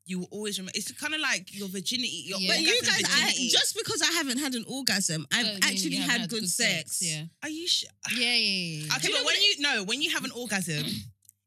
[0.06, 0.72] You will always remember.
[0.74, 2.24] It's kind of like your virginity.
[2.26, 2.52] Your Yeah.
[2.52, 3.48] But you orgasm guys, I, virginity.
[3.48, 6.48] just because I haven't had an orgasm, I've Doesn't mean actually you haven't had, good,
[6.48, 7.02] sex.
[7.02, 7.24] Yeah.
[7.42, 7.90] are you sure?
[8.16, 8.84] Yeah, yeah, yeah.
[8.86, 8.96] yeah.
[8.96, 10.84] Okay, you but when you no, when you have an orgasm,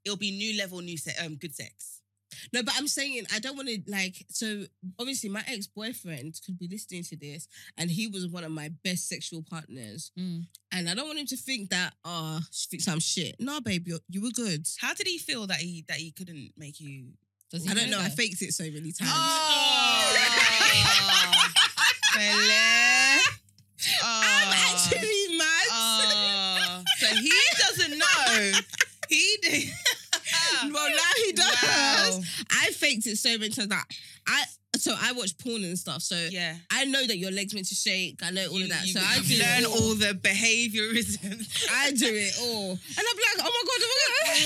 [0.05, 1.95] it'll be new level, new se- um, good sex.
[2.53, 4.25] No, but I'm saying I don't want to like.
[4.29, 4.63] So
[4.99, 7.47] obviously, my ex boyfriend could be listening to this,
[7.77, 10.11] and he was one of my best sexual partners.
[10.17, 10.45] Mm.
[10.71, 13.35] And I don't want him to think that, oh, she thinks I'm shit.
[13.39, 14.67] No, babe, you you were good.
[14.79, 17.07] How did he feel that he that he couldn't make you?
[17.51, 17.99] Does he I don't know.
[17.99, 18.13] I that?
[18.15, 19.11] faked it so many times.
[19.11, 20.15] Oh,
[22.15, 23.21] Bele.
[24.03, 24.73] I'm Oh.
[24.73, 25.67] actually mad.
[25.71, 28.51] Oh, so he doesn't know.
[29.07, 29.69] He did.
[30.73, 31.55] well, now he does.
[31.63, 32.19] Wow.
[32.51, 33.85] I faked it so many times that
[34.27, 34.43] I.
[34.77, 36.01] So I watch porn and stuff.
[36.03, 36.55] So Yeah.
[36.69, 38.21] I know that your legs meant to shake.
[38.23, 38.85] I know all You- of that.
[38.85, 39.73] so I do learn it all.
[39.89, 41.65] all the behaviorisms.
[41.71, 43.93] I do it all, and I'm like, oh my god, oh
[44.25, 44.39] my god,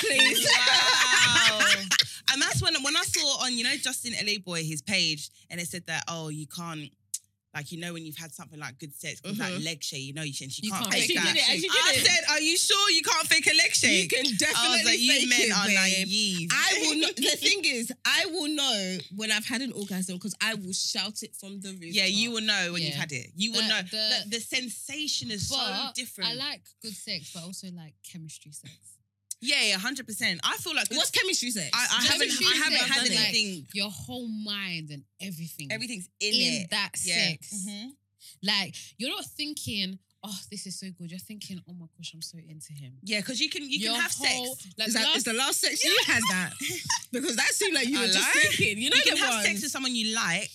[0.00, 0.46] please.
[0.46, 1.58] Wow.
[2.32, 5.66] And that's when when I saw on you know Justin Laboy his page and it
[5.68, 6.90] said that oh you can't
[7.52, 9.64] like you know when you've had something like good sex that Mhm.
[9.64, 11.34] leg shake you know you, and she You can't, can't fake that.
[11.36, 11.42] it.
[11.50, 12.06] I it.
[12.06, 14.10] said are you sure you can't fake a leg you shake?
[14.10, 16.48] can I definitely was like you men it, are naive.
[16.52, 17.16] I will not.
[17.16, 21.24] The thing is, I will know when I've had an orgasm because I will shout
[21.24, 21.92] it from the roof.
[21.92, 23.32] yeah, you will know when you've had it.
[23.34, 23.82] You will The- know.
[23.82, 26.30] the- The, the sensation is so different.
[26.30, 28.72] I like good sex, but also like chemistry sex.
[29.40, 30.40] Yeah, yeah, hundred percent.
[30.44, 31.70] I feel like What's chemistry sex?
[31.72, 33.66] I, I haven't, I haven't had is like- anything.
[33.74, 35.68] Your whole mind and everything.
[35.70, 36.70] Everything's in, in it.
[36.70, 37.28] that Yeah.
[37.30, 37.66] sex.
[37.68, 37.90] Mhm.
[38.42, 41.10] Like you're not thinking, oh, this is so good.
[41.10, 42.94] You're thinking, oh my gosh, I'm so into him.
[43.02, 44.68] Yeah, because you can you Your can have whole- sex.
[44.78, 46.52] Like is, that, last- is the last sex you had that?
[47.12, 48.78] Because that seemed like you I were just thinking.
[48.78, 50.48] You know you can have sex with someone you like,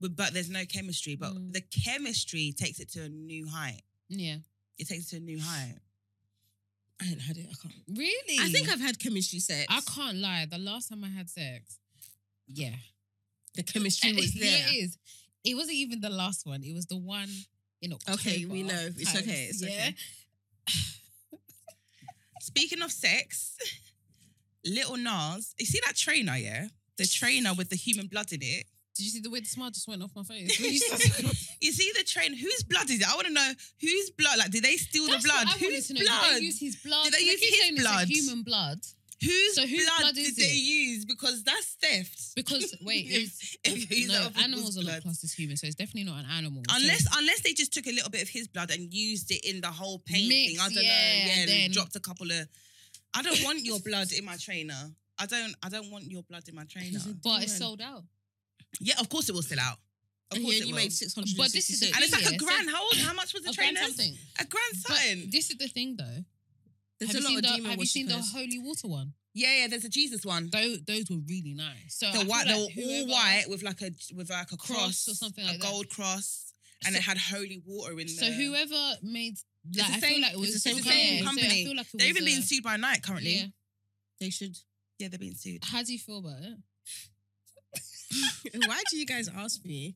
[0.00, 1.14] but, but there's no chemistry.
[1.16, 1.52] But Mm.
[1.52, 3.82] the chemistry takes it to a new height.
[4.08, 4.36] yeah.
[4.78, 5.76] It takes it to a new height.
[7.02, 7.46] I ain't had it.
[7.50, 7.74] I can't.
[7.88, 8.38] Really?
[8.40, 9.66] I think I've had chemistry sex.
[9.68, 10.46] I can't lie.
[10.50, 11.78] The last time I had sex,
[12.46, 12.74] yeah,
[13.54, 14.68] The chemistry eh, was eh, Yeah, there.
[14.68, 14.98] it is.
[15.44, 16.62] It wasn't even the last one.
[16.62, 17.28] It was the one
[17.82, 18.14] in October.
[18.20, 18.88] Okay, we know.
[18.96, 19.68] It's times, okay, it's yeah?
[19.68, 19.94] okay.
[22.40, 23.56] Speaking of sex,
[24.64, 26.68] Lil Nas, you see that trainer, yeah?
[26.96, 28.66] The trainer with the human blood in it.
[28.96, 30.58] Did you see the way the smile just went off my face?
[31.60, 33.08] You see the train, whose blood is it?
[33.10, 34.38] I want to know whose blood.
[34.38, 35.46] Like, did they steal That's the blood?
[35.46, 36.00] what I Whose to know.
[36.04, 36.22] blood?
[36.34, 37.04] Did they use his blood?
[37.04, 38.08] Did they use his saying it's like blood?
[38.08, 38.78] human blood.
[39.22, 40.62] Whose So whose blood, blood did is they it?
[40.62, 41.04] use?
[41.06, 42.34] Because that's theft.
[42.36, 44.92] Because wait, If- if, if no, animals are blood.
[44.94, 46.62] not classed as human, so it's definitely not an animal.
[46.68, 49.42] So- Unless unless they just took a little bit of his blood and used it
[49.48, 50.60] in the whole paint Mix, thing.
[50.60, 50.82] I don't know.
[50.82, 52.46] yeah, Yeah, and then- dropped a couple of
[53.14, 54.90] I don't want your blood in my trainer.
[55.18, 56.98] I don't I don't want your blood in my trainer.
[57.22, 58.04] But it's sold out.
[58.80, 59.78] Yeah, of course it will still out.
[60.30, 60.82] Of And course yeah, it you will.
[60.82, 61.36] made six hundred.
[61.36, 62.70] But this is the and it's like Yeah, a so- grand.
[62.70, 62.96] How old?
[62.96, 63.70] How much was the train?
[63.70, 63.96] A grand trainer?
[63.96, 64.18] something.
[64.40, 65.20] A grand something.
[65.20, 66.24] But this is the thing, though.
[66.98, 68.88] There's have a you lot seen of the demon Have you seen the holy water
[68.88, 69.12] one?
[69.34, 69.66] yeah, yeah.
[69.68, 70.48] There's a Jesus one.
[70.50, 71.96] Those those were really nice.
[71.98, 75.04] So The white, like they were all white with like a with like a cross,
[75.04, 75.70] Cross or something like a that.
[75.70, 76.52] gold cross,
[76.84, 78.16] and So- it had holy water in there.
[78.16, 80.82] So whoever made it's the like, I same- feel like it it's was the same-
[80.82, 81.46] same so company.
[81.48, 83.34] I feel like it They're was even being sued by Nike currently.
[83.34, 83.46] Yeah.
[84.20, 84.56] They should.
[84.98, 85.64] Yeah, they're being sued.
[85.64, 86.56] How do you feel about it?
[88.66, 89.94] Why do you guys ask me?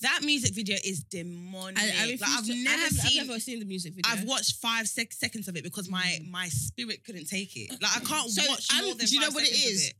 [0.00, 1.76] That music video is demonic.
[1.78, 3.20] I, I like, I've, to- never I have, seen.
[3.20, 4.12] I've never seen the music video.
[4.12, 6.30] I've watched five sec- seconds of it because my Mm.
[6.30, 7.70] my spirit couldn't take it.
[7.82, 9.66] Like I can't So, watch I'm- more than do you know five what it seconds
[9.66, 9.92] of is?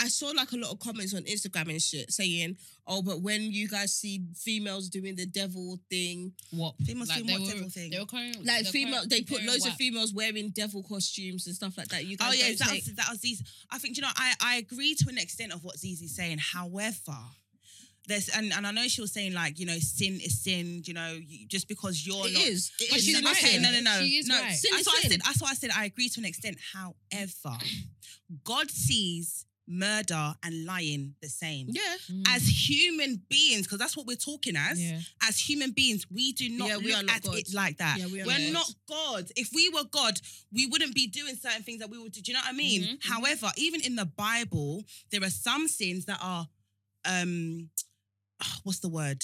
[0.00, 2.56] I saw like a lot of comments on Instagram and shit saying,
[2.86, 6.74] "Oh, but when you guys see females doing the devil thing, What?
[6.84, 7.90] Females doing they what were, devil thing?
[7.90, 11.56] They were calling, like female, calling- they put loads of females wearing devil costumes and
[11.56, 12.04] stuff like that.
[12.04, 13.42] You oh, guys, Oh yeah, that take- was, that was these.
[13.70, 16.38] I think you know I I agree to an extent of what Zizi's saying.
[16.38, 17.16] However.
[18.06, 20.92] There's and, and I know she was saying like you know sin is sin you
[20.92, 22.70] know you, just because you're It not is.
[22.78, 23.04] It But is.
[23.06, 23.34] she's right.
[23.42, 24.52] okay no no no She is no right.
[24.52, 27.56] Sin that's what I said that's what I said I agree to an extent however
[28.44, 31.96] God sees murder and lying the same Yeah.
[32.10, 32.22] Mm.
[32.28, 35.00] as human beings because that's what we're talking as yeah.
[35.22, 37.36] as human beings, we do not Yeah, we look are not at God.
[37.38, 37.98] it like that.
[37.98, 39.30] Yeah, we are We're not not God.
[39.36, 40.20] If we were God,
[40.52, 42.20] we wouldn't be doing certain things that we would do.
[42.20, 42.82] Do you know what I mean?
[42.82, 43.04] Mhm, mhm.
[43.04, 46.46] However, even in the Bible, there are some sins that are
[47.06, 47.70] um
[48.64, 49.22] what's the word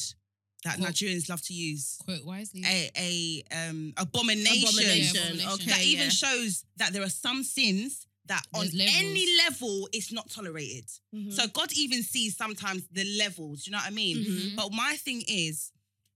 [0.64, 0.88] that Quote.
[0.90, 1.96] Nigerians love to use?
[2.04, 2.62] Quote wisely.
[2.66, 4.68] A a um abomination.
[4.68, 5.14] Abomination.
[5.14, 5.52] Yeah, abomination.
[5.52, 5.70] Okay.
[5.70, 8.96] That even shows that there are some sins that on There's levels.
[8.96, 10.86] any level it's not tolerated.
[11.14, 11.32] Mhm.
[11.36, 13.66] So God even sees sometimes the levels.
[13.66, 14.16] You know what I mean?
[14.24, 14.56] Mhm.
[14.56, 15.72] But my thing is,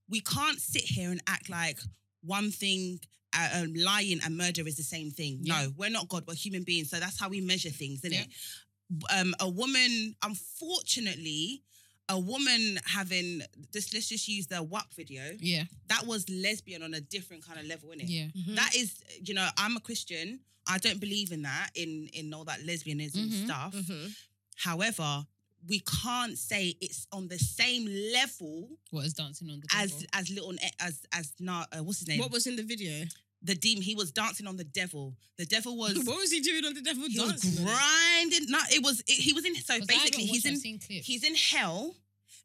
[0.09, 1.79] we can't sit here and act like
[2.23, 3.01] one thing,
[3.33, 5.41] uh, um, lying and murder is the same thing.
[5.43, 5.55] Yeah.
[5.55, 6.25] No, we're not God.
[6.27, 6.89] We're human beings.
[6.91, 8.25] So that's how we measure things, isn't Yeah.
[8.25, 9.11] it?
[9.17, 11.63] Um, a woman, unfortunately,
[12.09, 13.43] a woman having
[13.73, 13.93] this.
[13.95, 15.37] Let's just use the WAP video.
[15.41, 15.65] yeah.
[15.89, 18.09] That was lesbian on a different kind of level, innit?
[18.09, 18.27] Yeah.
[18.37, 18.57] Mhm.
[18.57, 18.93] That is,
[19.25, 20.41] you know, I'm a Christian.
[20.67, 23.75] I don't believe in that, in in all that lesbianism Mhm, stuff.
[23.75, 24.15] Mhm.
[24.57, 25.27] However,
[25.67, 30.07] we can't say it's on the same level What is dancing on the as devil?
[30.13, 32.19] as little as as not uh, what's his name?
[32.21, 33.07] What was in the video?
[33.43, 33.83] the demon?
[33.83, 35.15] He was dancing on the devil.
[35.37, 37.53] The devil was what was he doing on the devil he was dancing?
[37.53, 37.67] it?
[37.67, 38.51] grinding.
[38.51, 39.55] No, it was it, he was in.
[39.57, 41.95] So basically, he's in he's in hell,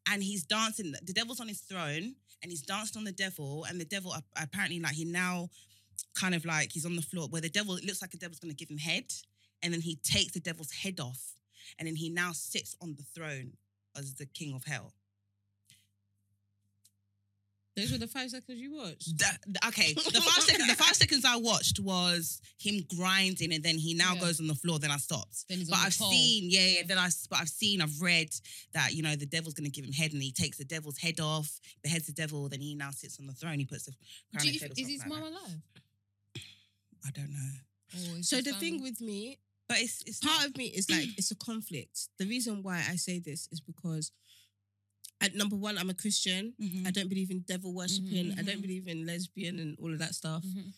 [0.10, 0.94] and he's dancing.
[1.02, 3.64] The devil's on his throne, and he's dancing on the devil.
[3.66, 5.50] And the devil apparently like he now
[6.16, 8.40] kind of like he's on the floor where the devil it looks like the devil's
[8.40, 9.06] going to give him head,
[9.62, 11.34] and then he takes the devil's head off,
[11.78, 13.54] and then he now sits on the throne
[13.98, 14.94] as the king of hell.
[17.76, 19.18] Those were the five seconds you watched.
[19.20, 20.68] That- th- okay, the five seconds.
[20.68, 24.20] The five seconds I watched was him grinding, and then he now Yeah.
[24.22, 24.80] goes on the floor.
[24.80, 25.48] Then I stopped.
[25.48, 26.12] Then he's But I've pole.
[26.12, 26.68] seen, yeah, yeah.
[26.80, 26.84] Yeah.
[26.88, 28.36] Then I, but I've seen, I've read
[28.74, 31.22] that you know the devil's gonna give him head, and he takes the devil's head
[31.22, 33.60] off, beheads the devil, then he now sits on the throne.
[33.60, 33.94] He puts the
[34.34, 35.62] crown Do you, is his mum alive?
[37.04, 37.08] That.
[37.08, 40.66] I don't know, Or So the thing with me, but it's it's part of me
[40.66, 42.10] is like it's a conflict.
[42.18, 44.12] The reason why I say this is because
[45.22, 46.54] at number one, I'm a Christian.
[46.62, 46.88] Mhm.
[46.88, 48.32] I don't believe in devil worshipping.
[48.40, 48.62] I don't mhm.
[48.62, 50.44] believe in lesbian and all of that stuff.
[50.46, 50.74] Mhm.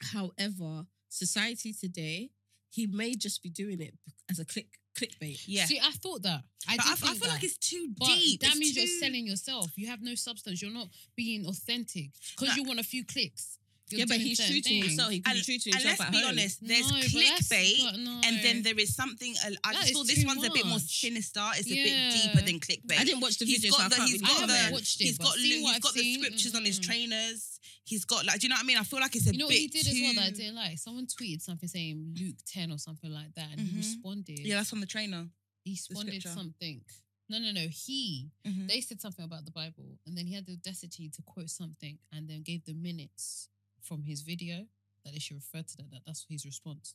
[0.00, 2.30] However, society today,
[2.70, 3.94] he may just be doing it
[4.30, 5.40] as a click clickbait.
[5.46, 5.64] yeah.
[5.64, 6.44] See, I thought that.
[6.68, 8.40] I I, feel like it's too But deep.
[8.40, 9.70] that It's means you're selling yourself.
[9.76, 10.60] You have no substance.
[10.60, 12.56] You're not being authentic because No.
[12.56, 13.58] you want a few clicks.
[13.98, 14.86] Yeah, but he's to things.
[14.86, 15.10] himself.
[15.10, 16.26] He could be And- true to And let's be home.
[16.26, 18.20] honest, there's No, clickbait, no.
[18.24, 19.34] and then there is something.
[19.44, 21.44] uh, I That just thought this too one's a bit more sinister.
[21.56, 22.98] It's a bit deeper than clickbait.
[22.98, 25.04] I didn't watch the video, so I got the can't he's got the watched it,
[25.04, 27.58] he's got what got the scriptures on his trainers.
[27.84, 28.76] He's got like, do you know what I mean?
[28.78, 30.30] I feel like it's a bit You know what he did as well that I
[30.30, 30.78] didn't like?
[30.78, 33.70] Someone tweeted something saying Luke 10 or something like that, and Mhm.
[33.70, 34.38] he responded.
[34.40, 35.28] Yeah, that's on the trainer.
[35.64, 36.84] he responded something.
[37.28, 37.68] No, no, no.
[37.68, 38.66] He Mhm.
[38.68, 41.98] they said something about the Bible, and then he had the audacity to quote something,
[42.10, 43.48] and then gave the minutes
[43.82, 44.66] from his video
[45.04, 45.90] that they should refer to that.
[45.90, 46.94] that that's his response.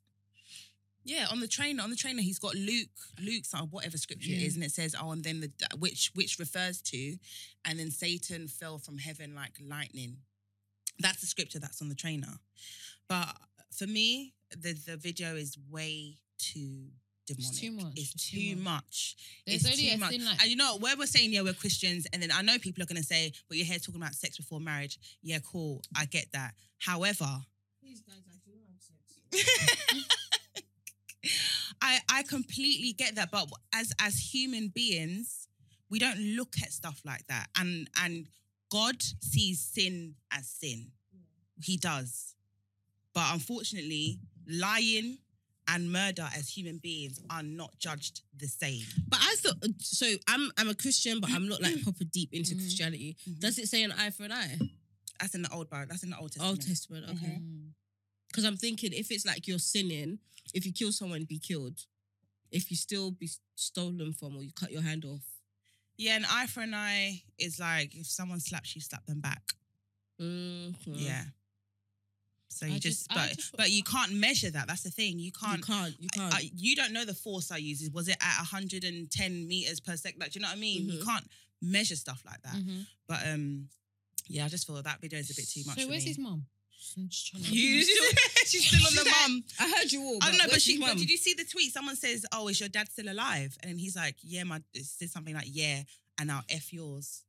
[1.03, 2.89] Yeah, on the trainer, on the trainer, he's got Luke,
[3.21, 4.47] Luke's or whatever scripture it Yeah.
[4.47, 7.17] is, and it says, "Oh, and then the which which refers to,
[7.63, 10.17] and then Satan fell from heaven like lightning."
[10.99, 12.39] That's the scripture that's on the trainer.
[13.07, 13.37] But
[13.71, 16.91] for me, the the video is way too
[17.35, 17.59] demonic.
[17.59, 17.93] too much.
[17.95, 19.15] It's, It's too, too much.
[19.45, 20.09] There's it's only too a much.
[20.11, 20.37] thin line.
[20.41, 22.87] And you know, where we're saying, yeah, we're Christians, and then I know people are
[22.87, 24.97] going to say, but you're here talking about sex before marriage.
[25.21, 25.81] Yeah, cool.
[25.95, 26.53] I get that.
[26.79, 27.25] However,
[31.81, 35.47] I I completely get that, but as as human beings,
[35.89, 38.27] we don't look at stuff like that, and and
[38.71, 40.87] God sees sin as sin.
[41.63, 42.35] He does,
[43.13, 45.17] but unfortunately, lying
[45.67, 48.83] and murder as human beings are not judged the same.
[49.07, 50.05] But I thought so.
[50.27, 52.59] I'm I'm a Christian, but I'm not like proper deep into Mhm.
[52.59, 53.17] Christianity.
[53.27, 53.39] Mhm.
[53.39, 54.57] Does it say an eye for an eye?
[55.19, 55.87] That's in the old Bible.
[55.89, 56.49] That's in the Old Testament.
[56.49, 57.05] Old Testament.
[57.09, 57.39] Okay.
[57.41, 57.71] Mm.
[58.27, 60.19] Because I'm thinking if it's like you're sinning,
[60.53, 61.85] if you kill someone, be killed.
[62.51, 65.23] If you still be stolen from or you cut your hand off.
[65.97, 69.53] Yeah, an eye for an eye is like if someone slaps you, slap them back.
[70.21, 70.75] Mhm.
[70.85, 71.25] Yeah.
[72.49, 74.67] So I you just- just, I but just- but you can't measure that.
[74.67, 75.19] That's the thing.
[75.19, 75.57] You can't.
[75.59, 75.95] You can't.
[76.01, 76.33] You can't.
[76.33, 77.89] I- I- you don't know the force I use.
[77.91, 80.19] Was it at 110 meters per second?
[80.21, 80.89] Like, do you know what I mean?
[80.89, 81.05] You Mhm.
[81.05, 81.31] can't
[81.61, 82.55] measure stuff like that.
[82.55, 82.85] Mhm.
[83.07, 83.69] But um,
[84.27, 85.75] yeah, I just feel that video is a bit too much.
[85.77, 86.09] So for where's me.
[86.09, 86.45] his mum?
[86.97, 87.49] I'm just trying to.
[87.53, 87.83] You
[88.45, 89.43] she's still on the mum.
[89.59, 90.19] I heard you all.
[90.21, 90.71] I don't know, but where's she.
[90.73, 90.97] his But mum?
[90.97, 91.73] did you see the tweet?
[91.73, 94.85] Someone says, "Oh, is your dad still alive?" And then he's like, "Yeah, my." It
[94.85, 95.83] says something like, "Yeah,"
[96.17, 97.23] and I'll f yours.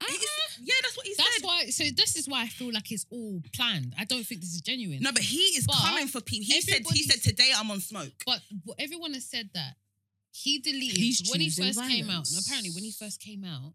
[0.00, 0.62] It's- uh-huh.
[0.62, 1.44] yeah, that's what he That's said.
[1.44, 1.66] why.
[1.70, 3.94] So this is why I feel like it's all planned.
[3.98, 5.00] I don't think this is genuine.
[5.02, 6.46] No, but he is But coming for people.
[6.46, 6.70] He said.
[6.70, 8.12] He everybody's- said today I'm on smoke.
[8.24, 9.74] But w- everyone has said that
[10.30, 11.98] he deleted He's when he choosing first came out.
[11.98, 12.46] And violence.
[12.46, 13.74] apparently, when he first came out,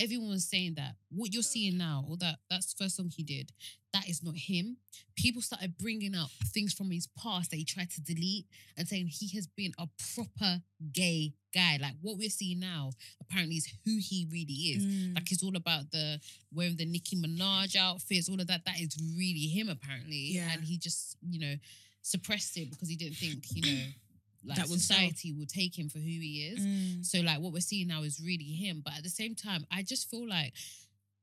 [0.00, 3.22] everyone was saying that what you're seeing now, or that that's the first song he
[3.22, 3.52] did,
[3.92, 4.78] that is not him.
[5.16, 9.06] People started bringing up things from his past that he tried to delete and saying
[9.06, 10.62] he has been a proper
[10.92, 11.78] gay guy.
[11.80, 12.90] Like what we're seeing now,
[13.20, 14.84] apparently, is who he really is.
[14.84, 15.14] Mm.
[15.14, 16.20] Like it's all about the
[16.52, 18.64] wearing the Nicki Minaj outfits, all of that.
[18.64, 20.32] That is really him apparently.
[20.32, 20.52] Yeah.
[20.52, 21.54] And he just, you know,
[22.00, 23.82] suppressed it because he didn't think, you know,
[24.44, 24.76] like That sell.
[24.78, 26.60] society will take him for who he is.
[26.60, 27.04] Mm.
[27.06, 28.82] So like what we're seeing now is really him.
[28.84, 30.52] But at the same time, I just feel like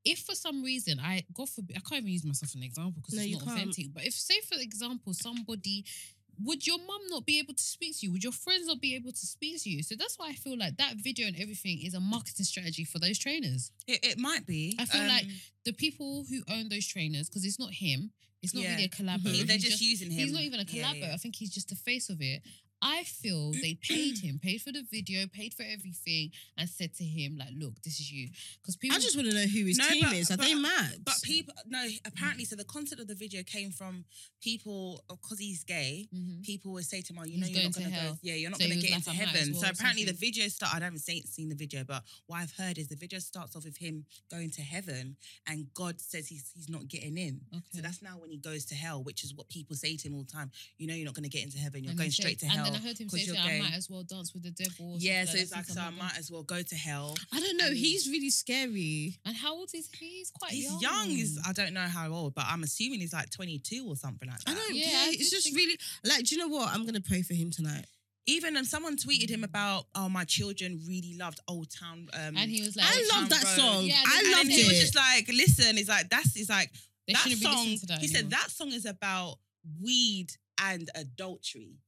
[0.04, 3.02] if for some reason I God forbid I can't even use myself as an example
[3.02, 3.58] because No, it's not can't.
[3.58, 3.92] authentic.
[3.92, 5.84] But if say for example somebody
[6.42, 8.12] would your mum not be able to speak to you?
[8.12, 9.82] Would your friends not be able to speak to you?
[9.82, 12.98] So that's why I feel like that video and everything is a marketing strategy for
[12.98, 13.72] those trainers.
[13.86, 14.74] It, it might be.
[14.78, 15.32] I feel like Um,
[15.66, 18.12] The people who own those trainers, because it's not him,
[18.42, 18.70] it's not Yeah.
[18.70, 19.44] really a collaborator.
[19.44, 19.46] Mhm.
[19.48, 20.18] they're He's just, using him.
[20.18, 21.08] He's not even a Yeah, collaborator.
[21.08, 21.12] yeah.
[21.14, 22.42] I think he's just the face of it.
[22.82, 27.04] I feel they paid him, paid for the video, paid for everything, and said to
[27.04, 28.28] him, like, look, this is you.
[28.62, 30.30] Because people I just want to know who his No, team but- is.
[30.30, 31.00] Are they mad?
[31.04, 34.04] But people, no, apparently, so the concept of the video came from
[34.40, 36.42] people, because he's gay, Mhm.
[36.42, 38.18] people would say to him, oh, you He's know, you're going not going to go,
[38.22, 39.52] yeah, you're not So going to get into I might as heaven.
[39.52, 40.74] well so apparently, the video start.
[40.74, 43.64] I haven't seen, seen the video, but what I've heard is the video starts off
[43.64, 45.16] with him going to heaven,
[45.46, 47.40] and God says he's he's not getting in.
[47.54, 47.62] Okay.
[47.74, 50.14] So that's now when he goes to hell, which is what people say to him
[50.14, 50.50] all the time.
[50.78, 51.84] You know, you're not going to get into heaven.
[51.84, 52.69] You're And going straight to said- hell.
[52.74, 54.50] And I heard him say, you're to her, I might as well dance with the
[54.50, 54.94] devil.
[54.94, 57.16] Or yeah, so it's like, so I might as well go to hell.
[57.32, 57.66] I don't know.
[57.66, 59.18] and- He's really scary.
[59.24, 60.06] And how old is he?
[60.18, 60.80] He's quite He's young.
[60.80, 61.06] young.
[61.08, 64.40] He's I don't know how old, but I'm assuming he's like 22 or something like
[64.44, 64.50] that.
[64.50, 65.00] I don't Yeah, care.
[65.08, 66.24] I It's just think- really like.
[66.24, 66.68] Do you know what?
[66.72, 67.86] I'm gonna pray for him tonight.
[68.26, 72.06] Even and someone tweeted him about, oh, my children really loved Old Town.
[72.12, 73.56] Um, And he was like, I love that Road.
[73.56, 73.84] song.
[73.86, 74.80] Yeah, I and loved he was it.
[74.82, 76.70] just like, listen, it's like that's it's like
[77.08, 77.76] they that song.
[77.88, 79.38] that he said that song is about
[79.80, 81.78] weed and adultery.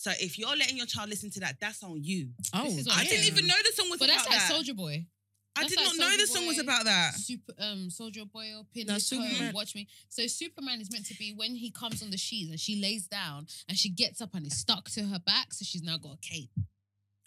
[0.00, 2.30] So if you're letting your child listen to that, that's on you.
[2.54, 4.06] oh, This is what I didn't even know the song was about that.
[4.06, 4.54] But about that's like that.
[4.54, 5.04] Soldier Boy.
[5.56, 6.62] I that's did like not know the song was Boy.
[6.62, 7.14] about that.
[7.16, 9.86] Super um Soldier Boy or Pin No, This Home, Watch Me.
[10.08, 13.06] So Superman is meant to be when he comes on the sheets and she lays
[13.08, 16.14] down and she gets up and it's stuck to her back, so she's now got
[16.14, 16.48] a cape.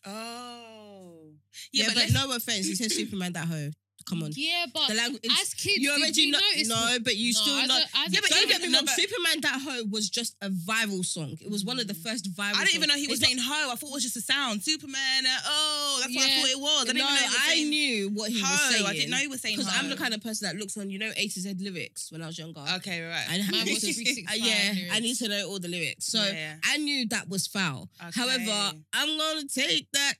[0.07, 1.27] Oh,
[1.71, 2.65] yeah, but, let's- no offense.
[2.65, 3.69] He said Superman that hoe.
[4.05, 4.31] Come on.
[4.35, 5.25] Yeah, but The language.
[5.41, 6.39] as kids, you already know.
[6.65, 7.79] No, but you No, still know.
[8.09, 8.87] yeah, but don't get me wrong.
[8.87, 11.37] Superman that hoe was just a viral song.
[11.41, 12.55] It was one of the first viral.
[12.55, 13.71] I didn't even know he was saying ho.
[13.71, 14.63] I thought it was just a sound.
[14.63, 15.25] Superman.
[15.25, 16.81] Uh, oh, that's what I thought it was.
[16.81, 18.51] I didn't no, even know I knew what he ho.
[18.51, 18.85] was saying.
[18.85, 20.89] I didn't know he was saying because I'm the kind of person that looks on,
[20.89, 22.61] you know, A to Z lyrics when I was younger.
[22.77, 23.25] Okay, right.
[23.29, 26.05] I Mine was 365 yeah, I need to know all the lyrics.
[26.07, 26.55] So Yeah.
[26.63, 27.89] I knew that was foul.
[28.01, 28.19] Okay.
[28.19, 30.13] However, I'm gonna take that.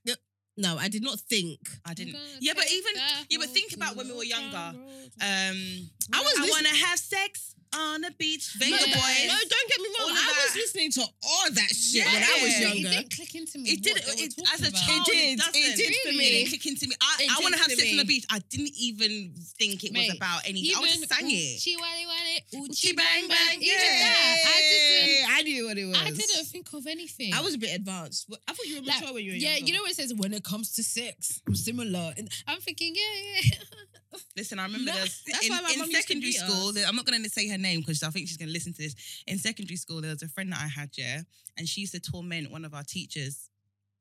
[0.56, 1.60] No, I did not think.
[1.86, 2.16] I didn't.
[2.40, 4.58] Yeah, but even that yeah, but think about when we were younger.
[4.58, 8.54] Um, I was I want to have sex on the beach.
[8.58, 8.96] Venga Yeah.
[8.96, 9.28] boys.
[9.28, 10.12] No, don't get me wrong.
[10.12, 10.60] of I was that.
[10.60, 12.44] listening to all that shit when I Yeah.
[12.44, 13.70] was It didn't click into me.
[13.72, 13.94] It did.
[13.94, 14.82] what they were It, talking as a about.
[14.86, 15.40] child, It did.
[15.40, 15.56] doesn't.
[15.56, 16.96] It did for It didn't click into me.
[17.02, 18.26] I, I want to have sex on the beach.
[18.30, 20.76] I didn't even think it was about anything.
[20.76, 21.58] I Even just sang it.
[21.58, 23.38] Uchi wale wale, uchi Uchi bang bang bang.
[23.50, 24.00] bang, Even yeah.
[24.04, 25.30] that, I didn't.
[25.32, 25.98] I knew what it was.
[25.98, 27.34] I didn't think of anything.
[27.34, 28.28] I was a bit advanced.
[28.48, 29.66] I thought you were Like, mature when you were yeah, younger.
[29.68, 32.14] you know what it says when it comes to sex, I'm similar.
[32.18, 33.58] And I'm thinking, yeah, yeah.
[34.38, 36.70] Listen, I remember No, there's that's in, why my in mum used to secondary school.
[36.70, 36.76] us.
[36.76, 38.74] there- I'm not going to say her name because I think she's going to listen
[38.74, 38.96] to this.
[39.28, 41.22] In secondary school, there was a friend that I had, yeah,
[41.58, 43.50] and she used to torment one of our teachers.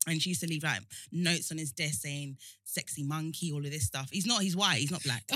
[0.04, 0.80] And she used to leave like
[1.12, 4.08] notes on his desk saying "sexy monkey," all of this stuff.
[4.10, 4.42] He's not.
[4.42, 4.78] He's white.
[4.78, 5.22] He's not black.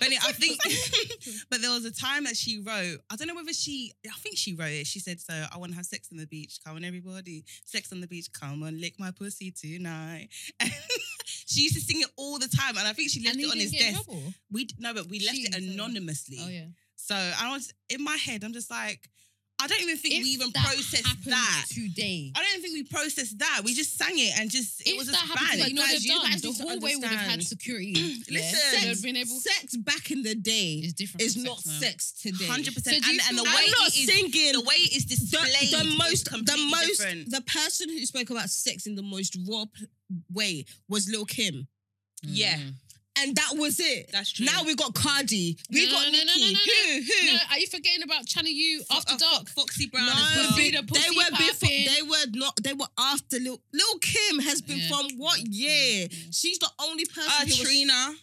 [0.00, 0.58] But I think,
[1.50, 2.98] but there was a time that she wrote.
[3.10, 3.92] I don't know whether she.
[4.06, 4.86] I think she wrote it.
[4.88, 6.58] She said, "So I want to have sex on the beach.
[6.64, 7.44] Come on, everybody.
[7.66, 8.32] Sex on the beach.
[8.32, 10.28] Come on, lick my pussy tonight."
[10.58, 10.72] And
[11.50, 13.58] she used to sing it all the time, and I think she left it on
[13.58, 14.08] his desk.
[14.50, 16.38] We no, but we left it anonymously.
[16.40, 16.66] Oh yeah.
[16.96, 18.44] So I was in my head.
[18.44, 19.08] I'm just like,
[19.62, 21.64] I don't even think If we even that processed that.
[21.68, 22.32] today.
[22.34, 23.60] I don't even think we processed that.
[23.64, 25.60] We just sang it and just it if was that just happened banned.
[25.60, 27.92] today, you know Guys, you guys The hallway would have had security.
[28.30, 28.58] Listen.
[28.72, 29.36] yeah, have been able.
[29.38, 31.22] sex back in the day is different.
[31.22, 32.46] is not sex sex today.
[32.46, 33.04] Hundred So percent.
[33.06, 34.52] And, and the way I'm not it is, singing.
[34.52, 37.30] the way it is displayed, the is most, the most, different.
[37.30, 39.64] the person who spoke about sex in the most raw
[40.32, 41.68] way was Lil Kim,
[42.22, 42.56] Yeah.
[42.58, 42.72] Mm.
[43.20, 43.28] Mm.
[43.28, 44.10] and that was it.
[44.12, 44.46] That's true.
[44.46, 46.40] Now we got Cardi, we No, got no, no, no, Nicki.
[46.40, 47.26] no, no, Who, who?
[47.32, 49.48] No, are you forgetting about Channel U after uh, Fo- dark?
[49.48, 50.56] Foxy Brown No, as well.
[50.56, 51.68] Be the they were before.
[51.68, 52.56] They were not.
[52.62, 53.60] They were after Lil.
[53.72, 54.88] Lil Kim has been Yeah.
[54.88, 56.08] from what year?
[56.10, 56.16] Yeah.
[56.32, 57.30] She's the only person.
[57.30, 58.16] Uh, who was,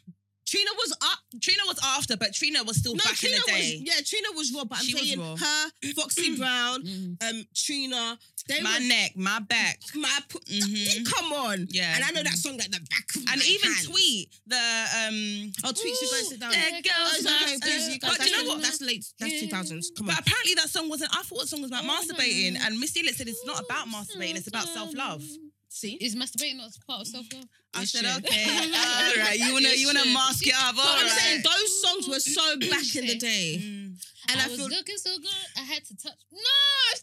[0.48, 0.70] Trina.
[0.78, 1.20] Was up.
[1.42, 3.80] Trina was after, but Trina was still No, back Trina in the day.
[3.84, 3.96] was.
[3.96, 4.64] Yeah, Trina was raw.
[4.64, 5.36] But I'm She was saying raw.
[5.36, 7.24] her, Foxy Brown, Mm.
[7.30, 8.18] um, Trina.
[8.48, 9.80] They my were neck, my back.
[9.96, 10.20] my.
[10.30, 11.06] pu- Mhm.
[11.12, 11.68] Come on.
[11.70, 11.96] Yeah.
[11.96, 13.88] And I know that song like the back of And my even hand.
[13.88, 15.96] Tweet, the um Oh, tweet.
[16.00, 16.52] She goes sit down.
[16.52, 18.12] There Oh, goes it's my okay, please, you guys.
[18.12, 18.62] But That's, you know what?
[18.62, 19.06] that's late.
[19.20, 19.92] That's two thousands.
[19.98, 20.16] Come on.
[20.16, 21.12] But apparently that song wasn't.
[21.14, 23.88] I thought the song was about Oh, masturbating, and Missy Elliott said it's not about
[23.90, 24.38] masturbating.
[24.38, 25.24] It's about self love.
[25.70, 25.96] See.
[26.02, 27.44] Is masturbating not part of self love?
[27.76, 29.38] I said, okay, all right.
[29.38, 32.20] You wanna It you wanna mask it up, all But I'm saying those songs were
[32.20, 33.98] so back in the day, Mm.
[34.30, 36.18] and I, I, was feel looking so good, I had to touch.
[36.32, 36.40] No,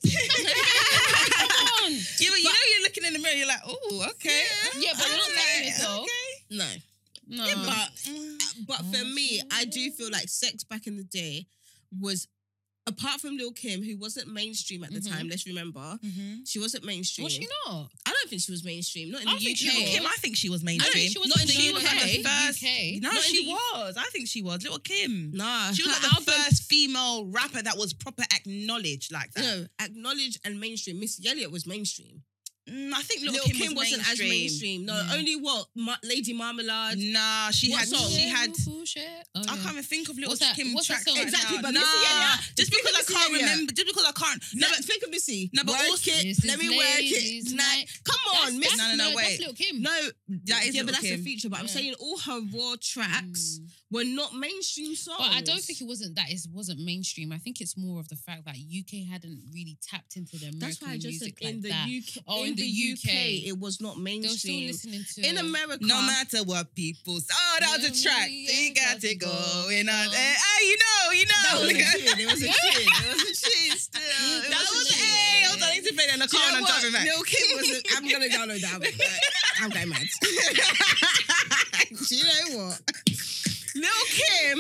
[0.03, 1.93] come on.
[2.21, 3.35] Yeah, but you know you're looking in the mirror.
[3.37, 4.43] You're like, oh, okay.
[4.79, 6.01] Yeah, but you're not touching Okay, yourself.
[6.01, 6.33] okay.
[6.51, 6.69] no.
[7.27, 8.39] No, Yeah, but Mm.
[8.67, 11.47] but for me, I do feel like sex back in the day
[12.01, 12.27] was
[12.87, 15.11] apart from Lil Kim, who wasn't mainstream at the Mhm.
[15.11, 15.29] time.
[15.29, 16.47] Let's remember, Mhm.
[16.49, 17.25] she wasn't mainstream.
[17.25, 17.91] was she not?
[18.07, 19.11] I don't think she was mainstream.
[19.11, 19.55] Not in I the UK.
[19.57, 19.91] she Little was.
[19.91, 20.93] Kim, I think she was I mainstream.
[20.93, 21.73] think she was Not in the UK.
[21.83, 23.01] like the First- UK.
[23.01, 23.97] No, Not she the was.
[23.97, 24.63] I think she was.
[24.63, 25.31] Little Kim.
[25.33, 29.43] Nah, She was like the album- first female rapper that was proper acknowledged like that.
[29.43, 31.01] No, acknowledged and mainstream.
[31.01, 32.23] Missy Elliott was mainstream.
[32.71, 34.87] Mm, I think Little, Lil Kim, Kim, was wasn't as mainstream.
[34.87, 35.15] No, Yeah.
[35.17, 36.97] only what Ma- Lady Marmalade.
[36.99, 37.89] Nah, she What had.
[37.89, 38.11] song?
[38.11, 38.53] She had.
[38.65, 39.05] Cool shit.
[39.35, 41.17] Oh, I can't even think of Little What's that- Kim what's that tracks song?
[41.17, 41.63] right Exactly, now.
[41.63, 43.43] but nah, Missy Elliott- just think because I can't Elliott.
[43.51, 44.43] remember, just because I can't.
[44.55, 45.51] No, No, but but think of Missy.
[45.53, 46.45] No, but work also- it.
[46.45, 47.65] Let me work it ladies' tonight.
[47.65, 47.91] night.
[48.05, 48.69] Come That's, on, Miss.
[48.71, 49.41] that's, No, no, no, That's wait.
[49.41, 49.83] Lil Kim.
[49.83, 50.11] No,
[50.47, 51.21] That is yeah, Lil' but that's Kim.
[51.21, 51.49] a feature.
[51.51, 53.61] But I'm saying all her raw tracks
[53.95, 55.19] were not mainstream songs.
[55.19, 56.29] But I don't think it wasn't that.
[56.31, 57.33] It wasn't mainstream.
[57.33, 60.59] I think it's more of the fact that UK hadn't really tapped into the American
[60.61, 61.87] That's why I just said music in like the that.
[61.87, 62.25] UK.
[62.27, 63.15] Oh, in, in the, the UK, UK,
[63.55, 64.61] it was not mainstream.
[64.61, 67.21] They were still listening to In America, no matter what people.
[67.21, 68.29] say- Oh, that was a track.
[68.31, 69.31] You got to go
[69.71, 70.09] in on.
[70.11, 70.35] Hey,
[70.67, 71.43] you know, you know.
[71.47, 72.19] that was a tune.
[72.19, 72.89] It was a tune.
[72.99, 73.79] It was a tune.
[73.79, 75.45] Still, it That was was hey.
[75.47, 77.05] I was I need to play that in the car and I'm driving back.
[77.07, 77.71] Lil Kim was.
[77.71, 78.81] A, I'm gonna download that.
[78.81, 78.91] but
[79.63, 80.03] I'm going mad.
[82.09, 82.81] Do you know what?
[83.75, 84.59] Lil Kim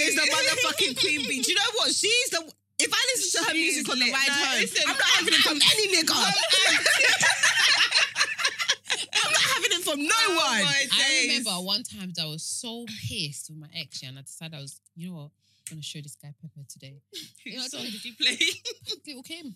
[0.00, 1.42] is the motherfucking queen bee.
[1.42, 1.92] Do you know what?
[1.92, 2.50] She's the.
[2.78, 4.14] If I listen to her She's music on the lit.
[4.14, 6.10] ride No, home, listen, I'm not having it from any nigga.
[9.14, 10.64] I'm not having it from no Oh one.
[10.64, 11.28] my I days.
[11.28, 14.56] remember one time that I was so pissed with my ex, yeah, and I decided
[14.56, 15.30] I was, you know what,
[15.70, 17.00] I'm gonna show this guy Pepper today.
[17.44, 18.38] You know, I Whose song did you play?
[19.06, 19.54] Little Kim.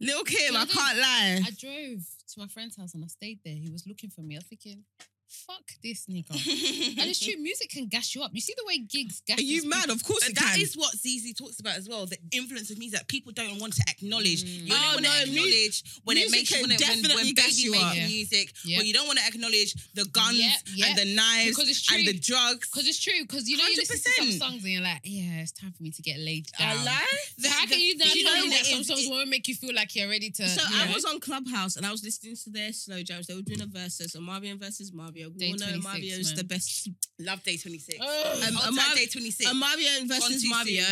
[0.00, 0.74] Lil Kim, Yeah, I I did.
[0.76, 1.40] can't lie.
[1.46, 3.54] I drove to my friend's house and I stayed there.
[3.54, 4.36] He was looking for me.
[4.36, 4.84] I was thinking,
[5.30, 6.30] fuck this nigga.
[6.30, 8.30] and it's true, music can gas you up.
[8.34, 9.62] You see the way gigs gas you up.
[9.62, 9.90] Are you mad?
[9.90, 10.60] Of course But it that can.
[10.62, 12.06] is what ZZ talks about as well.
[12.06, 14.44] The influence of music that people don't want to acknowledge.
[14.44, 14.62] Mm.
[14.64, 16.80] You don't Oh, want no, to mu- acknowledge when it makes you can when, it,
[16.80, 17.94] when, definitely when gas baby you makes up.
[18.10, 18.52] music.
[18.64, 18.78] Yeah.
[18.78, 20.88] But you don't want to acknowledge the guns Yep, yep.
[20.88, 22.12] and the knives Because it's and true.
[22.12, 22.68] the drugs.
[22.68, 23.20] Because it's true.
[23.22, 25.82] Because you know, you listen to some songs and you're like, yeah, it's time for
[25.82, 26.84] me to get laid I down.
[26.84, 27.06] lie.
[27.38, 29.46] So how The- can you now the- tell know me that some songs won't make
[29.48, 30.48] you feel like you're ready to?
[30.48, 33.26] So I was on Clubhouse and I was listening to their slow jams.
[33.26, 34.92] They were doing a versus, a Mario versus
[35.28, 35.30] Mario.
[35.30, 36.36] We Day all know 26, Mario is man.
[36.36, 36.88] the best.
[37.20, 37.98] Love Day 26.
[38.00, 38.06] Ugh.
[38.48, 39.50] Um, Hot a Tag Day 26.
[39.50, 40.84] A Mario versus too Mario,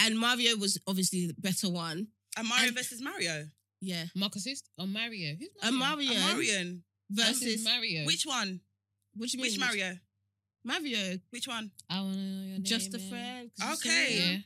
[0.00, 2.08] and Mario was obviously the better one.
[2.36, 3.48] and Mario and- versus Mario.
[3.80, 5.36] Yeah, Marcus who's or Mario?
[5.38, 6.12] Who's a Mario?
[6.20, 8.04] Mario And Versus versus Mario.
[8.06, 8.60] Which one?
[9.14, 9.52] what do you mean?
[9.52, 9.96] Which Mario?
[10.64, 11.70] Mario, Which one?
[11.88, 12.64] I wanna know your name.
[12.64, 13.08] just a man.
[13.08, 13.50] friend.
[13.58, 14.18] 'cause you Okay.
[14.18, 14.38] Yeah.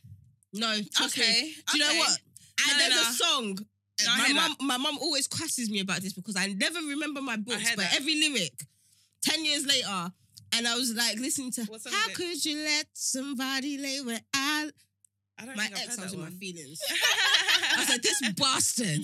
[0.60, 1.22] No, trust me.
[1.24, 1.54] Okay.
[1.72, 1.98] Do you know okay.
[1.98, 2.18] what?
[2.58, 3.10] No, And no, there's no.
[3.10, 3.58] a song.
[4.04, 6.80] No, I my hear mum, my mum always crosses me about this because I never
[6.80, 7.94] remember my books, hear but that.
[7.96, 8.52] every lyric,
[9.22, 10.12] ten years later,
[10.52, 11.62] and I was like listening to.
[11.64, 12.14] What song How is it?
[12.16, 14.70] could you let somebody lay where I?
[15.38, 16.78] I don't My think I've ex, heard I was that in my feelings.
[17.74, 19.00] I was like, this bastard.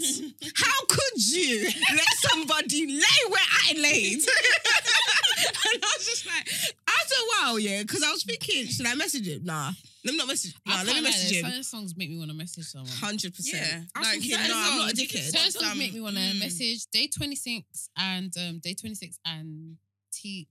[0.56, 4.18] How could you let somebody lay where I laid?
[4.18, 8.94] and I was just like, after a while, yeah, because I was thinking, should I
[8.94, 9.42] message him?
[9.44, 9.72] Nah.
[10.04, 10.54] Let me not message.
[10.66, 11.44] I Nah, let me can't message though, him.
[11.46, 12.90] Certain songs make me want to message someone.
[13.00, 13.64] Hundred percent.
[13.66, 13.80] Yeah.
[13.96, 15.24] I Like, think he, certain no, I'm not a songs, you can dickhead.
[15.32, 16.38] Certain songs some- make me want to mm.
[16.40, 19.76] message Day 26 and um Day 26 and
[20.20, 20.48] T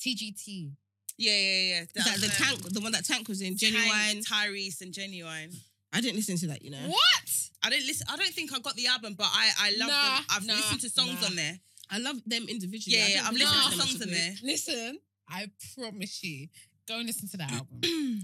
[0.00, 0.72] TGT.
[1.18, 1.80] Yeah, yeah, yeah.
[1.94, 3.56] Is that the was, tank, um, the one that Tank was in?
[3.56, 4.22] Ginuwine.
[4.26, 5.56] Tyrese and Ginuwine.
[5.92, 6.88] I didn't listen to that, you know.
[6.88, 7.48] What?
[7.62, 8.06] I didn't listen.
[8.10, 10.24] I don't think I got the album, but I I love Nah, them.
[10.30, 11.28] I've nah, listened to songs nah.
[11.28, 11.58] on there.
[11.90, 12.98] I love them individually.
[12.98, 13.16] Yeah, yeah.
[13.18, 14.32] don't I'm listening to songs on there.
[14.42, 14.98] Listen,
[15.28, 16.48] I promise you,
[16.86, 18.22] go and listen to that album.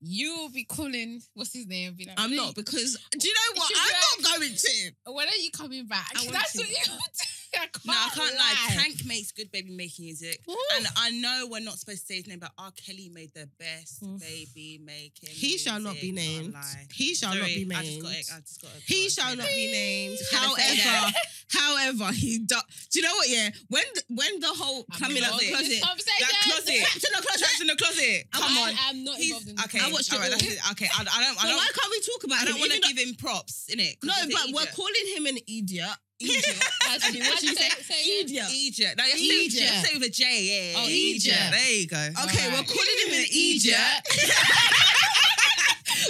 [0.00, 1.94] you will be calling, what's his name?
[1.94, 3.70] Be like, I'm not because do you know what?
[3.74, 4.92] I'm not going to.
[5.12, 6.10] When are you coming back?
[6.14, 6.58] I That's to.
[6.58, 6.92] what you do.
[7.56, 8.54] I can't, No, I can't lie.
[8.68, 8.82] lie.
[8.82, 10.40] Tank makes good baby making music.
[10.48, 10.56] Ooh.
[10.76, 12.70] And I know we're not supposed to say his name, but R.
[12.72, 14.20] Kelly made the best Oof.
[14.20, 16.54] baby making He shall not be named.
[16.92, 18.02] He shall not Sorry, be I just named.
[18.02, 18.30] got it.
[18.34, 18.82] I just got it.
[18.86, 20.18] He shall not be named.
[20.18, 21.12] Just gotta say However,
[22.04, 22.56] however, he do,
[22.90, 23.28] do you know what?
[23.28, 25.80] Yeah, when the, when the whole I'm coming out involved the closet.
[26.20, 26.78] That closet.
[26.80, 27.38] Trapped in the closet.
[27.44, 28.24] Trapped in the closet.
[28.32, 29.78] Come on, I'm not He's involved in this okay.
[29.80, 30.58] I watched it all right, that's it.
[30.72, 31.44] Okay, I, I don't.
[31.44, 31.56] I don't.
[31.56, 34.00] why can't we talk about I don't want to give him props, innit?
[34.00, 35.88] though- no, but we're calling him an idiot.
[36.24, 36.64] Idiot.
[36.90, 37.68] As in, what you say?
[37.82, 38.48] say again?
[38.52, 38.96] Egypt.
[38.98, 39.62] No, you say- Egypt.
[39.62, 40.24] you to say with a J.
[40.42, 40.74] Yeah.
[40.78, 41.26] Oh, Egypt.
[41.26, 41.50] Egypt.
[41.50, 41.96] There you go.
[41.96, 42.12] Okay,
[42.48, 42.66] we're Alright.
[42.66, 43.76] calling him an Egypt.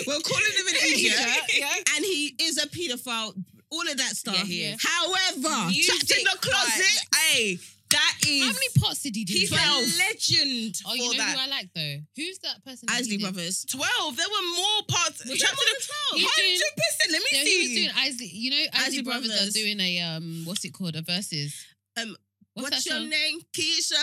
[0.06, 1.70] we're calling him an Egypt, yeah.
[1.96, 3.34] And he is a paedophile.
[3.70, 4.46] All of that stuff.
[4.48, 4.76] Yeah.
[4.78, 7.06] However, trapped in the closet.
[7.32, 7.58] Hey,
[7.94, 8.42] that is.
[8.42, 9.32] How many pots did he do?
[9.32, 9.82] He's Twelve.
[9.82, 11.36] a legend Oh, for you know that.
[11.38, 11.96] who I like though?
[12.16, 12.86] Who's that person?
[12.90, 13.22] that he Isley did?
[13.32, 13.64] Brothers.
[13.70, 14.16] 12.
[14.16, 15.24] There were more parts.
[15.24, 17.12] Was Trapped there in the- He's doing- 100%.
[17.12, 17.50] Let me Yeah, see.
[17.50, 18.30] he was doing Isley.
[18.34, 19.48] You know, Isley, Isley Brothers, Brothers.
[19.48, 20.96] are doing a um, what's it called?
[20.96, 21.54] A verses.
[21.96, 22.16] Um,
[22.54, 23.08] What's, that your song?
[23.08, 23.98] name, Keisha?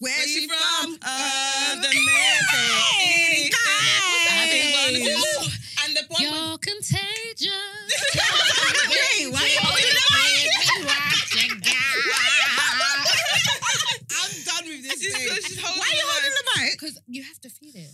[0.00, 0.96] Where's Where she you from?
[0.98, 1.02] from?
[1.02, 3.52] Uh, the Hey, music.
[3.52, 5.52] guys.
[5.84, 7.46] And the one You're contagious.
[8.90, 9.58] Wait, why you
[16.82, 17.90] Because you have to feel it.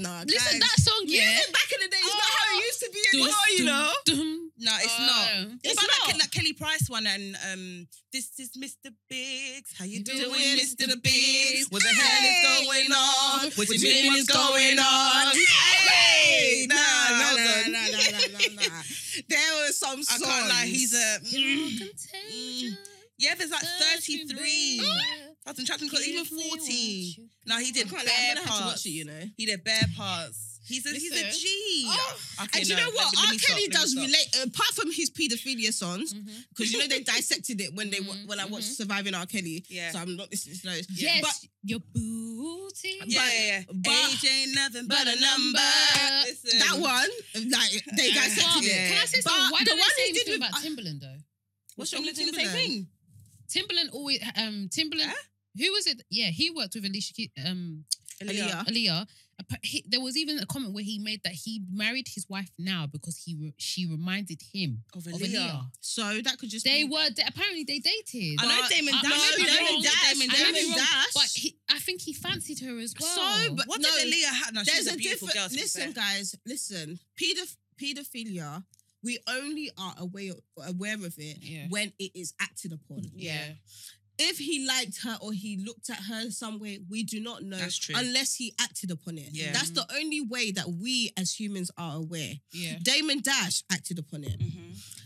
[0.00, 0.60] No, Listen, guys.
[0.60, 1.26] that song, yeah.
[1.28, 3.92] Music back in the day is not how it used to be anymore, you know?
[4.60, 5.06] No, it's Oh.
[5.06, 5.58] not.
[5.62, 6.08] It's It's about not.
[6.08, 8.94] That, that Kelly Price one and um, this is Mr.
[9.10, 9.74] Biggs.
[9.76, 10.86] How you You doing, Mr.
[11.02, 11.66] Biggs?
[11.70, 13.50] What the hell is going on?
[13.58, 15.34] What you mean what's going on?
[15.36, 18.82] Hey, nah, nah, nah, nah, nah, nah, nah, nah.
[19.28, 20.22] There was some I songs.
[20.24, 20.64] can't lie.
[20.66, 22.76] He's a You're mm,
[23.18, 23.34] yeah.
[23.34, 23.66] There's like
[23.98, 24.80] 33.
[25.48, 25.56] Baby.
[25.56, 27.30] That's in Trapped in the Closet, even Give me what 40.
[27.46, 28.66] No, he did can't lie, bare I'm gonna have to parts.
[28.66, 29.22] watch it, you know.
[29.36, 30.44] He did bare parts.
[30.66, 31.40] He's a he's a Listen.
[31.40, 31.84] G.
[31.88, 33.14] Oh, Okay, and you know what?
[33.16, 33.38] let R.
[33.40, 37.88] Kelly does relate, apart from his paedophilia songs, because you know they dissected it when
[37.88, 38.76] they Mhm, when I watched mhm.
[38.76, 39.24] Surviving R.
[39.24, 39.64] Kelly.
[39.70, 39.92] Yeah.
[39.92, 40.86] So I'm not listening to those.
[40.90, 43.00] Yes, But your booty.
[43.06, 43.62] Yeah, yeah, yeah.
[43.72, 45.58] but- Age ain't nothing but but a a number.
[45.58, 46.28] number.
[46.28, 46.58] Listen.
[46.58, 48.14] that one, like they Yeah.
[48.24, 48.88] dissected Well, it.
[48.92, 49.50] Can I say But something?
[49.52, 51.18] Why the don't one they say he did anything with- about Timbaland though?
[51.76, 52.52] What's wrong with doing the same Timbaland?
[52.52, 52.88] thing?
[53.48, 55.06] Timbaland always um Timbaland.
[55.08, 55.14] Huh?
[55.58, 56.02] Who was it?
[56.10, 57.84] Yeah, he worked with Alicia Keys, um
[58.22, 58.66] Aaliyah.
[58.66, 59.06] Aaliyah.
[59.40, 62.50] Appa- He, there was even a comment where he made that he married his wife
[62.58, 65.28] now because he re- she reminded him Of of Aaliyah.
[65.50, 65.64] Aaliyah.
[65.80, 66.88] So that could just They be.
[66.90, 68.38] were they, apparently they dated.
[68.40, 69.30] I know But- Damon I- I Dash.
[69.30, 69.82] may be Damon wrong.
[69.82, 71.12] Dash, Damon I may be Damon wrong, Dash.
[71.14, 73.14] but he, I think he fancied her as well.
[73.46, 74.54] So, but What no, did Aaliyah have?
[74.54, 75.34] No, there's she's a a beautiful different.
[75.44, 75.48] girl.
[75.50, 76.02] to be listen, fair.
[76.02, 76.98] guys, listen.
[77.20, 78.64] Pedoph- pedophilia.
[79.04, 80.32] We only are aware
[80.66, 81.66] aware of it Yeah.
[81.68, 83.02] when it is acted upon.
[83.14, 83.52] yeah,
[84.18, 87.56] If he liked her or he looked at her some way, we do not know
[87.58, 87.94] That's true.
[87.96, 89.28] unless he acted upon it.
[89.32, 89.52] Yeah.
[89.52, 92.32] That's the only way that we as humans are aware.
[92.52, 94.36] yeah, Damon Dash acted upon it.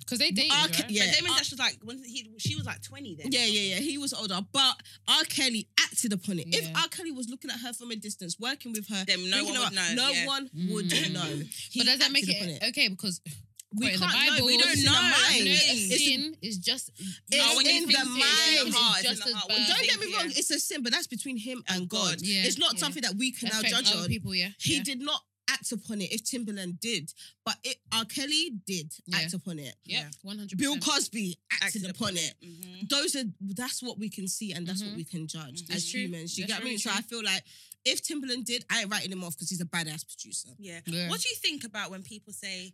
[0.00, 0.52] Because they dated.
[0.52, 0.66] R.
[0.66, 0.90] right?
[0.90, 1.06] Yeah.
[1.06, 3.28] But Damon R- Dash was like when he she was like twenty then.
[3.30, 3.80] Yeah, yeah, yeah.
[3.80, 4.74] He was older, but
[5.08, 5.24] R.
[5.24, 6.48] Kelly acted upon it.
[6.48, 6.80] If Yeah.
[6.82, 6.88] R.
[6.88, 9.62] Kelly was looking at her from a distance, working with her, Then no thinking one
[9.62, 10.26] would about- know, No yeah.
[10.26, 11.12] one would Mm.
[11.12, 11.42] know.
[11.70, 12.88] He But does that make acted it, okay?
[12.88, 13.20] Because
[13.74, 14.30] We in the can't know.
[14.34, 14.92] Bible, We don't know.
[14.92, 15.14] the Mind.
[15.28, 15.46] mind.
[15.48, 18.22] It's- It's, sin is just It's when in the mind.
[18.22, 19.50] it's in the heart, It's it's just in the heart.
[19.50, 19.66] When.
[19.68, 20.38] Don't get me wrong, yeah.
[20.38, 22.18] it's a sin, but that's between him and And God.
[22.18, 22.22] God.
[22.22, 22.80] Yeah, it's not yeah.
[22.80, 24.08] something that we can now judge other on.
[24.08, 24.34] people.
[24.34, 24.82] Yeah, He yeah.
[24.82, 27.12] did not act upon it if Timbaland did,
[27.44, 28.04] but it, R.
[28.04, 29.18] Kelly did Yeah.
[29.18, 29.74] act upon it.
[29.84, 30.56] Yeah, one hundred.
[30.58, 32.34] Bill Cosby acted, Acted upon it.
[32.42, 32.88] Mhm.
[32.88, 34.96] Those are that's what we can see and that's what Mhm.
[34.96, 35.62] we can judge Mhm.
[35.62, 36.02] as That's true.
[36.02, 36.38] humans.
[36.38, 36.78] You That's get what I mean?
[36.78, 36.90] So.
[36.90, 37.44] I feel like
[37.84, 40.50] if Timbaland did, I ain't writing him off because he's a badass producer.
[40.58, 40.80] Yeah.
[40.86, 41.08] Yeah.
[41.08, 42.72] What do you think about when people say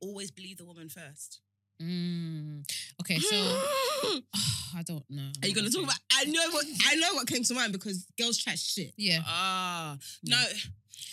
[0.00, 1.40] always believe the woman first?
[1.82, 2.62] Mm.
[3.00, 3.36] Okay, so
[4.76, 5.30] I don't know.
[5.42, 5.98] Are you gonna talk about?
[6.12, 8.92] I know what I know what came to mind because girls chat shit.
[8.96, 10.42] Yeah, Ah, no.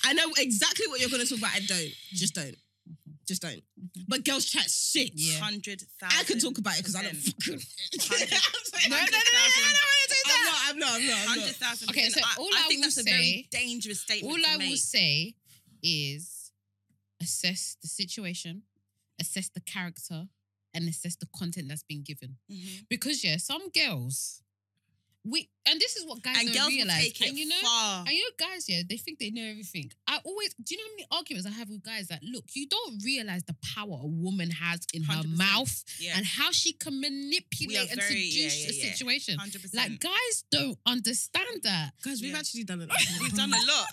[0.04, 1.52] I know exactly what you're gonna talk about.
[1.56, 1.92] I don't.
[2.12, 2.56] Just don't.
[3.28, 3.56] Just don't.
[3.80, 4.06] Mhm.
[4.08, 5.12] But girls chat shit.
[5.16, 5.40] Yeah.
[5.40, 6.20] Hundred thousand.
[6.20, 7.60] I can talk about it because I don't fucking.
[8.90, 9.74] No, no, no, no, no,
[10.10, 10.60] no, no, I'm not.
[10.68, 10.90] I'm not.
[10.92, 11.18] I'm not.
[11.20, 11.90] I'm Hundred thousand.
[11.90, 14.32] Okay, so all I, I think will that's a very say- dangerous statement.
[14.34, 14.70] all to I make.
[14.70, 15.34] will say
[15.84, 16.52] is
[17.22, 18.64] assess the situation,
[19.20, 20.28] assess the character,
[20.74, 22.38] and assess the content that's been given.
[22.52, 22.88] Mhm.
[22.90, 24.42] Because yeah, some girls
[25.30, 27.12] we and this is what guys and don't realize.
[27.26, 28.00] and you know, far.
[28.08, 29.92] and you know, guys, yeah, they think they know everything.
[30.08, 32.68] I always, do you know how many arguments I have with guys that look, you
[32.68, 35.38] don't realize the power a woman has in her 100%.
[35.38, 38.94] mouth yeah, and how she can manipulate and very- seduce yeah, a yeah.
[38.94, 39.38] situation.
[39.38, 39.90] hundred percent.
[39.92, 41.92] Like guys don't understand that.
[42.04, 42.90] Guys, we've actually done it.
[43.22, 43.88] We've done a lot.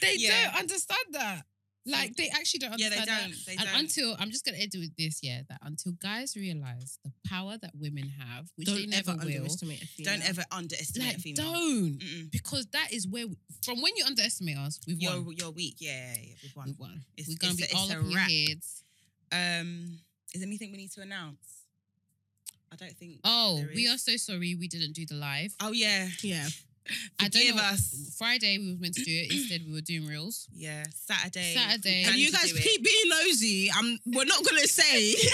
[0.00, 1.44] They don't understand that.
[1.86, 3.30] Like they actually don't yeah, they understand don't.
[3.32, 3.46] that.
[3.46, 3.78] They and don't.
[3.80, 7.72] until I'm just gonna end with this, yeah, that until guys realize the power that
[7.74, 10.12] women have, which Don't they never ever will, underestimate a female.
[10.12, 11.52] don't ever underestimate like a female.
[11.52, 12.30] don't, Mm-mm.
[12.30, 15.34] because that is where we, from when you underestimate us, we've You're won.
[15.36, 15.76] you're weak.
[15.78, 16.34] Yeah, yeah, yeah.
[16.42, 16.66] We've won.
[16.68, 17.04] We've won.
[17.18, 18.30] It's- We're gonna it's be a- it's all a up in your wrap.
[18.30, 18.82] heads.
[19.32, 19.98] Um,
[20.32, 21.36] is there anything we need to announce?
[22.72, 23.20] I don't think.
[23.24, 25.54] Oh, there we are so sorry we didn't do the live.
[25.60, 26.08] Oh yeah.
[26.22, 26.48] Yeah.
[27.18, 27.62] I don't Forgive know.
[27.62, 28.14] us.
[28.18, 29.32] Friday we were meant to do it.
[29.32, 30.46] Instead, we were doing reels.
[30.54, 30.84] Yeah.
[30.94, 31.54] Saturday.
[31.54, 32.04] Saturday.
[32.06, 33.70] And you guys keep being nosy.
[33.74, 33.98] I'm.
[34.06, 35.14] We're not gonna say.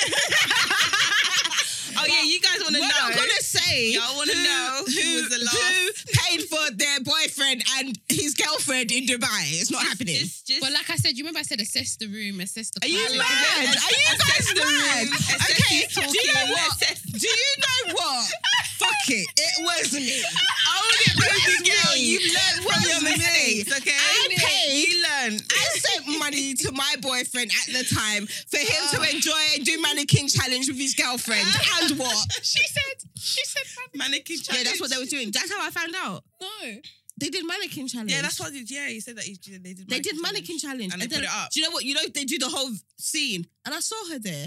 [1.99, 2.89] Oh yeah, you guys want to know?
[2.89, 3.91] We're not gonna say.
[3.93, 8.93] Y'all wanna know who who was the who paid for their boyfriend and his girlfriend
[8.93, 9.61] in Dubai.
[9.61, 10.15] It's not happening.
[10.17, 12.81] Just, just, But like I said, you remember I said assess the room, assess the.
[12.85, 13.69] Are you mad?
[13.69, 15.09] Are you guys mad?
[15.09, 15.19] room,
[15.51, 15.87] Okay.
[15.91, 16.79] Do you know what?
[17.13, 18.31] Do you know what?
[18.81, 19.29] Fuck it.
[19.37, 20.23] It was me.
[20.23, 21.97] Own it, baby girl.
[21.97, 23.11] You've learned from your me.
[23.17, 23.97] mistakes, okay?
[23.97, 24.89] I paid.
[24.89, 25.43] You learned.
[25.51, 29.15] I sent money to my boyfriend at the time for him to Oh.
[29.15, 31.47] enjoy and do mannequin challenge with his girlfriend.
[31.83, 32.27] and what?
[32.43, 33.09] She said.
[33.19, 33.63] She said.
[33.95, 34.65] Mannequin challenge.
[34.65, 35.31] Yeah, that's what they were doing.
[35.33, 36.23] That's how I found out.
[36.41, 36.73] No.
[37.21, 38.13] They did mannequin challenge.
[38.13, 38.53] Yeah, that's what.
[38.53, 39.89] Did, yeah, you said that you, they did.
[39.89, 40.93] they did mannequin challenge.
[40.93, 41.51] And they then, put it up.
[41.51, 41.85] Do you know what?
[41.85, 44.47] You know they do the whole scene, and I saw her there,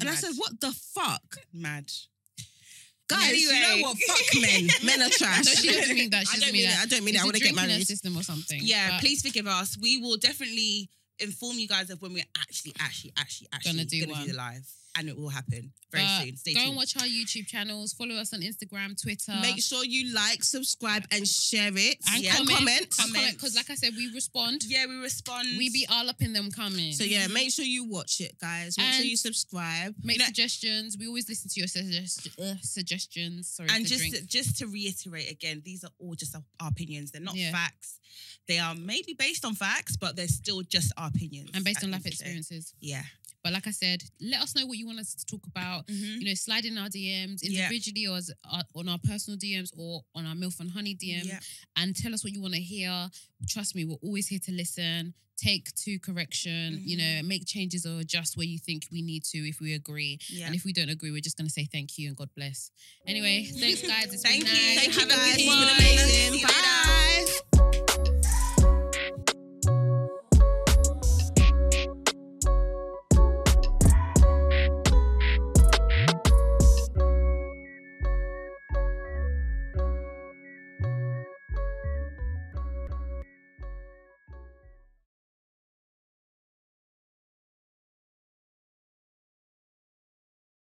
[0.00, 1.90] and I said, "What the fuck, Mad.
[3.20, 3.82] You Anyway.
[3.82, 3.98] know what?
[3.98, 4.68] Fuck men.
[4.84, 6.26] Men are trash." No, she doesn't mean that.
[6.26, 6.82] She I doesn't don't mean mean that.
[6.82, 7.18] I don't mean it.
[7.18, 7.86] It's I a want to get drink in her married.
[7.86, 8.60] system or something.
[8.62, 9.76] Yeah, but please forgive us.
[9.80, 14.00] We will definitely inform you guys of when we're actually, actually, actually, actually Gonna do
[14.00, 14.24] gonna one.
[14.26, 14.66] do the live,
[14.96, 16.36] and it will happen very but soon.
[16.36, 16.68] Stay go tuned.
[16.70, 17.92] and watch our YouTube channels.
[17.92, 19.32] Follow us on Instagram, Twitter.
[19.40, 22.34] Make sure you like, subscribe, and share it, and Yeah.
[22.36, 22.58] comment.
[22.96, 23.24] comment.
[23.24, 24.64] And because, like I said, we respond.
[24.66, 25.48] Yeah, we respond.
[25.56, 26.98] We be all up in them comments.
[26.98, 28.76] So yeah, make sure you watch it, guys.
[28.78, 29.94] Make sure you subscribe.
[30.02, 30.96] Make suggestions.
[30.98, 33.48] We always listen to your suggest- uh, suggestions.
[33.48, 34.26] Sorry, and just drink.
[34.26, 37.10] just to reiterate again, these are all just our, our opinions.
[37.12, 37.52] They're not Yeah.
[37.52, 37.98] facts.
[38.48, 41.50] They are maybe based on facts, but they're still just our opinions.
[41.54, 42.14] and based on life end of the day.
[42.14, 42.74] experiences.
[42.80, 43.04] Yeah.
[43.42, 45.86] But like I said, let us know what you want us to talk about.
[45.88, 46.20] Mhm.
[46.20, 47.62] You know, slide in our DMs Yeah.
[47.66, 51.26] individually or as, uh, on our personal DMs or on our MILF and Honey DM
[51.26, 51.40] Yeah.
[51.76, 53.10] and tell us what you want to hear.
[53.48, 57.98] Trust me, we're always here to listen, take to correction, you know, make changes or
[57.98, 60.20] adjust where you think we need to if we agree.
[60.28, 60.46] Yeah.
[60.46, 62.70] And if we don't agree, we're just going to say thank you and God bless.
[63.08, 64.12] Anyway, thanks, guys.
[64.14, 64.62] It's Thank been you.
[64.76, 64.78] nice.
[64.78, 65.36] Thank Have a guys.
[65.36, 66.34] It's been amazing.
[66.38, 68.12] You later.
[68.12, 68.21] Bye.